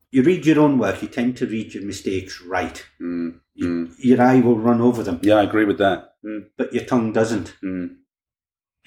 you 0.09 0.23
read 0.23 0.45
your 0.47 0.59
own 0.61 0.79
work, 0.79 1.03
you 1.03 1.07
tend 1.07 1.37
to 1.37 1.45
read 1.45 1.75
your 1.75 1.83
mistakes 1.83 2.41
right. 2.41 2.83
Mm, 2.99 3.41
You- 3.53 3.67
mm. 3.67 3.95
Your 3.99 4.21
eye 4.23 4.39
will 4.39 4.57
run 4.57 4.81
over 4.81 5.03
them, 5.03 5.19
Yeah, 5.21 5.35
I 5.35 5.43
agree 5.43 5.65
with 5.65 5.77
that. 5.77 6.15
Mm, 6.25 6.45
but 6.57 6.73
your 6.73 6.85
tongue 6.85 7.13
doesn't. 7.13 7.53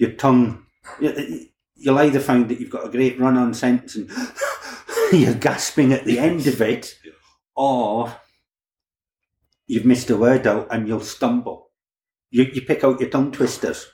Your 0.01 0.13
tongue, 0.13 0.65
you- 0.99 1.45
you'll 1.75 1.99
either 1.99 2.19
find 2.19 2.49
that 2.49 2.59
you've 2.59 2.71
got 2.71 2.87
a 2.87 2.89
great 2.89 3.19
run-on 3.19 3.53
sentence 3.53 3.95
and 3.95 4.09
you're 5.13 5.35
gasping 5.35 5.93
at 5.93 6.05
the 6.05 6.17
end 6.17 6.47
of 6.47 6.59
it, 6.59 6.97
or 7.55 8.15
you've 9.67 9.85
missed 9.85 10.09
a 10.09 10.17
word 10.17 10.47
out 10.47 10.67
and 10.71 10.87
you'll 10.87 11.01
stumble. 11.01 11.69
You, 12.31 12.45
you 12.51 12.63
pick 12.63 12.83
out 12.83 12.99
your 12.99 13.09
tongue 13.09 13.31
twisters. 13.31 13.91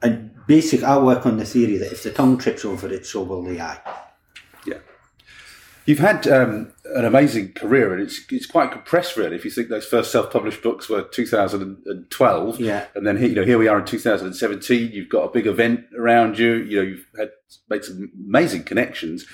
And 0.00 0.34
basic, 0.46 0.84
I 0.84 0.98
work 0.98 1.26
on 1.26 1.38
the 1.38 1.44
theory 1.44 1.78
that 1.78 1.90
if 1.90 2.04
the 2.04 2.12
tongue 2.12 2.38
trips 2.38 2.64
over 2.64 2.86
it, 2.92 3.06
so 3.06 3.24
will 3.24 3.42
the 3.42 3.60
eye. 3.60 3.80
You've 5.86 6.00
had 6.00 6.26
um, 6.26 6.72
an 6.96 7.04
amazing 7.04 7.52
career, 7.52 7.92
and 7.92 8.02
it's 8.02 8.20
it's 8.30 8.46
quite 8.46 8.72
compressed, 8.72 9.16
really. 9.16 9.36
If 9.36 9.44
you 9.44 9.50
think 9.50 9.68
those 9.68 9.86
first 9.86 10.10
self-published 10.10 10.62
books 10.62 10.88
were 10.88 11.02
2012, 11.02 12.60
Yeah. 12.60 12.86
and 12.94 13.06
then 13.06 13.16
here, 13.16 13.28
you 13.28 13.34
know 13.36 13.44
here 13.44 13.58
we 13.58 13.68
are 13.68 13.78
in 13.78 13.84
2017. 13.84 14.90
You've 14.92 15.08
got 15.08 15.24
a 15.24 15.30
big 15.32 15.46
event 15.46 15.80
around 15.96 16.38
you. 16.38 16.54
You 16.54 16.76
know 16.76 16.82
you've 16.82 17.06
had 17.18 17.30
made 17.70 17.84
some 17.84 18.10
amazing 18.28 18.64
connections, 18.64 19.24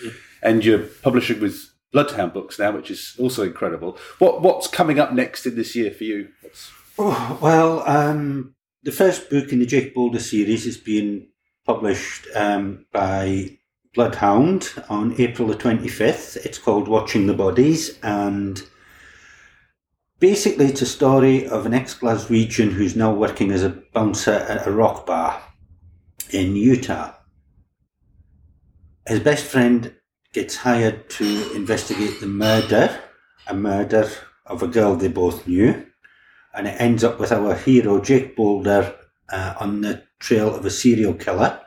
and 0.42 0.64
you're 0.64 0.80
publishing 1.02 1.40
with 1.40 1.58
Bloodhound 1.92 2.32
Books 2.32 2.58
now, 2.58 2.72
which 2.72 2.90
is 2.90 3.16
also 3.18 3.42
incredible. 3.42 3.98
What 4.18 4.42
what's 4.42 4.66
coming 4.68 4.98
up 4.98 5.12
next 5.12 5.46
in 5.46 5.56
this 5.56 5.74
year 5.74 5.90
for 5.90 6.04
you? 6.04 6.28
What's, 6.42 6.70
Oh, 6.98 7.38
well, 7.40 7.82
um, 7.88 8.54
the 8.82 8.92
first 8.92 9.30
book 9.30 9.50
in 9.50 9.60
the 9.60 9.66
Jake 9.66 9.94
Boulder 9.94 10.18
series 10.18 10.66
is 10.66 10.76
being 10.76 11.28
published 11.64 12.26
um, 12.34 12.84
by 12.92 13.56
Bloodhound 13.94 14.72
on 14.88 15.14
April 15.20 15.48
the 15.48 15.54
25th. 15.54 16.36
It's 16.44 16.58
called 16.58 16.88
Watching 16.88 17.26
the 17.26 17.34
Bodies, 17.34 17.98
and 18.02 18.62
basically, 20.18 20.66
it's 20.66 20.82
a 20.82 20.86
story 20.86 21.46
of 21.46 21.66
an 21.66 21.74
ex 21.74 21.94
Glaswegian 21.94 22.72
who's 22.72 22.96
now 22.96 23.12
working 23.12 23.50
as 23.50 23.62
a 23.62 23.82
bouncer 23.92 24.32
at 24.32 24.66
a 24.66 24.72
rock 24.72 25.06
bar 25.06 25.42
in 26.30 26.56
Utah. 26.56 27.14
His 29.06 29.20
best 29.20 29.44
friend 29.44 29.94
gets 30.32 30.56
hired 30.56 31.10
to 31.10 31.52
investigate 31.54 32.20
the 32.20 32.26
murder, 32.26 32.98
a 33.46 33.54
murder 33.54 34.08
of 34.46 34.62
a 34.62 34.68
girl 34.68 34.94
they 34.94 35.08
both 35.08 35.46
knew 35.46 35.86
and 36.54 36.66
it 36.66 36.80
ends 36.80 37.02
up 37.02 37.18
with 37.18 37.32
our 37.32 37.54
hero 37.54 38.00
Jake 38.00 38.36
Boulder 38.36 38.94
uh, 39.30 39.54
on 39.58 39.80
the 39.80 40.02
trail 40.18 40.54
of 40.54 40.64
a 40.64 40.70
serial 40.70 41.14
killer 41.14 41.60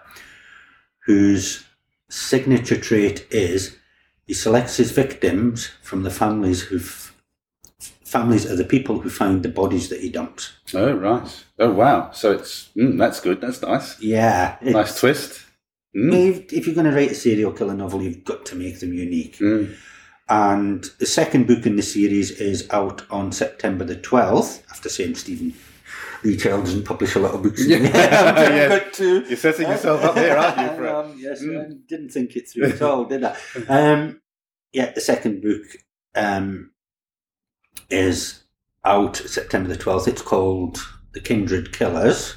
whose 1.05 1.64
signature 2.09 2.79
trait 2.79 3.27
is 3.31 3.77
he 4.25 4.33
selects 4.33 4.77
his 4.77 4.91
victims 4.91 5.67
from 5.81 6.03
the 6.03 6.09
families 6.09 6.63
who 6.63 6.79
families 8.03 8.49
of 8.49 8.57
the 8.57 8.63
people 8.63 8.99
who 8.99 9.09
find 9.09 9.43
the 9.43 9.49
bodies 9.49 9.89
that 9.89 10.01
he 10.01 10.09
dumps. 10.09 10.53
oh 10.73 10.93
right, 10.93 11.45
oh 11.59 11.71
wow. 11.71 12.11
So 12.11 12.31
it's 12.31 12.69
mm, 12.75 12.97
that's 12.97 13.19
good. 13.19 13.41
That's 13.41 13.61
nice. 13.61 13.99
Yeah, 13.99 14.57
Nice 14.61 14.99
twist. 14.99 15.41
Mm. 15.95 16.29
If, 16.29 16.53
if 16.53 16.65
you're 16.65 16.75
going 16.75 16.89
to 16.89 16.95
write 16.95 17.11
a 17.11 17.15
serial 17.15 17.53
killer 17.53 17.73
novel, 17.73 18.01
you've 18.01 18.25
got 18.25 18.45
to 18.47 18.55
make 18.55 18.79
them 18.79 18.93
unique. 18.93 19.37
Mm. 19.37 19.75
And 20.27 20.83
the 20.99 21.05
second 21.05 21.47
book 21.47 21.65
in 21.65 21.75
the 21.75 21.83
series 21.83 22.31
is 22.31 22.67
out 22.71 23.03
on 23.09 23.31
September 23.31 23.85
the 23.85 23.95
12th, 23.95 24.63
after 24.71 24.89
saying 24.89 25.15
Stephen 25.15 25.53
Lee 26.25 26.37
Child 26.37 26.65
doesn't 26.65 26.83
publish 26.85 27.15
a 27.15 27.19
lot 27.19 27.35
of 27.35 27.43
books. 27.43 27.63
Yeah. 27.67 27.77
Yes. 27.77 28.83
good 28.83 28.93
too. 28.93 29.25
You're 29.27 29.37
setting 29.37 29.67
yourself 29.69 30.03
up 30.03 30.15
here, 30.17 30.35
aren't 30.35 30.57
you? 30.79 30.85
It? 30.85 30.89
Um, 30.91 31.15
yes, 31.17 31.41
Mm. 31.43 31.61
I 31.61 31.73
didn't 31.87 32.09
think 32.09 32.35
it 32.35 32.49
through 32.49 32.65
at 32.65 32.81
all, 32.81 33.05
did 33.05 33.23
I? 33.23 33.35
Um, 33.69 34.21
yeah, 34.73 34.91
the 34.91 35.01
second 35.01 35.41
book 35.41 35.61
um, 36.15 36.71
is 37.89 38.43
out 38.83 39.15
September 39.17 39.69
the 39.69 39.77
12th. 39.77 40.07
It's 40.07 40.21
called 40.21 40.79
The 41.13 41.19
Kindred 41.21 41.71
Killers. 41.73 42.35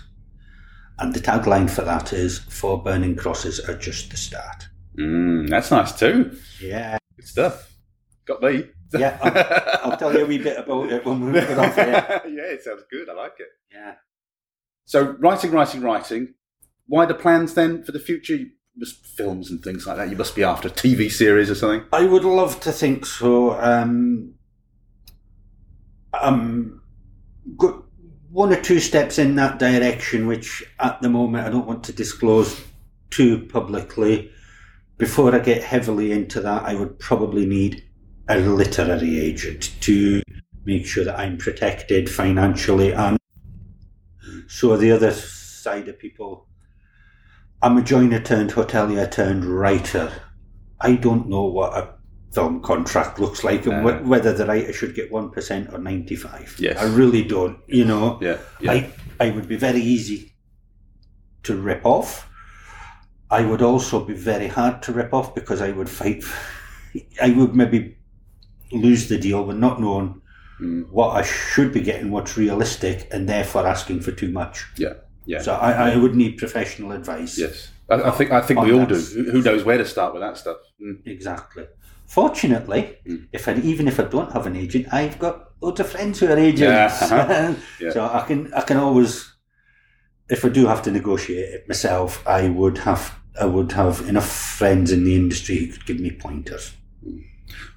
And 1.00 1.14
the 1.14 1.20
tagline 1.20 1.70
for 1.70 1.82
that 1.82 2.12
is 2.12 2.38
Four 2.40 2.82
burning 2.82 3.16
crosses 3.16 3.60
are 3.60 3.76
just 3.76 4.10
the 4.10 4.16
start. 4.16 4.68
Mm, 4.98 5.48
that's 5.48 5.70
nice 5.70 5.98
too. 5.98 6.36
Yeah. 6.60 6.98
Good 7.16 7.26
stuff. 7.28 7.72
Got 8.26 8.42
me. 8.42 8.64
Yeah, 8.92 9.18
I'll, 9.22 9.90
I'll 9.92 9.96
tell 9.98 10.14
you 10.14 10.24
a 10.24 10.26
wee 10.26 10.38
bit 10.38 10.58
about 10.58 10.90
it 10.90 11.04
when 11.04 11.20
we 11.20 11.32
get 11.32 11.58
off 11.58 11.74
here. 11.74 11.84
yeah, 12.26 12.52
it 12.52 12.62
sounds 12.62 12.84
good. 12.90 13.08
I 13.08 13.14
like 13.14 13.34
it. 13.38 13.48
Yeah. 13.72 13.94
So, 14.84 15.16
writing, 15.18 15.50
writing, 15.50 15.82
writing. 15.82 16.34
Why 16.86 17.04
the 17.04 17.14
plans 17.14 17.54
then 17.54 17.82
for 17.82 17.92
the 17.92 18.00
future? 18.00 18.38
Must 18.76 19.04
films 19.04 19.50
and 19.50 19.62
things 19.62 19.86
like 19.86 19.96
that. 19.96 20.08
You 20.08 20.16
must 20.16 20.36
be 20.36 20.44
after 20.44 20.70
TV 20.70 21.10
series 21.10 21.50
or 21.50 21.54
something. 21.54 21.86
I 21.92 22.04
would 22.04 22.24
love 22.24 22.60
to 22.60 22.72
think 22.72 23.04
so. 23.04 23.60
Um, 23.60 24.34
um, 26.14 26.80
go, 27.56 27.84
one 28.30 28.52
or 28.52 28.60
two 28.60 28.80
steps 28.80 29.18
in 29.18 29.34
that 29.36 29.58
direction, 29.58 30.26
which 30.26 30.62
at 30.78 31.02
the 31.02 31.08
moment 31.08 31.46
I 31.46 31.50
don't 31.50 31.66
want 31.66 31.84
to 31.84 31.92
disclose 31.92 32.64
too 33.10 33.46
publicly. 33.46 34.30
Before 34.96 35.34
I 35.34 35.38
get 35.38 35.62
heavily 35.62 36.12
into 36.12 36.40
that, 36.40 36.62
I 36.64 36.74
would 36.74 36.98
probably 36.98 37.46
need 37.46 37.87
a 38.28 38.38
literary 38.38 39.18
agent 39.20 39.74
to 39.80 40.22
make 40.64 40.86
sure 40.86 41.04
that 41.04 41.18
I'm 41.18 41.38
protected 41.38 42.10
financially 42.10 42.92
and 42.92 43.18
so 44.46 44.76
the 44.76 44.90
other 44.92 45.12
side 45.12 45.88
of 45.88 45.98
people. 45.98 46.46
I'm 47.60 47.76
a 47.76 47.82
joiner 47.82 48.20
turned 48.20 48.50
hotelier 48.52 49.10
turned 49.10 49.44
writer. 49.44 50.12
I 50.80 50.94
don't 50.94 51.28
know 51.28 51.44
what 51.44 51.76
a 51.76 51.94
film 52.32 52.62
contract 52.62 53.18
looks 53.18 53.42
like 53.42 53.66
and 53.66 53.82
wh- 53.82 54.06
whether 54.08 54.32
the 54.32 54.46
writer 54.46 54.72
should 54.72 54.94
get 54.94 55.10
1% 55.10 55.72
or 55.72 55.78
95 55.78 56.56
Yes. 56.58 56.78
I 56.78 56.84
really 56.84 57.24
don't. 57.24 57.58
You 57.66 57.84
know, 57.84 58.18
Yeah, 58.22 58.38
yeah. 58.60 58.72
I, 58.72 58.92
I 59.20 59.30
would 59.30 59.48
be 59.48 59.56
very 59.56 59.80
easy 59.80 60.34
to 61.42 61.56
rip 61.56 61.84
off. 61.84 62.30
I 63.30 63.44
would 63.44 63.60
also 63.62 64.04
be 64.04 64.14
very 64.14 64.48
hard 64.48 64.82
to 64.84 64.92
rip 64.92 65.12
off 65.12 65.34
because 65.34 65.60
I 65.60 65.72
would 65.72 65.90
fight. 65.90 66.22
I 67.22 67.30
would 67.30 67.54
maybe 67.54 67.97
lose 68.72 69.08
the 69.08 69.18
deal 69.18 69.44
with 69.44 69.56
not 69.58 69.80
knowing 69.80 70.20
Mm. 70.60 70.90
what 70.90 71.10
I 71.14 71.22
should 71.22 71.72
be 71.72 71.80
getting, 71.80 72.10
what's 72.10 72.36
realistic, 72.36 73.06
and 73.12 73.28
therefore 73.28 73.64
asking 73.64 74.00
for 74.00 74.10
too 74.10 74.28
much. 74.32 74.66
yeah, 74.76 74.94
yeah. 75.24 75.40
So 75.40 75.54
I, 75.54 75.92
I 75.92 75.96
would 75.96 76.16
need 76.16 76.36
professional 76.36 76.90
advice. 76.90 77.38
yes, 77.38 77.70
I, 77.88 77.94
I 78.02 78.10
think 78.10 78.32
I 78.32 78.40
think 78.40 78.60
we 78.62 78.72
all 78.72 78.84
do. 78.84 78.96
Who 78.96 79.40
knows 79.40 79.62
where 79.62 79.78
to 79.78 79.84
start 79.84 80.14
with 80.14 80.22
that 80.22 80.36
stuff? 80.36 80.56
Mm. 80.82 81.06
Exactly. 81.06 81.64
Fortunately, 82.08 82.96
Mm. 83.06 83.28
if 83.32 83.46
I, 83.46 83.54
even 83.72 83.86
if 83.86 84.00
I 84.00 84.04
don't 84.04 84.32
have 84.32 84.46
an 84.46 84.56
agent, 84.56 84.92
I've 84.92 85.18
got 85.20 85.50
loads 85.60 85.78
of 85.78 85.88
friends 85.90 86.18
who 86.18 86.26
are 86.26 86.36
agents. 86.38 86.60
Yeah, 86.62 86.86
uh-huh. 87.02 87.54
Yeah. 87.80 87.90
So 87.92 88.04
I 88.04 88.22
can 88.26 88.52
I 88.54 88.62
can 88.62 88.78
always, 88.78 89.32
if 90.28 90.44
I 90.44 90.48
do 90.48 90.66
have 90.66 90.82
to 90.82 90.90
negotiate 90.90 91.54
it 91.54 91.68
myself, 91.68 92.26
I 92.26 92.48
would 92.48 92.78
have 92.78 93.14
I 93.40 93.44
would 93.44 93.70
have 93.72 94.08
enough 94.08 94.28
friends 94.58 94.90
in 94.90 95.04
the 95.04 95.14
industry 95.14 95.56
who 95.58 95.66
could 95.72 95.86
give 95.86 96.00
me 96.00 96.10
pointers. 96.10 96.72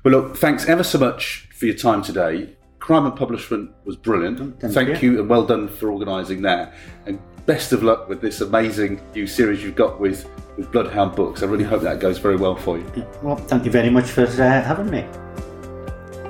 Well, 0.04 0.14
look, 0.14 0.38
thanks 0.38 0.68
ever 0.68 0.84
so 0.84 0.98
much 0.98 1.48
for 1.54 1.66
your 1.66 1.76
time 1.76 2.02
today. 2.02 2.56
Crime 2.80 3.06
and 3.06 3.16
Publishment 3.16 3.72
was 3.86 3.96
brilliant. 3.96 4.60
Thank 4.60 5.02
you. 5.04 5.20
and 5.20 5.30
well 5.30 5.46
done 5.46 5.68
for 5.68 5.92
organising 5.92 6.42
that. 6.42 6.74
And 7.06 7.20
best 7.46 7.72
of 7.72 7.84
luck 7.84 8.10
with 8.10 8.22
this 8.22 8.42
amazing 8.42 9.00
new 9.14 9.28
series 9.28 9.64
you've 9.64 9.76
got 9.76 10.00
with, 10.00 10.28
with 10.58 10.72
Bloodhound 10.72 11.16
Books. 11.16 11.44
I 11.44 11.46
really 11.46 11.64
hope 11.64 11.82
that 11.84 12.00
goes 12.00 12.18
very 12.18 12.36
well 12.36 12.56
for 12.56 12.78
you. 12.78 13.08
Well, 13.22 13.36
thank 13.36 13.66
you 13.66 13.72
very 13.72 13.90
much 13.90 14.10
for 14.10 14.24
uh, 14.24 14.62
having 14.62 14.90
me. 14.90 15.06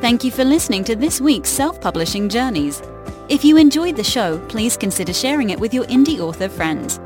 Thank 0.01 0.23
you 0.23 0.31
for 0.31 0.43
listening 0.43 0.83
to 0.85 0.95
this 0.95 1.21
week's 1.21 1.49
Self-Publishing 1.49 2.27
Journeys. 2.27 2.81
If 3.29 3.45
you 3.45 3.55
enjoyed 3.55 3.95
the 3.95 4.03
show, 4.03 4.39
please 4.49 4.75
consider 4.75 5.13
sharing 5.13 5.51
it 5.51 5.59
with 5.59 5.73
your 5.73 5.85
indie 5.85 6.19
author 6.19 6.49
friends. 6.49 6.99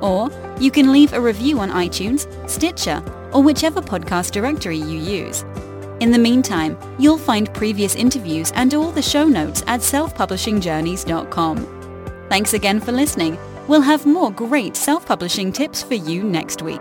Or 0.00 0.30
you 0.58 0.70
can 0.70 0.92
leave 0.92 1.12
a 1.12 1.20
review 1.20 1.60
on 1.60 1.70
iTunes, 1.70 2.26
Stitcher, 2.48 3.02
or 3.32 3.42
whichever 3.42 3.80
podcast 3.80 4.32
directory 4.32 4.76
you 4.76 4.98
use. 4.98 5.44
In 6.00 6.10
the 6.10 6.18
meantime, 6.18 6.78
you'll 6.98 7.18
find 7.18 7.52
previous 7.52 7.94
interviews 7.94 8.52
and 8.54 8.72
all 8.74 8.90
the 8.90 9.02
show 9.02 9.26
notes 9.26 9.62
at 9.66 9.80
selfpublishingjourneys.com. 9.80 12.26
Thanks 12.28 12.54
again 12.54 12.80
for 12.80 12.92
listening. 12.92 13.38
We'll 13.68 13.82
have 13.82 14.06
more 14.06 14.30
great 14.30 14.76
self-publishing 14.76 15.52
tips 15.52 15.82
for 15.82 15.94
you 15.94 16.24
next 16.24 16.62
week. 16.62 16.80